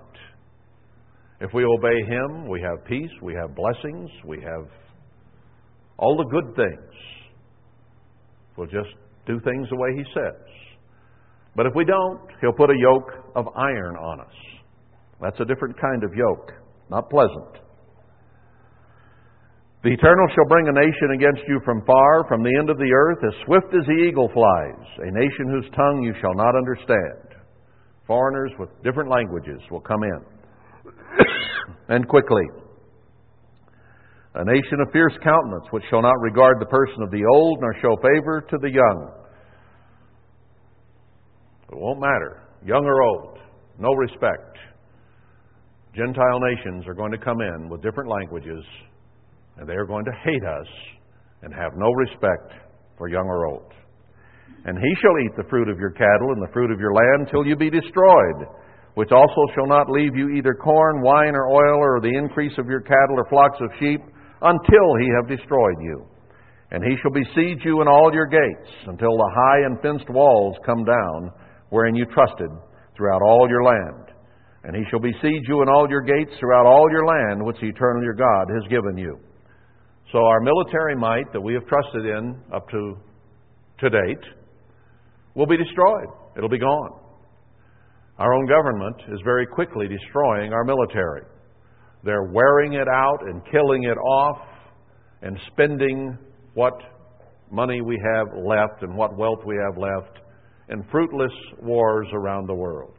If 1.41 1.55
we 1.55 1.65
obey 1.65 1.97
him, 2.07 2.49
we 2.49 2.61
have 2.61 2.85
peace, 2.85 3.11
we 3.23 3.35
have 3.35 3.55
blessings, 3.55 4.11
we 4.27 4.43
have 4.43 4.69
all 5.97 6.17
the 6.17 6.29
good 6.31 6.55
things. 6.55 6.95
We'll 8.57 8.67
just 8.67 8.95
do 9.27 9.41
things 9.41 9.69
the 9.71 9.77
way 9.77 9.97
he 9.97 10.05
says. 10.15 10.61
But 11.57 11.67
if 11.67 11.75
we 11.75 11.85
don't, 11.85 12.21
he'll 12.41 12.53
put 12.53 12.71
a 12.71 12.79
yoke 12.79 13.11
of 13.35 13.49
iron 13.57 13.97
on 13.97 14.21
us. 14.21 14.35
That's 15.21 15.41
a 15.41 15.45
different 15.45 15.79
kind 15.81 16.05
of 16.05 16.15
yoke, 16.15 16.53
not 16.91 17.11
pleasant. 17.11 17.61
The 19.83 19.91
Eternal 19.93 20.29
shall 20.35 20.49
bring 20.49 20.69
a 20.69 20.77
nation 20.77 21.17
against 21.17 21.41
you 21.49 21.61
from 21.65 21.83
far, 21.87 22.25
from 22.29 22.43
the 22.43 22.53
end 22.59 22.69
of 22.69 22.77
the 22.77 22.93
earth, 22.93 23.19
as 23.25 23.33
swift 23.47 23.73
as 23.73 23.87
the 23.87 23.97
eagle 24.05 24.29
flies, 24.33 24.87
a 24.99 25.11
nation 25.11 25.49
whose 25.49 25.65
tongue 25.75 26.03
you 26.03 26.13
shall 26.21 26.35
not 26.35 26.55
understand. 26.55 27.33
Foreigners 28.07 28.53
with 28.59 28.69
different 28.85 29.09
languages 29.09 29.61
will 29.71 29.81
come 29.81 30.03
in. 30.03 30.21
and 31.89 32.07
quickly. 32.09 32.45
A 34.35 34.45
nation 34.45 34.85
of 34.85 34.93
fierce 34.93 35.17
countenance, 35.25 35.65
which 35.71 35.85
shall 35.89 36.03
not 36.03 36.21
regard 36.21 36.61
the 36.61 36.67
person 36.67 37.03
of 37.03 37.11
the 37.11 37.25
old, 37.25 37.59
nor 37.61 37.75
show 37.81 37.97
favor 37.97 38.45
to 38.51 38.59
the 38.61 38.71
young. 38.71 39.20
It 41.71 41.79
won't 41.79 42.01
matter, 42.01 42.43
young 42.65 42.85
or 42.85 43.03
old, 43.03 43.39
no 43.79 43.93
respect. 43.95 44.59
Gentile 45.95 46.41
nations 46.41 46.87
are 46.87 46.95
going 46.95 47.13
to 47.13 47.19
come 47.19 47.41
in 47.41 47.69
with 47.69 47.83
different 47.83 48.11
languages 48.11 48.65
and 49.57 49.69
they 49.69 49.75
are 49.75 49.87
going 49.87 50.05
to 50.05 50.13
hate 50.25 50.45
us 50.45 50.67
and 51.43 51.53
have 51.55 51.73
no 51.77 51.91
respect 51.93 52.53
for 52.97 53.09
young 53.09 53.27
or 53.27 53.47
old. 53.47 53.73
And 54.65 54.77
he 54.77 54.95
shall 55.01 55.17
eat 55.25 55.37
the 55.37 55.49
fruit 55.49 55.69
of 55.69 55.79
your 55.79 55.91
cattle 55.91 56.33
and 56.33 56.43
the 56.43 56.53
fruit 56.53 56.71
of 56.71 56.81
your 56.81 56.93
land 56.93 57.29
till 57.31 57.47
you 57.47 57.57
be 57.57 57.71
destroyed, 57.71 58.49
which 58.95 59.13
also 59.13 59.43
shall 59.55 59.67
not 59.67 59.91
leave 59.91 60.17
you 60.17 60.31
either 60.31 60.55
corn, 60.55 61.03
wine, 61.03 61.35
or 61.35 61.49
oil, 61.49 61.79
or 61.79 62.01
the 62.01 62.17
increase 62.17 62.53
of 62.59 62.67
your 62.67 62.81
cattle 62.81 63.17
or 63.17 63.27
flocks 63.29 63.59
of 63.61 63.71
sheep, 63.79 64.01
until 64.43 64.89
he 65.01 65.09
have 65.17 65.29
destroyed 65.29 65.81
you. 65.81 66.07
And 66.73 66.85
he 66.85 66.97
shall 67.01 67.11
besiege 67.11 67.65
you 67.65 67.81
in 67.81 67.89
all 67.89 68.13
your 68.13 68.27
gates, 68.27 68.71
until 68.87 69.17
the 69.17 69.33
high 69.35 69.67
and 69.67 69.81
fenced 69.81 70.09
walls 70.11 70.57
come 70.65 70.85
down, 70.85 71.31
wherein 71.71 71.95
you 71.95 72.05
trusted, 72.07 72.51
throughout 72.97 73.23
all 73.23 73.49
your 73.49 73.65
land. 73.65 74.13
And 74.65 74.77
he 74.77 74.83
shall 74.91 75.01
besiege 75.01 75.45
you 75.49 75.63
in 75.63 75.69
all 75.69 75.89
your 75.89 76.03
gates 76.03 76.31
throughout 76.39 76.67
all 76.67 76.87
your 76.91 77.07
land, 77.07 77.43
which 77.43 77.57
the 77.61 77.69
eternal 77.69 78.05
your 78.05 78.15
God 78.15 78.47
has 78.53 78.69
given 78.69 78.99
you. 78.99 79.19
So 80.13 80.19
our 80.19 80.41
military 80.41 80.97
might 80.97 81.33
that 81.33 81.41
we 81.41 81.55
have 81.55 81.67
trusted 81.67 82.05
in 82.05 82.43
up 82.53 82.69
to 82.71 82.97
to 83.81 83.89
date 83.89 84.25
will 85.35 85.47
be 85.47 85.57
destroyed. 85.57 86.09
It'll 86.37 86.49
be 86.49 86.59
gone. 86.59 87.01
Our 88.19 88.35
own 88.35 88.47
government 88.47 88.97
is 89.15 89.21
very 89.25 89.47
quickly 89.47 89.89
destroying 89.89 90.53
our 90.53 90.65
military. 90.65 91.23
They're 92.05 92.31
wearing 92.31 92.75
it 92.75 92.89
out 92.89 93.19
and 93.23 93.41
killing 93.51 93.85
it 93.85 93.97
off 93.97 94.39
and 95.23 95.39
spending 95.53 96.19
what 96.55 96.75
money 97.51 97.81
we 97.81 97.99
have 98.15 98.27
left 98.45 98.83
and 98.83 98.95
what 98.95 99.17
wealth 99.17 99.41
we 99.47 99.57
have 99.57 99.79
left 99.79 100.19
in 100.71 100.85
fruitless 100.91 101.33
wars 101.61 102.07
around 102.13 102.49
the 102.49 102.55
world. 102.55 102.95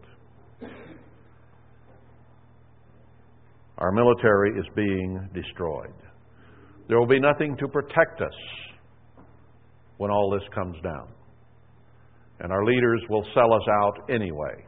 Our 3.77 3.91
military 3.91 4.59
is 4.59 4.65
being 4.75 5.27
destroyed. 5.33 5.93
There 6.87 6.99
will 6.99 7.07
be 7.07 7.19
nothing 7.19 7.55
to 7.57 7.67
protect 7.67 8.21
us 8.21 8.33
when 9.97 10.11
all 10.11 10.29
this 10.29 10.47
comes 10.53 10.75
down. 10.83 11.07
And 12.41 12.51
our 12.51 12.65
leaders 12.65 13.01
will 13.09 13.25
sell 13.33 13.53
us 13.53 13.67
out 13.81 14.09
anyway 14.09 14.65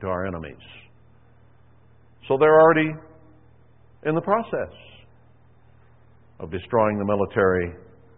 to 0.00 0.06
our 0.06 0.26
enemies. 0.26 0.56
So 2.26 2.36
they're 2.40 2.60
already 2.60 2.90
in 4.06 4.14
the 4.14 4.20
process 4.20 4.74
of 6.40 6.50
destroying 6.50 6.98
the 6.98 7.04
military 7.04 7.74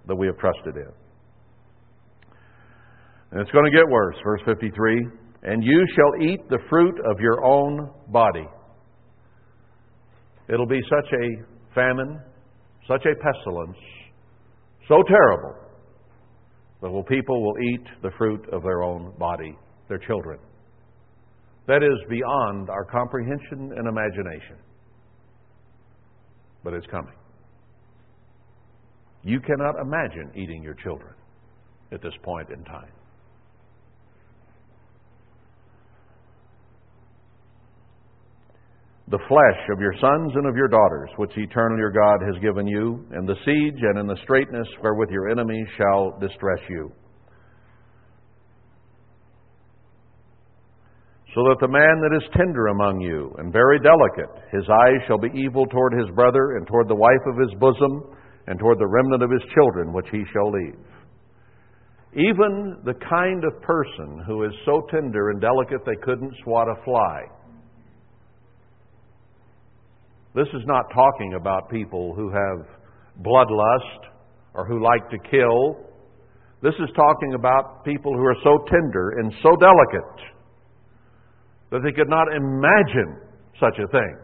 that 0.07 0.15
we 0.15 0.27
have 0.27 0.39
trusted 0.39 0.77
in. 0.77 1.08
And 3.31 3.41
it's 3.41 3.51
going 3.51 3.65
to 3.65 3.77
get 3.77 3.89
worse. 3.89 4.17
Verse 4.25 4.41
53 4.47 5.07
And 5.43 5.63
you 5.63 5.87
shall 5.95 6.29
eat 6.29 6.41
the 6.49 6.59
fruit 6.71 6.99
of 7.11 7.21
your 7.21 7.45
own 7.45 7.91
body. 8.09 8.47
It'll 10.49 10.67
be 10.67 10.81
such 10.89 11.13
a 11.13 11.75
famine 11.75 12.21
such 12.89 13.05
a 13.05 13.15
pestilence, 13.23 13.77
so 14.89 15.03
terrible, 15.07 15.55
that 16.81 17.05
people 17.09 17.43
will 17.45 17.63
eat 17.63 17.87
the 18.03 18.11
fruit 18.17 18.49
of 18.51 18.63
their 18.63 18.83
own 18.83 19.13
body, 19.19 19.57
their 19.89 19.99
children. 19.99 20.39
That 21.67 21.83
is 21.83 21.99
beyond 22.09 22.71
our 22.71 22.85
comprehension 22.87 23.73
and 23.77 23.87
imagination. 23.87 24.57
But 26.65 26.73
it's 26.73 26.87
coming. 26.87 27.15
You 29.23 29.39
cannot 29.41 29.75
imagine 29.81 30.31
eating 30.35 30.63
your 30.63 30.75
children 30.75 31.13
at 31.93 32.01
this 32.01 32.15
point 32.23 32.49
in 32.51 32.65
time. 32.65 32.93
The 39.11 39.19
flesh 39.27 39.61
of 39.73 39.81
your 39.81 39.95
sons 40.01 40.33
and 40.37 40.47
of 40.47 40.55
your 40.55 40.69
daughters, 40.69 41.09
which 41.17 41.33
eternal 41.37 41.79
your 41.79 41.91
God 41.91 42.21
has 42.27 42.37
given 42.43 42.67
you, 42.67 43.07
in 43.17 43.25
the 43.25 43.37
siege 43.45 43.81
and 43.81 43.99
in 43.99 44.07
the 44.07 44.19
straitness 44.23 44.69
wherewith 44.83 45.09
your 45.11 45.31
enemies 45.31 45.67
shall 45.79 46.19
distress 46.21 46.61
you. 46.69 46.93
So 51.35 51.41
that 51.45 51.57
the 51.61 51.73
man 51.73 52.03
that 52.05 52.17
is 52.17 52.37
tender 52.37 52.67
among 52.69 53.01
you 53.01 53.33
and 53.39 53.53
very 53.53 53.79
delicate, 53.81 54.45
his 54.53 54.69
eyes 54.69 55.01
shall 55.07 55.19
be 55.19 55.33
evil 55.33 55.65
toward 55.67 55.93
his 55.97 56.11
brother 56.15 56.57
and 56.57 56.67
toward 56.67 56.89
the 56.89 56.97
wife 56.97 57.25
of 57.33 57.39
his 57.39 57.53
bosom 57.61 58.13
and 58.47 58.59
toward 58.59 58.79
the 58.79 58.89
remnant 58.89 59.23
of 59.23 59.31
his 59.31 59.45
children, 59.55 59.93
which 59.93 60.09
he 60.11 60.25
shall 60.33 60.51
leave. 60.53 60.85
Even 62.13 62.81
the 62.85 62.97
kind 63.09 63.45
of 63.45 63.63
person 63.63 64.25
who 64.27 64.45
is 64.45 64.53
so 64.67 64.83
tender 64.91 65.31
and 65.31 65.41
delicate 65.41 65.81
they 65.87 65.97
couldn't 66.03 66.33
swat 66.45 66.69
a 66.69 66.83
fly 66.85 67.38
this 70.35 70.47
is 70.49 70.63
not 70.67 70.85
talking 70.95 71.35
about 71.35 71.71
people 71.71 72.15
who 72.15 72.31
have 72.31 72.67
bloodlust 73.23 74.11
or 74.55 74.67
who 74.67 74.83
like 74.83 75.09
to 75.11 75.19
kill. 75.31 75.77
This 76.63 76.75
is 76.75 76.89
talking 76.95 77.35
about 77.35 77.85
people 77.85 78.13
who 78.15 78.25
are 78.25 78.37
so 78.43 78.59
tender 78.71 79.19
and 79.19 79.33
so 79.43 79.51
delicate 79.57 80.21
that 81.71 81.81
they 81.85 81.93
could 81.93 82.09
not 82.09 82.29
imagine 82.35 83.21
such 83.61 83.79
a 83.79 83.89
thing. 83.89 84.19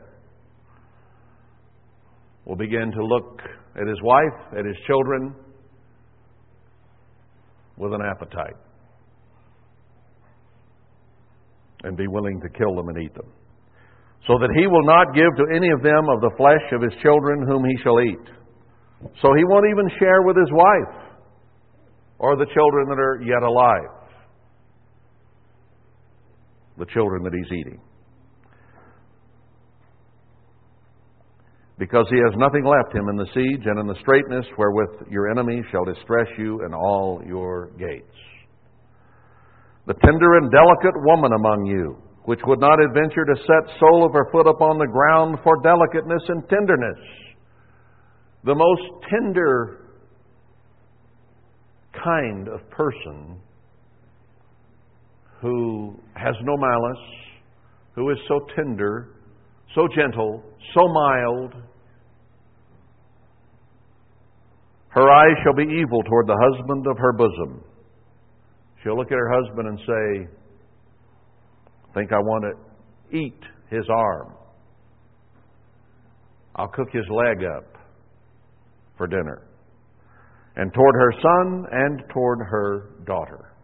Will 2.44 2.57
begin 2.57 2.90
to 2.92 3.05
look 3.05 3.40
at 3.80 3.88
his 3.88 4.00
wife, 4.02 4.59
at 4.59 4.64
his 4.64 4.76
children, 4.86 5.34
with 7.76 7.92
an 7.92 8.02
appetite 8.02 8.57
and 11.82 11.96
be 11.96 12.07
willing 12.07 12.40
to 12.40 12.48
kill 12.48 12.74
them 12.76 12.88
and 12.88 13.02
eat 13.02 13.14
them 13.14 13.30
so 14.26 14.38
that 14.38 14.50
he 14.56 14.66
will 14.66 14.84
not 14.84 15.14
give 15.14 15.28
to 15.36 15.54
any 15.54 15.68
of 15.70 15.82
them 15.82 16.08
of 16.08 16.20
the 16.20 16.32
flesh 16.36 16.64
of 16.72 16.80
his 16.80 16.92
children 17.02 17.44
whom 17.46 17.64
he 17.64 17.76
shall 17.82 18.00
eat. 18.00 18.26
So 19.20 19.28
he 19.36 19.44
won't 19.44 19.66
even 19.70 19.88
share 19.98 20.22
with 20.22 20.36
his 20.36 20.48
wife 20.50 21.04
or 22.18 22.36
the 22.36 22.46
children 22.46 22.88
that 22.88 22.98
are 22.98 23.20
yet 23.22 23.42
alive, 23.42 24.08
the 26.78 26.86
children 26.86 27.22
that 27.24 27.34
he's 27.34 27.52
eating. 27.52 27.80
Because 31.76 32.06
he 32.08 32.16
has 32.16 32.32
nothing 32.38 32.64
left 32.64 32.94
him 32.94 33.08
in 33.10 33.16
the 33.16 33.26
siege 33.34 33.66
and 33.66 33.78
in 33.80 33.86
the 33.86 33.96
straitness 34.00 34.46
wherewith 34.56 35.10
your 35.10 35.30
enemies 35.30 35.64
shall 35.70 35.84
distress 35.84 36.28
you 36.38 36.64
in 36.64 36.72
all 36.72 37.20
your 37.26 37.72
gates. 37.76 38.16
the 39.86 39.94
tender 39.94 40.38
and 40.38 40.50
delicate 40.50 40.96
woman 41.04 41.32
among 41.32 41.66
you, 41.66 41.98
which 42.24 42.40
would 42.46 42.60
not 42.60 42.80
adventure 42.80 43.24
to 43.24 43.36
set 43.36 43.78
sole 43.78 44.06
of 44.06 44.12
her 44.12 44.26
foot 44.32 44.46
upon 44.46 44.78
the 44.78 44.86
ground 44.86 45.38
for 45.44 45.60
delicateness 45.62 46.22
and 46.28 46.48
tenderness. 46.48 46.98
The 48.44 48.54
most 48.54 48.82
tender 49.10 49.84
kind 51.92 52.48
of 52.48 52.68
person 52.70 53.40
who 55.40 55.94
has 56.14 56.34
no 56.42 56.56
malice, 56.56 57.04
who 57.94 58.10
is 58.10 58.18
so 58.26 58.40
tender, 58.56 59.08
so 59.74 59.86
gentle, 59.94 60.42
so 60.74 60.88
mild. 60.88 61.54
Her 64.88 65.10
eyes 65.10 65.36
shall 65.42 65.54
be 65.54 65.64
evil 65.64 66.02
toward 66.04 66.26
the 66.26 66.38
husband 66.40 66.86
of 66.86 66.96
her 66.98 67.12
bosom. 67.12 67.62
She'll 68.82 68.96
look 68.96 69.08
at 69.08 69.18
her 69.18 69.30
husband 69.30 69.68
and 69.68 69.78
say, 69.80 70.34
think 71.95 72.12
I 72.12 72.18
want 72.18 72.45
to 72.45 73.16
eat 73.16 73.40
his 73.70 73.84
arm. 73.90 74.34
I'll 76.57 76.68
cook 76.68 76.88
his 76.92 77.05
leg 77.11 77.45
up 77.57 77.76
for 78.97 79.07
dinner. 79.07 79.42
And 80.57 80.72
toward 80.72 80.95
her 80.95 81.12
son 81.20 81.66
and 81.72 82.03
toward 82.12 82.38
her 82.38 82.90
daughter 83.07 83.55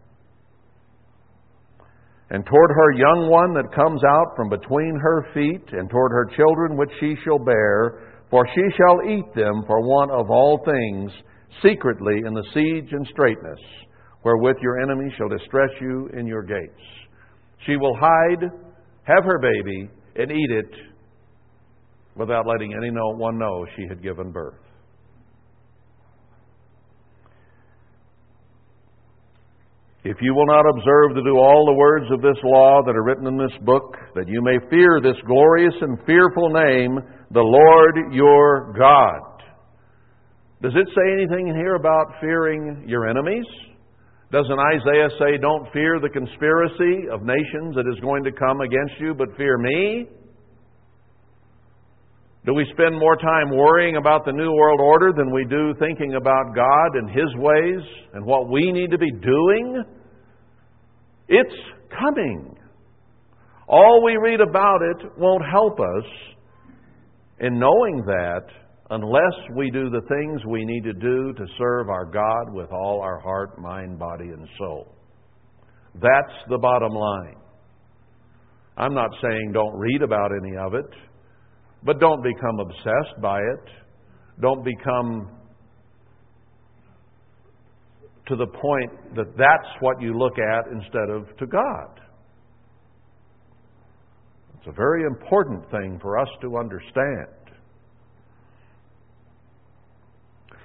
and 2.31 2.45
toward 2.45 2.71
her 2.71 2.91
young 2.93 3.27
one 3.29 3.53
that 3.53 3.75
comes 3.75 4.01
out 4.07 4.35
from 4.37 4.47
between 4.47 4.95
her 4.95 5.27
feet, 5.33 5.67
and 5.73 5.89
toward 5.89 6.11
her 6.11 6.31
children 6.37 6.77
which 6.77 6.89
she 6.97 7.13
shall 7.25 7.37
bear, 7.37 8.07
for 8.29 8.47
she 8.55 8.63
shall 8.79 9.03
eat 9.03 9.27
them 9.35 9.63
for 9.67 9.81
want 9.81 10.11
of 10.11 10.31
all 10.31 10.63
things, 10.63 11.11
secretly 11.61 12.23
in 12.25 12.33
the 12.33 12.47
siege 12.53 12.87
and 12.93 13.05
straitness, 13.11 13.59
wherewith 14.23 14.55
your 14.61 14.81
enemies 14.81 15.11
shall 15.17 15.27
distress 15.27 15.69
you 15.81 16.09
in 16.17 16.25
your 16.25 16.41
gates. 16.41 16.81
She 17.65 17.75
will 17.77 17.95
hide, 17.99 18.43
have 19.03 19.23
her 19.23 19.39
baby, 19.39 19.89
and 20.15 20.31
eat 20.31 20.51
it 20.51 20.71
without 22.15 22.45
letting 22.47 22.73
any 22.73 22.91
one 22.91 23.37
know 23.37 23.65
she 23.75 23.85
had 23.87 24.01
given 24.01 24.31
birth. 24.31 24.59
If 30.03 30.17
you 30.19 30.33
will 30.33 30.47
not 30.47 30.65
observe 30.67 31.15
to 31.15 31.23
do 31.23 31.37
all 31.37 31.67
the 31.67 31.77
words 31.77 32.05
of 32.11 32.21
this 32.21 32.37
law 32.43 32.81
that 32.83 32.95
are 32.95 33.03
written 33.03 33.27
in 33.27 33.37
this 33.37 33.55
book, 33.63 33.95
that 34.15 34.27
you 34.27 34.41
may 34.41 34.57
fear 34.71 34.99
this 34.99 35.15
glorious 35.27 35.75
and 35.79 35.99
fearful 36.07 36.49
name, 36.49 36.99
the 37.29 37.39
Lord 37.39 38.11
your 38.11 38.73
God. 38.73 39.43
Does 40.63 40.73
it 40.75 40.87
say 40.95 41.13
anything 41.13 41.49
in 41.49 41.55
here 41.55 41.75
about 41.75 42.13
fearing 42.19 42.83
your 42.87 43.07
enemies? 43.07 43.45
Doesn't 44.31 44.59
Isaiah 44.59 45.09
say, 45.19 45.37
Don't 45.41 45.67
fear 45.73 45.99
the 45.99 46.09
conspiracy 46.09 47.09
of 47.11 47.21
nations 47.23 47.75
that 47.75 47.85
is 47.91 47.99
going 47.99 48.23
to 48.23 48.31
come 48.31 48.61
against 48.61 48.93
you, 48.99 49.13
but 49.13 49.27
fear 49.35 49.57
me? 49.57 50.07
Do 52.45 52.53
we 52.53 52.65
spend 52.73 52.97
more 52.97 53.17
time 53.17 53.51
worrying 53.55 53.97
about 53.97 54.25
the 54.25 54.31
New 54.31 54.51
World 54.53 54.79
Order 54.79 55.11
than 55.15 55.31
we 55.31 55.45
do 55.45 55.75
thinking 55.79 56.15
about 56.15 56.55
God 56.55 56.95
and 56.95 57.09
His 57.09 57.29
ways 57.35 57.81
and 58.13 58.25
what 58.25 58.49
we 58.49 58.71
need 58.71 58.89
to 58.91 58.97
be 58.97 59.11
doing? 59.11 59.83
It's 61.27 61.55
coming. 61.99 62.55
All 63.67 64.01
we 64.03 64.17
read 64.17 64.39
about 64.39 64.79
it 64.81 65.11
won't 65.17 65.43
help 65.51 65.79
us 65.79 66.05
in 67.41 67.59
knowing 67.59 68.03
that 68.05 68.45
unless 68.91 69.55
we 69.55 69.71
do 69.71 69.89
the 69.89 70.01
things 70.01 70.41
we 70.47 70.63
need 70.65 70.83
to 70.83 70.93
do 70.93 71.33
to 71.33 71.45
serve 71.57 71.89
our 71.89 72.05
God 72.05 72.53
with 72.53 72.69
all 72.71 73.01
our 73.01 73.19
heart, 73.19 73.59
mind, 73.59 73.97
body, 73.97 74.29
and 74.29 74.47
soul. 74.57 74.95
That's 75.95 76.35
the 76.49 76.57
bottom 76.57 76.93
line. 76.93 77.37
I'm 78.77 78.93
not 78.93 79.09
saying 79.21 79.51
don't 79.53 79.77
read 79.77 80.01
about 80.01 80.31
any 80.43 80.57
of 80.57 80.73
it. 80.73 80.85
But 81.83 81.99
don't 81.99 82.21
become 82.21 82.59
obsessed 82.59 83.21
by 83.21 83.39
it. 83.39 83.69
Don't 84.39 84.63
become 84.63 85.31
to 88.27 88.35
the 88.35 88.47
point 88.47 89.15
that 89.15 89.35
that's 89.37 89.81
what 89.81 89.99
you 90.01 90.17
look 90.17 90.37
at 90.37 90.71
instead 90.71 91.09
of 91.09 91.25
to 91.37 91.47
God. 91.47 91.99
It's 94.57 94.67
a 94.67 94.71
very 94.73 95.03
important 95.03 95.69
thing 95.71 95.97
for 96.01 96.19
us 96.19 96.29
to 96.41 96.57
understand. 96.57 97.40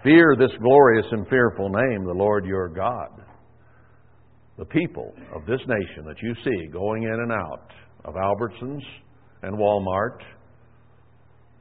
Fear 0.03 0.37
this 0.39 0.51
glorious 0.63 1.07
and 1.11 1.27
fearful 1.29 1.69
name, 1.69 2.05
the 2.05 2.13
Lord 2.13 2.45
your 2.45 2.69
God. 2.69 3.23
The 4.59 4.65
people 4.65 5.13
of 5.35 5.45
this 5.47 5.61
nation 5.67 6.05
that 6.07 6.17
you 6.23 6.35
see 6.45 6.69
going 6.73 7.03
in 7.03 7.11
and 7.11 7.33
out 7.33 7.71
of 8.05 8.15
Albertsons 8.15 8.83
and 9.43 9.59
Walmart 9.59 10.21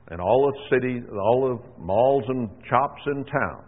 and 0.09 0.21
all 0.21 0.51
the 0.51 0.75
city, 0.75 1.01
all 1.11 1.57
the 1.57 1.81
malls 1.83 2.23
and 2.27 2.49
shops 2.69 3.01
in 3.07 3.25
town 3.25 3.63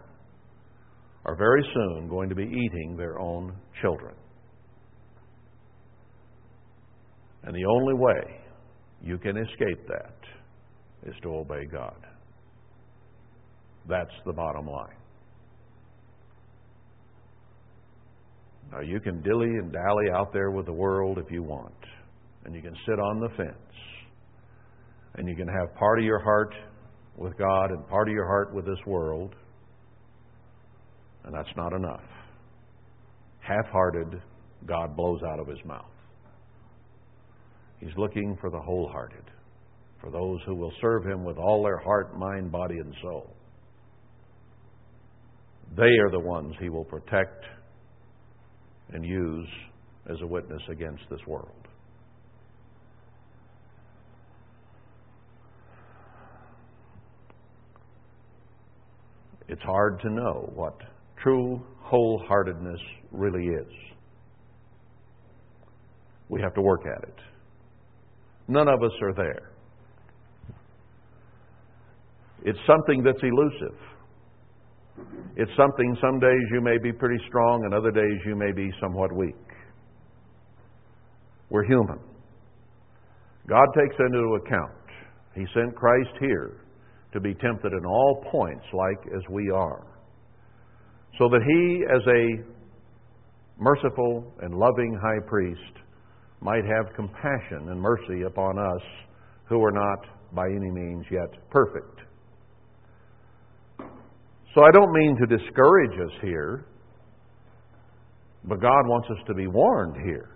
are 1.24 1.36
very 1.36 1.62
soon 1.74 2.08
going 2.08 2.28
to 2.28 2.34
be 2.34 2.44
eating 2.44 2.96
their 2.96 3.18
own 3.18 3.54
children. 3.82 4.14
And 7.42 7.54
the 7.54 7.64
only 7.64 7.94
way 7.94 8.40
you 9.02 9.18
can 9.18 9.36
escape 9.36 9.86
that 9.88 11.08
is 11.08 11.14
to 11.22 11.34
obey 11.34 11.64
God. 11.70 11.96
That's 13.88 14.10
the 14.26 14.32
bottom 14.32 14.66
line. 14.66 14.94
Now, 18.70 18.80
you 18.80 19.00
can 19.00 19.22
dilly 19.22 19.46
and 19.46 19.72
dally 19.72 20.10
out 20.14 20.32
there 20.32 20.50
with 20.50 20.66
the 20.66 20.72
world 20.72 21.18
if 21.18 21.32
you 21.32 21.42
want, 21.42 21.72
and 22.44 22.54
you 22.54 22.60
can 22.60 22.76
sit 22.86 22.98
on 22.98 23.20
the 23.20 23.28
fence 23.36 23.54
and 25.14 25.28
you 25.28 25.34
can 25.34 25.48
have 25.48 25.74
part 25.74 25.98
of 25.98 26.04
your 26.04 26.20
heart 26.20 26.54
with 27.16 27.36
God 27.36 27.70
and 27.70 27.86
part 27.88 28.08
of 28.08 28.14
your 28.14 28.26
heart 28.26 28.54
with 28.54 28.64
this 28.64 28.78
world, 28.86 29.34
and 31.24 31.34
that's 31.34 31.48
not 31.56 31.72
enough. 31.72 32.04
Half 33.40 33.66
hearted, 33.72 34.22
God 34.66 34.96
blows 34.96 35.20
out 35.28 35.40
of 35.40 35.48
his 35.48 35.58
mouth. 35.64 35.90
He's 37.80 37.96
looking 37.96 38.36
for 38.40 38.50
the 38.50 38.60
wholehearted, 38.60 39.24
for 40.00 40.10
those 40.10 40.38
who 40.46 40.54
will 40.54 40.72
serve 40.80 41.04
him 41.04 41.24
with 41.24 41.36
all 41.36 41.64
their 41.64 41.78
heart, 41.78 42.16
mind, 42.16 42.52
body, 42.52 42.76
and 42.78 42.94
soul. 43.02 43.34
They 45.76 45.82
are 45.84 46.10
the 46.10 46.20
ones 46.20 46.54
he 46.60 46.68
will 46.68 46.84
protect 46.84 47.44
and 48.92 49.04
use 49.04 49.48
as 50.10 50.16
a 50.22 50.26
witness 50.26 50.62
against 50.70 51.02
this 51.10 51.20
world. 51.26 51.68
it's 59.48 59.62
hard 59.62 60.00
to 60.00 60.10
know 60.10 60.52
what 60.54 60.76
true 61.22 61.60
wholeheartedness 61.90 62.78
really 63.10 63.44
is. 63.46 63.72
We 66.28 66.40
have 66.42 66.54
to 66.54 66.60
work 66.60 66.82
at 66.86 67.08
it. 67.08 67.16
None 68.46 68.68
of 68.68 68.82
us 68.82 68.92
are 69.02 69.14
there. 69.14 69.50
It's 72.44 72.58
something 72.66 73.02
that's 73.02 73.22
elusive. 73.22 73.78
It's 75.36 75.50
something 75.56 75.96
some 76.00 76.18
days 76.18 76.42
you 76.52 76.60
may 76.60 76.78
be 76.78 76.92
pretty 76.92 77.22
strong 77.28 77.62
and 77.64 77.74
other 77.74 77.90
days 77.90 78.20
you 78.26 78.34
may 78.34 78.52
be 78.52 78.70
somewhat 78.80 79.12
weak. 79.14 79.34
We're 81.50 81.64
human. 81.64 81.98
God 83.48 83.66
takes 83.78 83.96
into 83.98 84.38
account. 84.44 84.72
He 85.34 85.46
sent 85.54 85.74
Christ 85.74 86.10
here 86.20 86.60
to 87.12 87.20
be 87.20 87.34
tempted 87.34 87.72
in 87.72 87.86
all 87.86 88.24
points 88.30 88.64
like 88.72 89.14
as 89.16 89.22
we 89.30 89.50
are, 89.50 89.86
so 91.18 91.28
that 91.30 91.40
he, 91.46 91.84
as 91.88 92.02
a 92.06 93.62
merciful 93.62 94.32
and 94.42 94.54
loving 94.54 94.98
high 95.00 95.26
priest, 95.26 95.78
might 96.40 96.64
have 96.64 96.94
compassion 96.94 97.70
and 97.70 97.80
mercy 97.80 98.22
upon 98.26 98.58
us 98.58 98.82
who 99.48 99.64
are 99.64 99.72
not 99.72 100.34
by 100.34 100.46
any 100.46 100.70
means 100.70 101.04
yet 101.10 101.50
perfect. 101.50 102.00
So 104.58 104.64
I 104.64 104.72
don't 104.72 104.92
mean 104.92 105.16
to 105.20 105.36
discourage 105.38 106.00
us 106.00 106.18
here, 106.20 106.66
but 108.42 108.60
God 108.60 108.88
wants 108.88 109.06
us 109.08 109.18
to 109.28 109.34
be 109.34 109.46
warned 109.46 109.94
here 110.04 110.30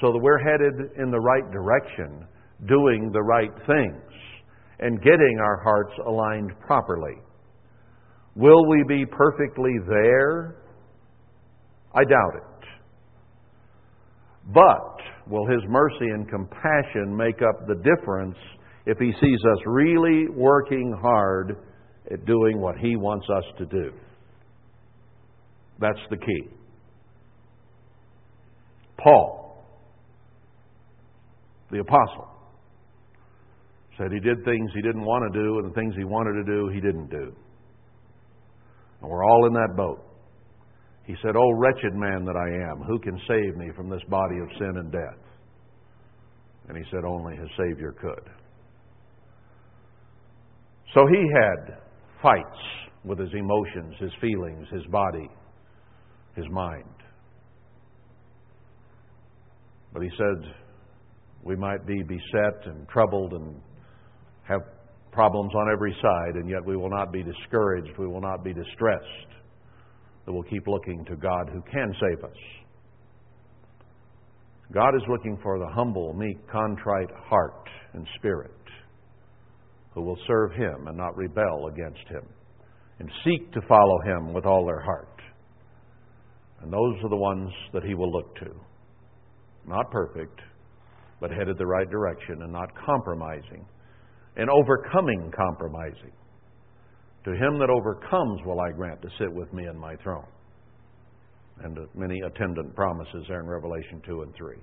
so 0.00 0.10
that 0.10 0.18
we're 0.18 0.42
headed 0.42 0.98
in 0.98 1.12
the 1.12 1.20
right 1.20 1.48
direction, 1.52 2.26
doing 2.66 3.10
the 3.12 3.22
right 3.22 3.52
things 3.68 4.02
and 4.80 5.00
getting 5.00 5.38
our 5.40 5.62
hearts 5.62 5.92
aligned 6.08 6.50
properly. 6.66 7.14
Will 8.34 8.68
we 8.68 8.82
be 8.88 9.06
perfectly 9.06 9.74
there? 9.86 10.56
I 11.94 12.02
doubt 12.02 12.34
it. 12.34 12.68
But 14.52 15.30
will 15.30 15.46
His 15.46 15.62
mercy 15.68 16.10
and 16.12 16.28
compassion 16.28 17.16
make 17.16 17.42
up 17.42 17.68
the 17.68 17.76
difference 17.76 18.36
if 18.86 18.98
He 18.98 19.12
sees 19.20 19.38
us 19.52 19.58
really 19.66 20.26
working 20.34 20.92
hard 21.00 21.58
at 22.10 22.24
doing 22.24 22.60
what 22.60 22.76
He 22.78 22.96
wants 22.96 23.26
us 23.30 23.44
to 23.58 23.66
do? 23.66 23.92
That's 25.78 26.00
the 26.10 26.16
key. 26.16 26.48
Paul, 28.98 29.64
the 31.70 31.80
apostle, 31.80 32.28
said 33.98 34.12
he 34.12 34.20
did 34.20 34.44
things 34.44 34.70
he 34.74 34.82
didn't 34.82 35.04
want 35.04 35.32
to 35.32 35.38
do, 35.38 35.58
and 35.58 35.70
the 35.70 35.74
things 35.74 35.94
he 35.96 36.04
wanted 36.04 36.44
to 36.44 36.44
do, 36.44 36.68
he 36.68 36.80
didn't 36.80 37.10
do. 37.10 37.34
And 39.00 39.10
we're 39.10 39.24
all 39.24 39.46
in 39.46 39.52
that 39.54 39.76
boat. 39.76 40.04
He 41.04 41.14
said, 41.22 41.34
Oh, 41.36 41.50
wretched 41.56 41.94
man 41.94 42.24
that 42.24 42.36
I 42.36 42.70
am, 42.70 42.82
who 42.86 42.98
can 43.00 43.18
save 43.26 43.56
me 43.56 43.70
from 43.74 43.90
this 43.90 44.02
body 44.08 44.38
of 44.38 44.48
sin 44.58 44.76
and 44.76 44.92
death? 44.92 45.18
And 46.68 46.78
he 46.78 46.84
said, 46.90 47.04
Only 47.04 47.36
his 47.36 47.48
Savior 47.58 47.92
could. 48.00 48.30
So 50.94 51.06
he 51.06 51.28
had 51.42 51.78
fights 52.22 52.60
with 53.04 53.18
his 53.18 53.30
emotions, 53.34 53.94
his 53.98 54.12
feelings, 54.20 54.66
his 54.72 54.84
body, 54.86 55.28
his 56.36 56.46
mind. 56.50 56.84
But 59.92 60.02
he 60.02 60.10
said, 60.16 60.52
we 61.42 61.56
might 61.56 61.86
be 61.86 62.02
beset 62.02 62.66
and 62.66 62.88
troubled 62.88 63.32
and 63.32 63.60
have 64.44 64.60
problems 65.10 65.52
on 65.54 65.70
every 65.70 65.94
side, 66.00 66.36
and 66.36 66.48
yet 66.48 66.64
we 66.64 66.76
will 66.76 66.88
not 66.88 67.12
be 67.12 67.22
discouraged, 67.22 67.90
we 67.98 68.06
will 68.06 68.20
not 68.20 68.42
be 68.42 68.54
distressed, 68.54 69.32
that 70.24 70.32
we'll 70.32 70.42
keep 70.44 70.66
looking 70.66 71.04
to 71.06 71.16
God 71.16 71.50
who 71.52 71.60
can 71.70 71.92
save 72.00 72.24
us. 72.24 72.36
God 74.72 74.94
is 74.94 75.02
looking 75.08 75.38
for 75.42 75.58
the 75.58 75.68
humble, 75.74 76.14
meek, 76.14 76.38
contrite 76.50 77.10
heart 77.28 77.68
and 77.92 78.06
spirit 78.16 78.52
who 79.94 80.02
will 80.02 80.18
serve 80.26 80.52
Him 80.52 80.86
and 80.88 80.96
not 80.96 81.16
rebel 81.16 81.68
against 81.72 82.06
Him 82.08 82.26
and 82.98 83.10
seek 83.24 83.52
to 83.52 83.60
follow 83.68 84.00
Him 84.04 84.32
with 84.32 84.46
all 84.46 84.64
their 84.66 84.80
heart. 84.80 85.08
And 86.60 86.72
those 86.72 87.04
are 87.04 87.10
the 87.10 87.16
ones 87.16 87.50
that 87.72 87.84
He 87.84 87.94
will 87.94 88.10
look 88.10 88.34
to. 88.36 88.50
Not 89.66 89.90
perfect, 89.90 90.40
but 91.20 91.30
headed 91.30 91.58
the 91.58 91.66
right 91.66 91.88
direction 91.90 92.42
and 92.42 92.52
not 92.52 92.68
compromising 92.84 93.64
and 94.36 94.48
overcoming 94.50 95.30
compromising. 95.36 96.12
To 97.24 97.30
him 97.30 97.58
that 97.58 97.70
overcomes 97.70 98.40
will 98.44 98.60
I 98.60 98.72
grant 98.72 99.00
to 99.02 99.08
sit 99.18 99.32
with 99.32 99.52
me 99.52 99.66
in 99.66 99.78
my 99.78 99.94
throne. 99.96 100.26
And 101.62 101.78
many 101.94 102.20
attendant 102.20 102.74
promises 102.74 103.24
there 103.28 103.40
in 103.40 103.46
Revelation 103.46 104.02
2 104.04 104.22
and 104.22 104.34
3. 104.34 104.56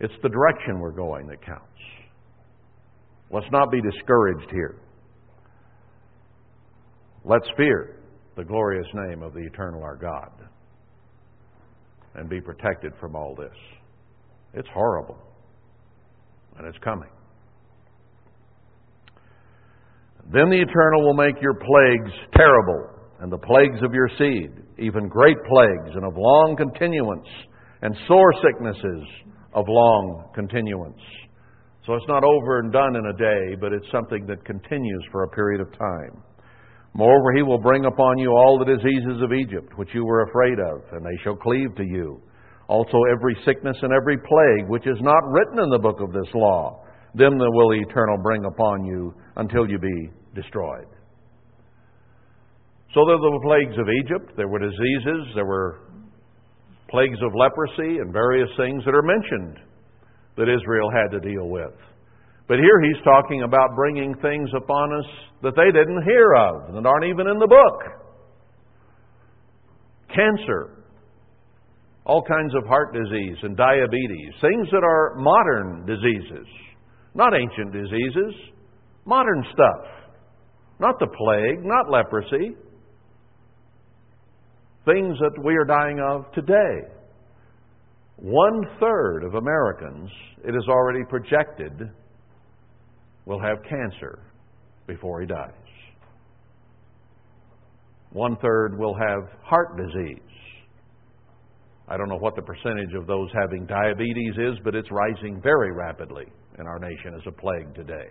It's 0.00 0.14
the 0.22 0.28
direction 0.28 0.78
we're 0.78 0.90
going 0.90 1.26
that 1.28 1.42
counts. 1.42 1.62
Let's 3.30 3.46
not 3.50 3.70
be 3.70 3.80
discouraged 3.80 4.50
here. 4.50 4.76
Let's 7.24 7.46
fear 7.56 7.96
the 8.36 8.44
glorious 8.44 8.86
name 8.94 9.22
of 9.22 9.34
the 9.34 9.40
eternal 9.40 9.82
our 9.82 9.96
God 9.96 10.30
and 12.14 12.28
be 12.28 12.40
protected 12.40 12.92
from 13.00 13.14
all 13.14 13.34
this. 13.34 13.56
It's 14.54 14.68
horrible, 14.72 15.18
and 16.56 16.66
it's 16.66 16.78
coming. 16.82 17.10
Then 20.32 20.50
the 20.50 20.60
Eternal 20.60 21.04
will 21.04 21.14
make 21.14 21.40
your 21.40 21.54
plagues 21.54 22.12
terrible, 22.34 22.88
and 23.20 23.30
the 23.30 23.38
plagues 23.38 23.80
of 23.82 23.94
your 23.94 24.08
seed, 24.18 24.50
even 24.78 25.08
great 25.08 25.36
plagues, 25.48 25.94
and 25.94 26.04
of 26.04 26.14
long 26.16 26.56
continuance, 26.56 27.28
and 27.82 27.94
sore 28.08 28.32
sicknesses 28.42 29.06
of 29.52 29.66
long 29.68 30.30
continuance. 30.34 31.00
So 31.86 31.94
it's 31.94 32.08
not 32.08 32.24
over 32.24 32.58
and 32.58 32.72
done 32.72 32.96
in 32.96 33.06
a 33.06 33.16
day, 33.16 33.56
but 33.60 33.72
it's 33.72 33.86
something 33.92 34.26
that 34.26 34.44
continues 34.44 35.04
for 35.12 35.22
a 35.22 35.28
period 35.28 35.60
of 35.60 35.70
time. 35.78 36.22
Moreover, 36.94 37.32
he 37.36 37.42
will 37.42 37.58
bring 37.58 37.84
upon 37.84 38.18
you 38.18 38.30
all 38.30 38.58
the 38.58 38.76
diseases 38.76 39.22
of 39.22 39.32
Egypt, 39.32 39.78
which 39.78 39.90
you 39.94 40.04
were 40.04 40.26
afraid 40.26 40.58
of, 40.58 40.82
and 40.92 41.04
they 41.04 41.16
shall 41.22 41.36
cleave 41.36 41.74
to 41.76 41.84
you. 41.84 42.20
Also, 42.68 42.98
every 43.12 43.36
sickness 43.44 43.76
and 43.82 43.92
every 43.92 44.18
plague, 44.18 44.68
which 44.68 44.86
is 44.86 44.98
not 45.00 45.22
written 45.30 45.62
in 45.62 45.70
the 45.70 45.78
book 45.78 46.00
of 46.00 46.12
this 46.12 46.34
law 46.34 46.82
them 47.16 47.38
the 47.38 47.50
will 47.50 47.72
eternal 47.72 48.18
bring 48.22 48.44
upon 48.44 48.84
you 48.84 49.14
until 49.36 49.68
you 49.68 49.78
be 49.78 50.10
destroyed. 50.34 50.86
So 52.92 53.04
there 53.06 53.16
were 53.16 53.40
plagues 53.40 53.76
of 53.78 53.88
Egypt, 54.04 54.36
there 54.36 54.48
were 54.48 54.58
diseases, 54.58 55.32
there 55.34 55.46
were 55.46 55.80
plagues 56.88 57.18
of 57.22 57.32
leprosy, 57.34 57.98
and 57.98 58.12
various 58.12 58.48
things 58.56 58.84
that 58.84 58.94
are 58.94 59.02
mentioned 59.02 59.56
that 60.36 60.48
Israel 60.48 60.90
had 60.90 61.10
to 61.12 61.20
deal 61.20 61.48
with. 61.48 61.72
But 62.48 62.58
here 62.58 62.80
he's 62.82 63.02
talking 63.02 63.42
about 63.42 63.74
bringing 63.74 64.14
things 64.22 64.48
upon 64.56 64.92
us 64.92 65.06
that 65.42 65.54
they 65.56 65.72
didn't 65.72 66.02
hear 66.04 66.34
of, 66.34 66.74
that 66.74 66.86
aren't 66.86 67.06
even 67.06 67.26
in 67.26 67.38
the 67.38 67.46
book. 67.46 67.78
Cancer, 70.14 70.84
all 72.04 72.22
kinds 72.22 72.54
of 72.54 72.64
heart 72.68 72.94
disease 72.94 73.36
and 73.42 73.56
diabetes, 73.56 74.32
things 74.40 74.68
that 74.70 74.84
are 74.84 75.16
modern 75.16 75.84
diseases. 75.86 76.46
Not 77.14 77.32
ancient 77.34 77.72
diseases, 77.72 78.34
modern 79.04 79.42
stuff. 79.52 79.96
Not 80.78 80.98
the 81.00 81.08
plague, 81.08 81.64
not 81.64 81.90
leprosy. 81.90 82.54
Things 84.84 85.18
that 85.18 85.42
we 85.42 85.56
are 85.56 85.64
dying 85.64 85.98
of 85.98 86.30
today. 86.32 86.95
One 88.16 88.62
third 88.80 89.24
of 89.24 89.34
Americans, 89.34 90.10
it 90.44 90.54
is 90.54 90.64
already 90.68 91.04
projected, 91.08 91.72
will 93.26 93.40
have 93.40 93.58
cancer 93.68 94.20
before 94.86 95.20
he 95.20 95.26
dies. 95.26 95.52
One 98.12 98.36
third 98.36 98.78
will 98.78 98.94
have 98.94 99.28
heart 99.42 99.76
disease. 99.76 100.20
I 101.88 101.96
don't 101.96 102.08
know 102.08 102.16
what 102.16 102.34
the 102.34 102.42
percentage 102.42 102.94
of 102.98 103.06
those 103.06 103.28
having 103.34 103.66
diabetes 103.66 104.34
is, 104.38 104.54
but 104.64 104.74
it's 104.74 104.88
rising 104.90 105.40
very 105.42 105.72
rapidly 105.72 106.24
in 106.58 106.66
our 106.66 106.78
nation 106.78 107.14
as 107.14 107.22
a 107.26 107.32
plague 107.32 107.74
today. 107.74 108.08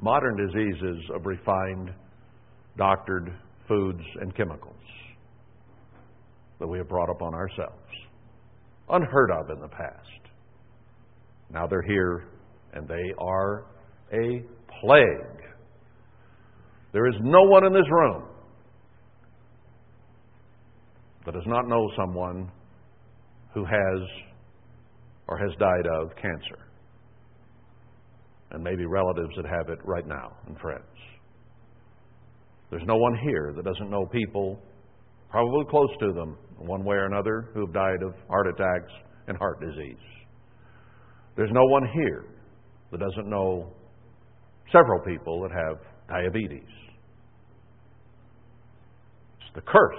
Modern 0.00 0.36
diseases 0.36 1.10
of 1.14 1.26
refined, 1.26 1.92
doctored 2.78 3.34
foods 3.66 4.02
and 4.20 4.34
chemicals 4.36 4.76
that 6.58 6.66
we 6.66 6.78
have 6.78 6.88
brought 6.88 7.10
upon 7.10 7.34
ourselves, 7.34 7.90
unheard 8.92 9.30
of 9.30 9.50
in 9.50 9.60
the 9.60 9.68
past. 9.68 10.08
Now 11.52 11.66
they're 11.66 11.82
here, 11.82 12.28
and 12.72 12.86
they 12.86 13.12
are 13.18 13.66
a 14.12 14.42
plague. 14.80 15.42
There 16.92 17.06
is 17.08 17.14
no 17.20 17.42
one 17.42 17.64
in 17.66 17.72
this 17.72 17.88
room 17.90 18.24
that 21.24 21.34
does 21.34 21.46
not 21.46 21.68
know 21.68 21.88
someone 21.96 22.50
who 23.54 23.64
has 23.64 24.08
or 25.28 25.38
has 25.38 25.50
died 25.58 25.86
of 26.00 26.14
cancer. 26.16 26.66
And 28.52 28.64
maybe 28.64 28.84
relatives 28.84 29.30
that 29.36 29.44
have 29.44 29.68
it 29.68 29.78
right 29.84 30.06
now 30.06 30.32
and 30.46 30.58
friends. 30.58 30.82
There's 32.70 32.82
no 32.86 32.96
one 32.96 33.16
here 33.22 33.52
that 33.54 33.64
doesn't 33.64 33.90
know 33.90 34.06
people, 34.06 34.58
probably 35.28 35.64
close 35.70 35.90
to 36.00 36.12
them, 36.12 36.36
one 36.66 36.84
way 36.84 36.96
or 36.96 37.06
another, 37.06 37.48
who 37.54 37.60
have 37.60 37.72
died 37.72 38.02
of 38.02 38.14
heart 38.28 38.46
attacks 38.46 38.92
and 39.28 39.36
heart 39.36 39.60
disease. 39.60 39.96
There's 41.36 41.50
no 41.52 41.64
one 41.64 41.88
here 41.94 42.24
that 42.90 43.00
doesn't 43.00 43.28
know 43.28 43.72
several 44.72 45.00
people 45.00 45.42
that 45.42 45.52
have 45.52 45.78
diabetes. 46.08 46.68
It's 49.40 49.54
the 49.54 49.62
curse 49.62 49.94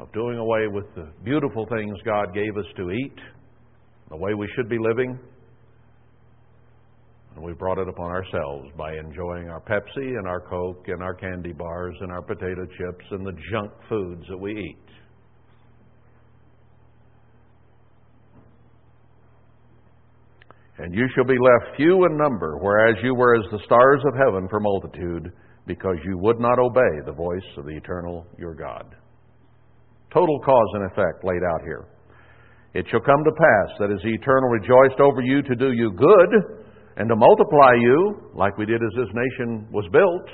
of 0.00 0.12
doing 0.12 0.38
away 0.38 0.66
with 0.68 0.86
the 0.94 1.08
beautiful 1.24 1.66
things 1.66 1.96
God 2.04 2.34
gave 2.34 2.56
us 2.56 2.66
to 2.76 2.90
eat, 2.90 3.16
the 4.10 4.16
way 4.16 4.34
we 4.34 4.48
should 4.54 4.68
be 4.68 4.78
living. 4.78 5.18
And 7.34 7.44
we 7.44 7.52
brought 7.52 7.78
it 7.78 7.88
upon 7.88 8.10
ourselves 8.10 8.68
by 8.76 8.92
enjoying 8.94 9.48
our 9.48 9.60
Pepsi 9.60 10.16
and 10.18 10.26
our 10.26 10.40
Coke 10.40 10.84
and 10.86 11.02
our 11.02 11.14
candy 11.14 11.52
bars 11.52 11.96
and 12.00 12.12
our 12.12 12.22
potato 12.22 12.64
chips 12.64 13.04
and 13.10 13.26
the 13.26 13.36
junk 13.50 13.72
foods 13.88 14.24
that 14.28 14.38
we 14.38 14.52
eat. 14.52 14.78
And 20.78 20.94
you 20.94 21.06
shall 21.14 21.24
be 21.24 21.38
left 21.38 21.76
few 21.76 22.04
in 22.04 22.16
number, 22.16 22.58
whereas 22.58 22.96
you 23.02 23.14
were 23.14 23.36
as 23.36 23.50
the 23.50 23.64
stars 23.64 24.02
of 24.06 24.14
heaven 24.26 24.48
for 24.48 24.60
multitude, 24.60 25.32
because 25.66 25.96
you 26.04 26.18
would 26.18 26.38
not 26.38 26.58
obey 26.58 27.00
the 27.06 27.12
voice 27.12 27.46
of 27.56 27.64
the 27.64 27.76
eternal 27.76 28.26
your 28.38 28.54
God. 28.54 28.94
Total 30.12 30.38
cause 30.40 30.68
and 30.74 30.90
effect 30.90 31.24
laid 31.24 31.42
out 31.42 31.62
here. 31.64 31.86
It 32.74 32.86
shall 32.90 33.00
come 33.00 33.22
to 33.24 33.30
pass 33.32 33.78
that 33.78 33.90
as 33.90 34.02
the 34.02 34.14
eternal 34.14 34.50
rejoiced 34.50 35.00
over 35.00 35.22
you 35.22 35.42
to 35.42 35.54
do 35.54 35.72
you 35.72 35.92
good 35.92 36.63
and 36.96 37.08
to 37.08 37.16
multiply 37.16 37.74
you, 37.80 38.30
like 38.34 38.56
we 38.58 38.66
did 38.66 38.80
as 38.82 38.94
this 38.96 39.12
nation 39.14 39.66
was 39.72 39.84
built, 39.90 40.28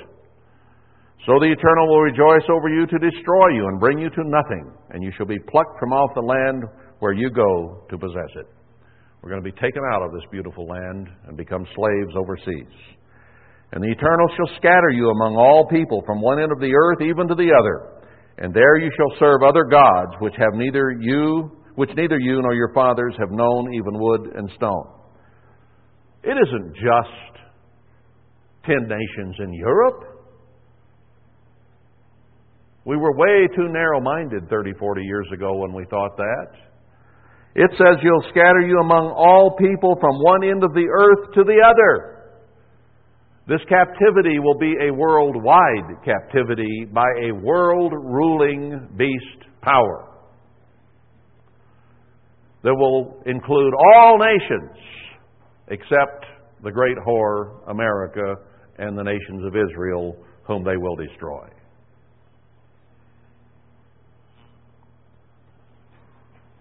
so 1.25 1.37
the 1.37 1.53
eternal 1.53 1.87
will 1.87 2.01
rejoice 2.01 2.45
over 2.49 2.69
you 2.69 2.85
to 2.87 2.97
destroy 2.97 3.53
you 3.53 3.67
and 3.67 3.79
bring 3.79 3.99
you 3.99 4.09
to 4.09 4.23
nothing, 4.25 4.73
and 4.89 5.03
you 5.03 5.11
shall 5.17 5.27
be 5.27 5.37
plucked 5.37 5.79
from 5.79 5.93
off 5.93 6.09
the 6.15 6.21
land 6.21 6.63
where 6.99 7.13
you 7.13 7.29
go 7.29 7.85
to 7.89 7.97
possess 7.97 8.29
it. 8.35 8.47
We're 9.21 9.29
going 9.29 9.43
to 9.43 9.51
be 9.51 9.59
taken 9.61 9.83
out 9.93 10.01
of 10.01 10.13
this 10.13 10.25
beautiful 10.31 10.65
land 10.65 11.09
and 11.27 11.37
become 11.37 11.65
slaves 11.75 12.13
overseas. 12.17 12.73
And 13.71 13.83
the 13.83 13.91
eternal 13.91 14.27
shall 14.35 14.57
scatter 14.57 14.89
you 14.89 15.09
among 15.09 15.35
all 15.37 15.67
people 15.69 16.01
from 16.05 16.21
one 16.21 16.41
end 16.41 16.51
of 16.51 16.59
the 16.59 16.73
earth 16.73 17.01
even 17.01 17.27
to 17.27 17.35
the 17.35 17.53
other 17.55 18.03
And 18.37 18.53
there 18.53 18.77
you 18.77 18.91
shall 18.97 19.19
serve 19.19 19.43
other 19.43 19.63
gods 19.63 20.11
which 20.19 20.33
have 20.37 20.53
neither 20.55 20.91
you 20.99 21.57
which 21.75 21.91
neither 21.95 22.19
you 22.19 22.41
nor 22.41 22.53
your 22.53 22.73
fathers 22.73 23.15
have 23.17 23.31
known, 23.31 23.73
even 23.73 23.97
wood 23.97 24.33
and 24.35 24.51
stone. 24.57 24.85
It 26.23 26.37
isn't 26.37 26.73
just 26.75 27.31
ten 28.65 28.87
nations 28.87 29.35
in 29.39 29.53
Europe. 29.53 30.03
We 32.85 32.97
were 32.97 33.15
way 33.15 33.47
too 33.55 33.69
narrow 33.69 34.01
minded 34.01 34.49
30, 34.49 34.73
40 34.79 35.03
years 35.03 35.27
ago 35.33 35.55
when 35.57 35.73
we 35.73 35.85
thought 35.89 36.17
that. 36.17 36.47
It 37.53 37.69
says, 37.77 37.97
You'll 38.01 38.25
scatter 38.29 38.61
you 38.61 38.79
among 38.79 39.13
all 39.15 39.55
people 39.57 39.95
from 39.99 40.15
one 40.17 40.43
end 40.43 40.63
of 40.63 40.73
the 40.73 40.87
earth 40.89 41.33
to 41.35 41.43
the 41.43 41.61
other. 41.65 42.21
This 43.47 43.61
captivity 43.67 44.39
will 44.39 44.57
be 44.57 44.73
a 44.87 44.93
worldwide 44.93 46.05
captivity 46.05 46.85
by 46.91 47.07
a 47.23 47.33
world 47.33 47.91
ruling 47.93 48.87
beast 48.95 49.49
power 49.61 50.07
that 52.63 52.75
will 52.75 53.21
include 53.25 53.73
all 53.73 54.17
nations 54.19 54.77
except 55.71 56.25
the 56.63 56.71
great 56.71 56.97
whore, 57.07 57.67
America, 57.69 58.35
and 58.77 58.97
the 58.97 59.03
nations 59.03 59.43
of 59.45 59.55
Israel, 59.55 60.15
whom 60.45 60.63
they 60.63 60.77
will 60.77 60.95
destroy. 60.95 61.47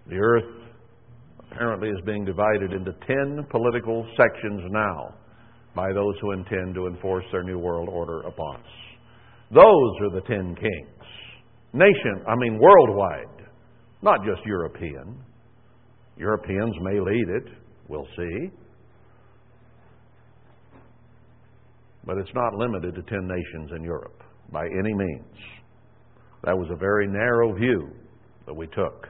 The 0.06 0.16
earth 0.16 0.44
apparently 1.38 1.88
is 1.88 1.98
being 2.06 2.24
divided 2.24 2.72
into 2.72 2.92
ten 3.06 3.46
political 3.50 4.06
sections 4.16 4.62
now 4.70 5.14
by 5.74 5.92
those 5.92 6.14
who 6.20 6.32
intend 6.32 6.74
to 6.74 6.86
enforce 6.86 7.24
their 7.30 7.44
new 7.44 7.58
world 7.58 7.88
order 7.88 8.20
upon 8.22 8.56
us. 8.56 8.66
Those 9.52 9.92
are 10.02 10.11
the 10.14 10.26
ten 10.26 10.54
kings. 10.54 11.06
Nation, 11.72 12.24
I 12.26 12.34
mean 12.36 12.58
worldwide, 12.58 13.46
not 14.02 14.18
just 14.24 14.44
European. 14.44 15.16
Europeans 16.16 16.74
may 16.82 16.98
lead 16.98 17.28
it, 17.28 17.52
we'll 17.88 18.08
see. 18.16 18.50
But 22.05 22.18
it's 22.18 22.34
not 22.34 22.55
limited 22.55 22.94
to 22.94 23.03
ten 23.03 23.26
nations 23.26 23.70
in 23.76 23.84
Europe 23.84 24.22
by 24.53 24.64
any 24.66 24.94
means. 24.94 25.36
That 26.44 26.57
was 26.57 26.68
a 26.70 26.76
very 26.76 27.07
narrow 27.07 27.53
view 27.55 27.90
that 28.46 28.55
we 28.55 28.66
took. 28.68 29.07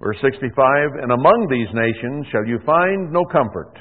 Verse 0.00 0.16
65 0.22 1.00
And 1.02 1.12
among 1.12 1.46
these 1.50 1.68
nations 1.72 2.26
shall 2.32 2.46
you 2.46 2.58
find 2.66 3.12
no 3.12 3.24
comfort, 3.30 3.78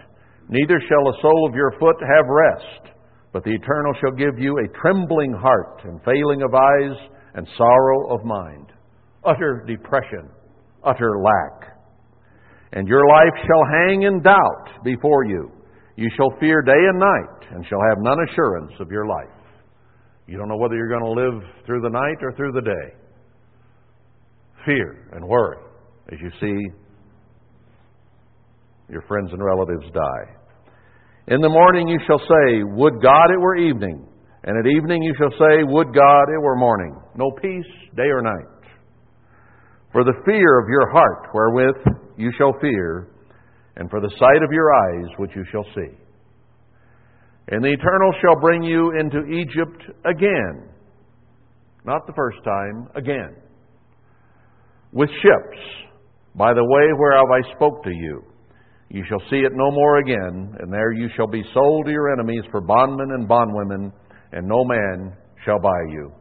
neither 0.50 0.80
shall 0.88 1.10
a 1.10 1.22
sole 1.22 1.48
of 1.48 1.56
your 1.56 1.72
foot 1.80 1.98
have 2.00 2.26
rest, 2.28 2.96
but 3.32 3.44
the 3.44 3.52
Eternal 3.52 3.94
shall 4.00 4.12
give 4.12 4.38
you 4.38 4.58
a 4.58 4.80
trembling 4.80 5.34
heart, 5.34 5.82
and 5.86 6.00
failing 6.04 6.44
of 6.44 6.54
eyes, 6.54 7.10
and 7.36 7.48
sorrow 7.58 8.14
of 8.14 8.24
mind, 8.24 8.68
utter 9.26 9.64
depression, 9.68 10.30
utter 10.84 11.20
lack. 11.20 11.73
And 12.74 12.88
your 12.88 13.08
life 13.08 13.34
shall 13.46 13.64
hang 13.72 14.04
in 14.04 14.22
doubt 14.22 14.84
before 14.84 15.26
you. 15.26 15.52
You 15.96 16.10
shall 16.18 16.34
fear 16.40 16.62
day 16.64 16.72
and 16.72 17.00
night, 17.00 17.52
and 17.52 17.66
shall 17.68 17.82
have 17.90 18.00
none 18.00 18.18
assurance 18.28 18.72
of 18.80 18.90
your 18.92 19.06
life. 19.06 19.30
You 20.26 20.38
don't 20.38 20.48
know 20.48 20.58
whether 20.58 20.76
you're 20.76 20.90
going 20.90 21.04
to 21.04 21.22
live 21.22 21.44
through 21.66 21.82
the 21.82 21.90
night 21.90 22.18
or 22.22 22.34
through 22.34 22.54
the 22.54 22.62
day. 22.62 22.98
Fear 24.66 25.10
and 25.12 25.28
worry 25.28 25.58
as 26.12 26.20
you 26.20 26.32
see 26.40 26.72
your 28.90 29.04
friends 29.04 29.30
and 29.32 29.44
relatives 29.44 29.86
die. 29.94 30.34
In 31.28 31.42
the 31.42 31.50
morning 31.50 31.88
you 31.88 32.00
shall 32.08 32.20
say, 32.20 32.64
Would 32.64 33.02
God 33.02 33.32
it 33.32 33.40
were 33.40 33.56
evening. 33.56 34.08
And 34.46 34.58
at 34.58 34.70
evening 34.76 35.04
you 35.04 35.14
shall 35.18 35.32
say, 35.32 35.64
Would 35.64 35.94
God 35.94 36.24
it 36.34 36.42
were 36.42 36.56
morning. 36.56 37.00
No 37.16 37.32
peace, 37.40 37.72
day 37.96 38.10
or 38.10 38.22
night. 38.22 38.50
For 39.92 40.04
the 40.04 40.16
fear 40.26 40.60
of 40.60 40.68
your 40.68 40.92
heart 40.92 41.28
wherewith 41.34 42.03
you 42.18 42.32
shall 42.38 42.54
fear, 42.62 43.08
and 43.76 43.90
for 43.90 44.00
the 44.00 44.12
sight 44.20 44.44
of 44.44 44.52
your 44.52 44.74
eyes 44.74 45.10
which 45.18 45.32
you 45.36 45.44
shall 45.52 45.66
see. 45.76 45.98
And 47.50 47.64
the 47.64 47.74
Eternal 47.74 48.14
shall 48.22 48.40
bring 48.40 48.64
you 48.64 48.92
into 49.00 49.26
Egypt 49.26 49.84
again. 50.06 50.70
Not 51.86 52.08
the 52.08 52.14
first 52.14 52.38
time, 52.44 52.88
again. 52.96 53.36
With 54.94 55.10
ships 55.10 55.84
by 56.36 56.54
the 56.54 56.64
way 56.64 56.94
whereof 56.98 57.28
I 57.32 57.56
spoke 57.56 57.84
to 57.84 57.92
you. 57.92 58.24
You 58.90 59.04
shall 59.10 59.22
see 59.30 59.38
it 59.38 59.52
no 59.54 59.72
more 59.72 59.98
again, 59.98 60.56
and 60.60 60.72
there 60.72 60.92
you 60.92 61.10
shall 61.16 61.28
be 61.28 61.44
sold 61.54 61.86
to 61.86 61.92
your 61.92 62.14
enemies 62.14 62.44
for 62.52 62.62
bondmen 62.62 63.12
and 63.12 63.28
bondwomen, 63.28 63.92
and 64.32 64.48
no 64.48 64.64
man 64.64 65.14
shall 65.46 65.60
buy 65.60 65.82
you. 65.90 66.12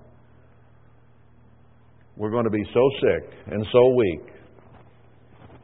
We're 2.17 2.31
going 2.31 2.45
to 2.45 2.51
be 2.51 2.65
so 2.73 2.91
sick 3.01 3.31
and 3.53 3.67
so 3.73 3.95
weak 3.95 4.32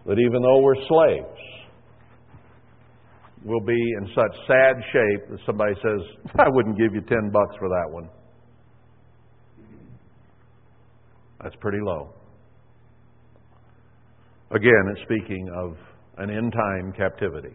that 0.09 0.19
even 0.19 0.41
though 0.41 0.61
we're 0.61 0.75
slaves, 0.89 1.41
we'll 3.45 3.61
be 3.61 3.79
in 4.01 4.09
such 4.15 4.35
sad 4.47 4.77
shape 4.91 5.31
that 5.31 5.39
somebody 5.45 5.75
says, 5.75 6.33
I 6.39 6.49
wouldn't 6.49 6.79
give 6.79 6.95
you 6.95 7.03
10 7.03 7.31
bucks 7.31 7.55
for 7.59 7.69
that 7.69 7.93
one. 7.93 8.09
That's 11.43 11.55
pretty 11.61 11.79
low. 11.83 12.15
Again, 14.51 14.83
it's 14.91 15.03
speaking 15.03 15.47
of 15.55 15.77
an 16.17 16.31
end 16.31 16.53
time 16.53 16.93
captivity. 16.97 17.55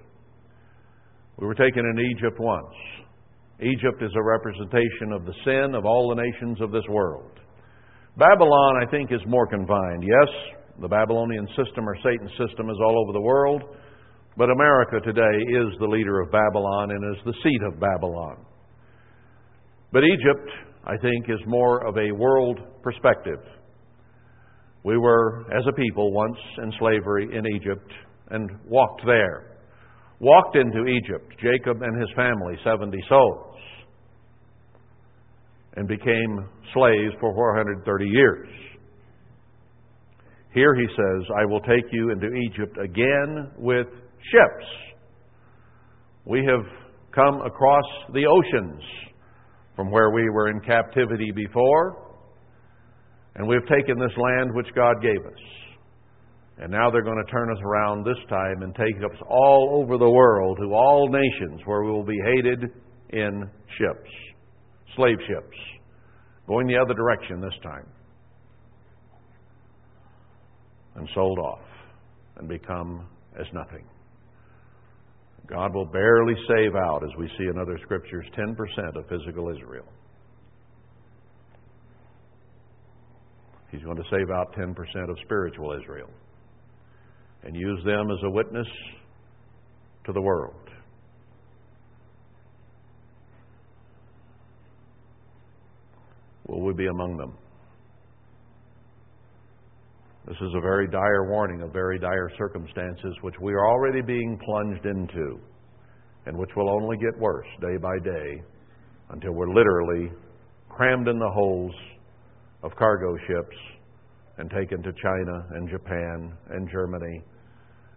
We 1.39 1.47
were 1.47 1.55
taken 1.55 1.83
in 1.83 2.05
Egypt 2.15 2.39
once. 2.39 2.75
Egypt 3.61 4.01
is 4.01 4.11
a 4.15 4.23
representation 4.23 5.11
of 5.11 5.25
the 5.25 5.33
sin 5.43 5.73
of 5.73 5.85
all 5.85 6.09
the 6.09 6.21
nations 6.21 6.61
of 6.61 6.71
this 6.71 6.83
world. 6.87 7.31
Babylon, 8.15 8.83
I 8.85 8.91
think, 8.91 9.11
is 9.11 9.21
more 9.25 9.47
confined. 9.47 10.03
Yes, 10.03 10.55
the 10.81 10.87
Babylonian 10.87 11.47
system 11.55 11.87
or 11.87 11.95
Satan's 12.03 12.31
system 12.31 12.69
is 12.69 12.77
all 12.83 13.03
over 13.03 13.13
the 13.13 13.21
world, 13.21 13.63
but 14.37 14.49
America 14.49 14.99
today 15.03 15.37
is 15.49 15.77
the 15.79 15.85
leader 15.85 16.21
of 16.21 16.31
Babylon 16.31 16.91
and 16.91 17.15
is 17.15 17.23
the 17.25 17.33
seat 17.43 17.61
of 17.71 17.79
Babylon. 17.79 18.37
But 19.91 20.03
Egypt, 20.03 20.49
I 20.85 20.97
think, 20.97 21.29
is 21.29 21.39
more 21.45 21.85
of 21.85 21.97
a 21.97 22.11
world 22.11 22.59
perspective. 22.81 23.39
We 24.83 24.97
were, 24.97 25.45
as 25.55 25.63
a 25.69 25.73
people, 25.73 26.11
once 26.11 26.37
in 26.63 26.73
slavery 26.79 27.29
in 27.37 27.45
Egypt 27.55 27.91
and 28.31 28.49
walked 28.67 29.03
there. 29.05 29.57
Walked 30.19 30.55
into 30.55 30.85
Egypt, 30.87 31.31
Jacob 31.41 31.81
and 31.81 32.01
his 32.01 32.09
family, 32.15 32.57
70 32.63 32.97
souls, 33.07 33.55
and 35.75 35.87
became 35.87 36.49
slaves 36.73 37.13
for 37.19 37.33
430 37.33 38.05
years. 38.05 38.49
Here 40.53 40.75
he 40.75 40.85
says, 40.87 41.27
I 41.37 41.45
will 41.45 41.61
take 41.61 41.85
you 41.91 42.11
into 42.11 42.27
Egypt 42.27 42.77
again 42.83 43.51
with 43.57 43.87
ships. 44.31 44.69
We 46.25 46.45
have 46.45 46.65
come 47.13 47.41
across 47.41 47.85
the 48.13 48.25
oceans 48.25 48.81
from 49.75 49.91
where 49.91 50.11
we 50.11 50.29
were 50.29 50.49
in 50.49 50.59
captivity 50.61 51.31
before 51.31 52.03
and 53.35 53.47
we've 53.47 53.65
taken 53.67 53.99
this 53.99 54.15
land 54.15 54.53
which 54.53 54.67
God 54.75 55.01
gave 55.01 55.25
us. 55.25 55.39
And 56.59 56.71
now 56.71 56.91
they're 56.91 57.03
going 57.03 57.21
to 57.25 57.31
turn 57.31 57.51
us 57.51 57.57
around 57.63 58.05
this 58.05 58.17
time 58.29 58.61
and 58.61 58.75
take 58.75 58.95
us 58.97 59.17
all 59.27 59.81
over 59.81 59.97
the 59.97 60.09
world 60.09 60.57
to 60.61 60.73
all 60.73 61.09
nations 61.09 61.61
where 61.65 61.83
we 61.83 61.91
will 61.91 62.05
be 62.05 62.19
hated 62.23 62.69
in 63.09 63.49
ships, 63.77 64.09
slave 64.95 65.17
ships, 65.27 65.57
going 66.47 66.67
the 66.67 66.77
other 66.77 66.93
direction 66.93 67.41
this 67.41 67.57
time, 67.63 67.87
and 70.95 71.09
sold 71.13 71.39
off 71.39 71.65
and 72.37 72.47
become 72.47 73.07
as 73.39 73.47
nothing. 73.53 73.85
God 75.47 75.73
will 75.73 75.85
barely 75.85 76.35
save 76.47 76.75
out, 76.75 77.03
as 77.03 77.09
we 77.17 77.27
see 77.37 77.45
in 77.45 77.59
other 77.59 77.77
scriptures, 77.83 78.25
10% 78.37 78.95
of 78.95 79.07
physical 79.09 79.49
Israel. 79.49 79.85
He's 83.71 83.83
going 83.83 83.97
to 83.97 84.03
save 84.11 84.29
out 84.29 84.53
10% 84.55 84.75
of 85.09 85.17
spiritual 85.25 85.77
Israel 85.81 86.09
and 87.43 87.55
use 87.55 87.83
them 87.83 88.09
as 88.11 88.17
a 88.23 88.29
witness 88.29 88.67
to 90.05 90.13
the 90.13 90.21
world. 90.21 90.55
Will 96.47 96.61
we 96.61 96.73
be 96.73 96.87
among 96.87 97.17
them? 97.17 97.33
This 100.25 100.37
is 100.37 100.53
a 100.55 100.61
very 100.61 100.87
dire 100.87 101.29
warning 101.29 101.61
of 101.61 101.73
very 101.73 101.99
dire 101.99 102.31
circumstances 102.37 103.13
which 103.21 103.35
we 103.41 103.53
are 103.53 103.67
already 103.67 104.01
being 104.01 104.39
plunged 104.45 104.85
into 104.85 105.37
and 106.25 106.37
which 106.37 106.49
will 106.55 106.69
only 106.69 106.95
get 106.95 107.19
worse 107.19 107.47
day 107.59 107.75
by 107.81 107.99
day 107.99 108.41
until 109.09 109.33
we're 109.33 109.53
literally 109.53 110.09
crammed 110.69 111.09
in 111.09 111.19
the 111.19 111.29
holes 111.29 111.73
of 112.63 112.71
cargo 112.77 113.17
ships 113.27 113.57
and 114.37 114.49
taken 114.49 114.81
to 114.81 114.93
China 114.93 115.45
and 115.55 115.69
Japan 115.69 116.31
and 116.51 116.69
Germany 116.71 117.21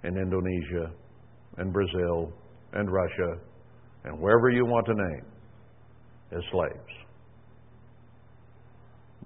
and 0.02 0.16
Indonesia 0.16 0.92
and 1.58 1.72
Brazil 1.72 2.32
and 2.72 2.92
Russia 2.92 3.38
and 4.04 4.18
wherever 4.20 4.50
you 4.50 4.66
want 4.66 4.84
to 4.86 4.94
name 4.94 5.26
as 6.32 6.42
slaves. 6.50 7.06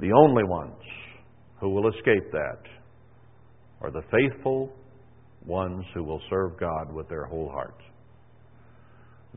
The 0.00 0.12
only 0.12 0.44
ones 0.44 0.82
who 1.60 1.70
will 1.70 1.88
escape 1.88 2.30
that 2.32 2.79
are 3.80 3.90
the 3.90 4.02
faithful 4.10 4.72
ones 5.46 5.84
who 5.94 6.04
will 6.04 6.20
serve 6.28 6.58
God 6.58 6.92
with 6.92 7.08
their 7.08 7.24
whole 7.24 7.48
heart. 7.50 7.80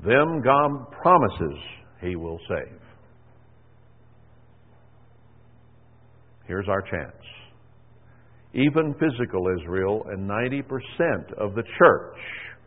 Them 0.05 0.41
God 0.43 0.91
promises 0.91 1.59
He 2.01 2.15
will 2.15 2.39
save. 2.47 2.79
Here's 6.45 6.67
our 6.67 6.81
chance. 6.81 7.15
Even 8.53 8.93
physical 8.99 9.47
Israel 9.59 10.05
and 10.09 10.29
90% 10.29 10.63
of 11.39 11.55
the 11.55 11.63
church 11.79 12.17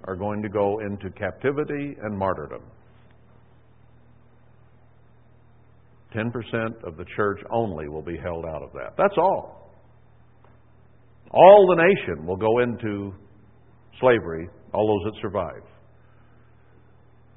are 0.05 0.17
going 0.17 0.43
to 0.43 0.49
go 0.49 0.81
into 0.81 1.11
captivity 1.11 1.97
and 2.03 2.17
martyrdom. 2.17 2.63
10% 6.15 6.31
of 6.85 6.97
the 6.97 7.05
church 7.17 7.39
only 7.51 7.89
will 7.89 8.03
be 8.03 8.17
held 8.17 8.47
out 8.47 8.63
of 8.63 8.73
that. 8.73 8.95
That's 8.97 9.17
all. 9.19 9.66
All 11.37 11.67
the 11.69 11.83
nation 11.83 12.27
will 12.27 12.37
go 12.37 12.61
into 12.61 13.13
slavery, 14.01 14.49
all 14.73 14.87
those 14.87 15.13
that 15.13 15.21
survive. 15.21 15.63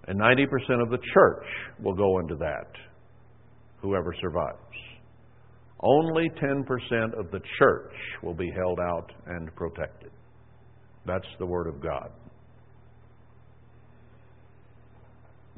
And 0.08 0.18
90% 0.18 0.82
of 0.82 0.90
the 0.90 1.00
church 1.14 1.46
will 1.84 1.94
go 1.94 2.20
into 2.20 2.36
that, 2.36 2.72
whoever 3.82 4.16
survives. 4.22 4.56
Only 5.82 6.30
10% 6.42 7.20
of 7.20 7.30
the 7.32 7.42
church 7.60 7.94
will 8.24 8.34
be 8.34 8.50
held 8.56 8.80
out 8.80 9.12
and 9.28 9.54
protected. 9.56 10.12
That's 11.06 11.28
the 11.38 11.46
Word 11.46 11.68
of 11.68 11.82
God. 11.84 12.10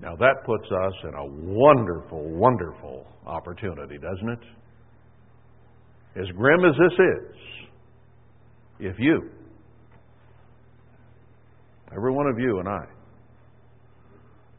Now 0.01 0.15
that 0.15 0.43
puts 0.47 0.65
us 0.65 0.93
in 1.03 1.13
a 1.13 1.25
wonderful, 1.25 2.27
wonderful 2.31 3.05
opportunity, 3.27 3.99
doesn't 3.99 4.29
it? 4.29 4.39
As 6.19 6.27
grim 6.35 6.65
as 6.65 6.73
this 6.73 6.99
is, 6.99 7.35
if 8.81 8.95
you, 8.99 9.29
every 11.95 12.11
one 12.11 12.27
of 12.27 12.39
you 12.39 12.59
and 12.59 12.67
I, 12.67 12.85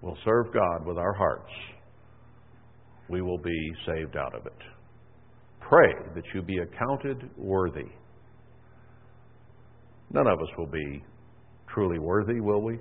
will 0.01 0.17
serve 0.25 0.47
God 0.53 0.87
with 0.87 0.97
our 0.97 1.13
hearts, 1.13 1.51
we 3.09 3.21
will 3.21 3.39
be 3.39 3.73
saved 3.87 4.17
out 4.17 4.35
of 4.35 4.47
it. 4.47 4.53
Pray 5.61 5.93
that 6.15 6.25
you 6.35 6.43
be 6.43 6.59
accounted 6.59 7.31
worthy. 7.37 7.91
None 10.11 10.27
of 10.27 10.39
us 10.41 10.49
will 10.57 10.67
be 10.67 11.03
truly 11.73 11.99
worthy, 11.99 12.41
will 12.41 12.63
we? 12.63 12.79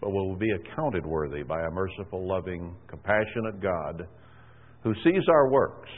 but 0.00 0.10
we 0.10 0.16
will 0.16 0.36
be 0.36 0.50
accounted 0.50 1.04
worthy 1.04 1.42
by 1.42 1.60
a 1.60 1.70
merciful, 1.70 2.26
loving, 2.26 2.74
compassionate 2.88 3.60
God 3.60 4.06
who 4.82 4.94
sees 5.04 5.22
our 5.28 5.50
works. 5.50 5.90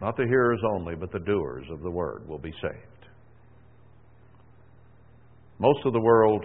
Not 0.00 0.16
the 0.16 0.24
hearers 0.24 0.60
only, 0.74 0.94
but 0.94 1.10
the 1.12 1.20
doers 1.20 1.66
of 1.70 1.82
the 1.82 1.90
word 1.90 2.28
will 2.28 2.38
be 2.38 2.52
saved. 2.62 3.06
Most 5.58 5.80
of 5.86 5.92
the 5.92 6.00
world 6.00 6.44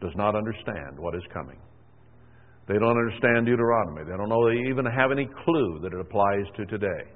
does 0.00 0.12
not 0.16 0.34
understand 0.34 0.98
what 0.98 1.14
is 1.14 1.22
coming. 1.32 1.58
They 2.68 2.78
don't 2.78 2.96
understand 2.96 3.46
Deuteronomy. 3.46 4.02
They 4.04 4.16
don't 4.16 4.28
know 4.28 4.48
they 4.48 4.70
even 4.70 4.86
have 4.86 5.10
any 5.12 5.28
clue 5.44 5.80
that 5.82 5.92
it 5.92 6.00
applies 6.00 6.46
to 6.56 6.66
today. 6.66 7.10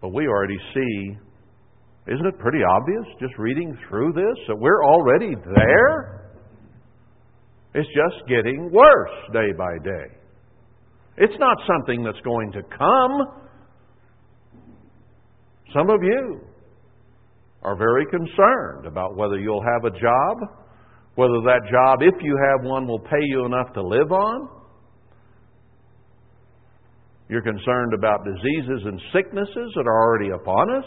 But 0.00 0.12
we 0.12 0.26
already 0.26 0.58
see 0.74 1.18
isn't 2.08 2.24
it 2.24 2.38
pretty 2.38 2.60
obvious 2.64 3.04
just 3.20 3.36
reading 3.36 3.76
through 3.86 4.14
this 4.14 4.46
that 4.48 4.56
we're 4.56 4.82
already 4.82 5.34
there? 5.44 6.32
It's 7.74 7.88
just 7.88 8.26
getting 8.26 8.70
worse 8.72 9.10
day 9.34 9.52
by 9.58 9.76
day. 9.84 10.17
It's 11.20 11.34
not 11.40 11.56
something 11.66 12.04
that's 12.04 12.20
going 12.20 12.52
to 12.52 12.62
come. 12.62 13.42
Some 15.74 15.90
of 15.90 16.00
you 16.02 16.40
are 17.62 17.76
very 17.76 18.06
concerned 18.06 18.86
about 18.86 19.16
whether 19.16 19.36
you'll 19.36 19.64
have 19.64 19.84
a 19.84 19.98
job, 19.98 20.36
whether 21.16 21.40
that 21.44 21.60
job, 21.70 21.98
if 22.02 22.14
you 22.22 22.38
have 22.50 22.64
one, 22.64 22.86
will 22.86 23.00
pay 23.00 23.22
you 23.22 23.44
enough 23.44 23.72
to 23.74 23.82
live 23.82 24.12
on. 24.12 24.48
You're 27.28 27.42
concerned 27.42 27.94
about 27.94 28.24
diseases 28.24 28.82
and 28.84 29.00
sicknesses 29.12 29.72
that 29.74 29.86
are 29.86 30.02
already 30.02 30.30
upon 30.30 30.70
us. 30.76 30.84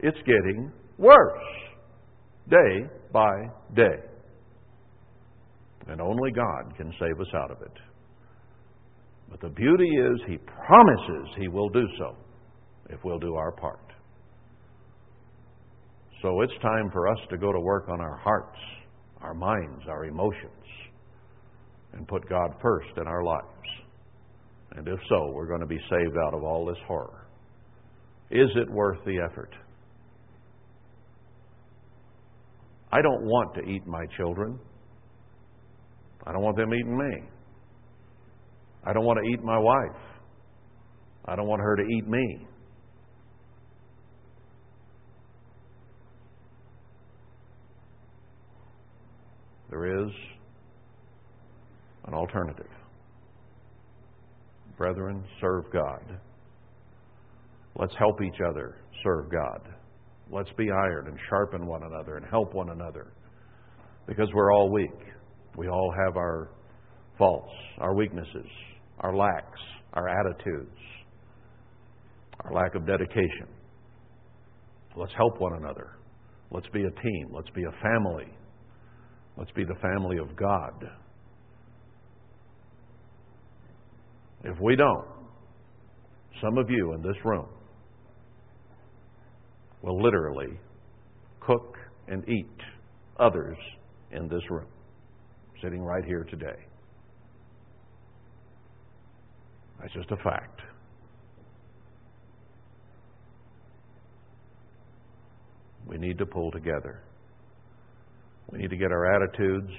It's 0.00 0.18
getting 0.26 0.70
worse 0.98 1.40
day 2.50 2.88
by 3.12 3.30
day. 3.74 4.13
And 5.88 6.00
only 6.00 6.30
God 6.32 6.76
can 6.76 6.92
save 6.98 7.20
us 7.20 7.34
out 7.34 7.50
of 7.50 7.60
it. 7.62 7.72
But 9.30 9.40
the 9.40 9.48
beauty 9.48 9.88
is, 9.88 10.20
He 10.26 10.38
promises 10.38 11.28
He 11.38 11.48
will 11.48 11.68
do 11.68 11.86
so 11.98 12.16
if 12.90 13.02
we'll 13.04 13.18
do 13.18 13.34
our 13.34 13.52
part. 13.52 13.80
So 16.22 16.40
it's 16.40 16.52
time 16.62 16.90
for 16.90 17.08
us 17.08 17.18
to 17.30 17.36
go 17.36 17.52
to 17.52 17.60
work 17.60 17.88
on 17.88 18.00
our 18.00 18.16
hearts, 18.16 18.58
our 19.20 19.34
minds, 19.34 19.82
our 19.88 20.06
emotions, 20.06 20.50
and 21.92 22.08
put 22.08 22.28
God 22.28 22.54
first 22.62 22.88
in 22.96 23.06
our 23.06 23.22
lives. 23.22 23.44
And 24.76 24.88
if 24.88 24.98
so, 25.08 25.30
we're 25.32 25.46
going 25.46 25.60
to 25.60 25.66
be 25.66 25.78
saved 25.90 26.16
out 26.26 26.34
of 26.34 26.42
all 26.42 26.64
this 26.66 26.82
horror. 26.86 27.26
Is 28.30 28.48
it 28.56 28.70
worth 28.70 28.98
the 29.04 29.18
effort? 29.30 29.54
I 32.90 33.02
don't 33.02 33.24
want 33.24 33.54
to 33.56 33.70
eat 33.70 33.86
my 33.86 34.04
children. 34.16 34.58
I 36.26 36.32
don't 36.32 36.42
want 36.42 36.56
them 36.56 36.72
eating 36.72 36.96
me. 36.96 37.28
I 38.84 38.92
don't 38.92 39.04
want 39.04 39.18
to 39.22 39.30
eat 39.30 39.42
my 39.42 39.58
wife. 39.58 40.00
I 41.26 41.36
don't 41.36 41.46
want 41.46 41.60
her 41.62 41.76
to 41.76 41.82
eat 41.82 42.06
me. 42.06 42.46
There 49.70 50.04
is 50.04 50.10
an 52.06 52.14
alternative. 52.14 52.70
Brethren, 54.76 55.24
serve 55.40 55.64
God. 55.72 56.20
Let's 57.76 57.94
help 57.98 58.22
each 58.22 58.40
other 58.48 58.76
serve 59.02 59.30
God. 59.30 59.60
Let's 60.30 60.50
be 60.56 60.70
iron 60.70 61.08
and 61.08 61.18
sharpen 61.28 61.66
one 61.66 61.82
another 61.82 62.16
and 62.16 62.26
help 62.26 62.54
one 62.54 62.70
another 62.70 63.12
because 64.06 64.28
we're 64.32 64.52
all 64.52 64.70
weak. 64.70 65.13
We 65.56 65.68
all 65.68 65.92
have 66.06 66.16
our 66.16 66.50
faults, 67.18 67.52
our 67.78 67.94
weaknesses, 67.94 68.46
our 69.00 69.16
lacks, 69.16 69.60
our 69.92 70.08
attitudes, 70.08 70.76
our 72.40 72.52
lack 72.52 72.74
of 72.74 72.86
dedication. 72.86 73.48
Let's 74.96 75.12
help 75.16 75.40
one 75.40 75.54
another. 75.54 75.96
Let's 76.50 76.68
be 76.68 76.84
a 76.84 76.90
team. 76.90 77.28
Let's 77.32 77.50
be 77.50 77.64
a 77.64 77.82
family. 77.82 78.32
Let's 79.36 79.50
be 79.52 79.64
the 79.64 79.74
family 79.80 80.18
of 80.18 80.36
God. 80.36 80.84
If 84.44 84.60
we 84.60 84.76
don't, 84.76 85.06
some 86.42 86.58
of 86.58 86.70
you 86.70 86.92
in 86.92 87.02
this 87.02 87.16
room 87.24 87.48
will 89.82 90.02
literally 90.02 90.58
cook 91.40 91.76
and 92.08 92.28
eat 92.28 92.46
others 93.18 93.56
in 94.12 94.28
this 94.28 94.42
room, 94.50 94.68
sitting 95.64 95.82
right 95.82 96.04
here 96.04 96.24
today. 96.24 96.56
That's 99.80 99.92
just 99.94 100.10
a 100.10 100.16
fact. 100.16 100.60
We 105.86 105.96
need 105.96 106.18
to 106.18 106.26
pull 106.26 106.50
together. 106.50 107.02
We 108.50 108.58
need 108.58 108.70
to 108.70 108.76
get 108.76 108.90
our 108.92 109.14
attitudes, 109.14 109.72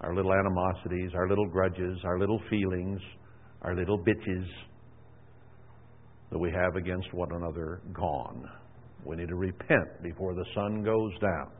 our 0.00 0.14
little 0.14 0.32
animosities, 0.32 1.10
our 1.14 1.28
little 1.28 1.46
grudges, 1.46 1.98
our 2.04 2.18
little 2.18 2.40
feelings, 2.48 3.00
our 3.62 3.74
little 3.74 3.98
bitches 3.98 4.46
that 6.30 6.38
we 6.38 6.50
have 6.50 6.76
against 6.76 7.12
one 7.12 7.32
another 7.32 7.80
gone. 7.92 8.48
We 9.04 9.16
need 9.16 9.28
to 9.28 9.36
repent 9.36 10.02
before 10.02 10.34
the 10.34 10.44
sun 10.54 10.82
goes 10.82 11.12
down 11.20 11.50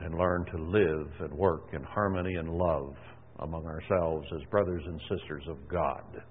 and 0.00 0.18
learn 0.18 0.44
to 0.46 0.62
live 0.62 1.08
and 1.20 1.32
work 1.32 1.68
in 1.72 1.82
harmony 1.82 2.34
and 2.34 2.48
love 2.50 2.94
among 3.40 3.64
ourselves 3.66 4.26
as 4.34 4.42
brothers 4.50 4.82
and 4.86 5.00
sisters 5.08 5.44
of 5.48 5.56
God. 5.68 6.22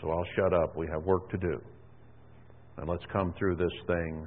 So 0.00 0.10
I'll 0.10 0.26
shut 0.36 0.52
up. 0.52 0.76
We 0.76 0.86
have 0.92 1.04
work 1.04 1.30
to 1.30 1.38
do. 1.38 1.60
And 2.76 2.88
let's 2.88 3.04
come 3.12 3.32
through 3.38 3.56
this 3.56 3.72
thing 3.86 4.26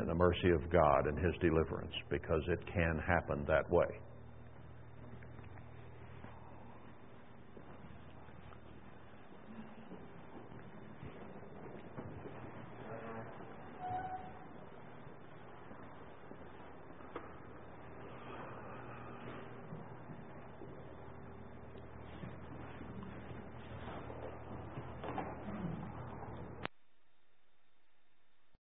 in 0.00 0.06
the 0.06 0.14
mercy 0.14 0.50
of 0.50 0.70
God 0.70 1.06
and 1.06 1.18
His 1.18 1.34
deliverance 1.40 1.92
because 2.08 2.42
it 2.48 2.60
can 2.72 3.00
happen 3.06 3.44
that 3.48 3.68
way. 3.70 3.86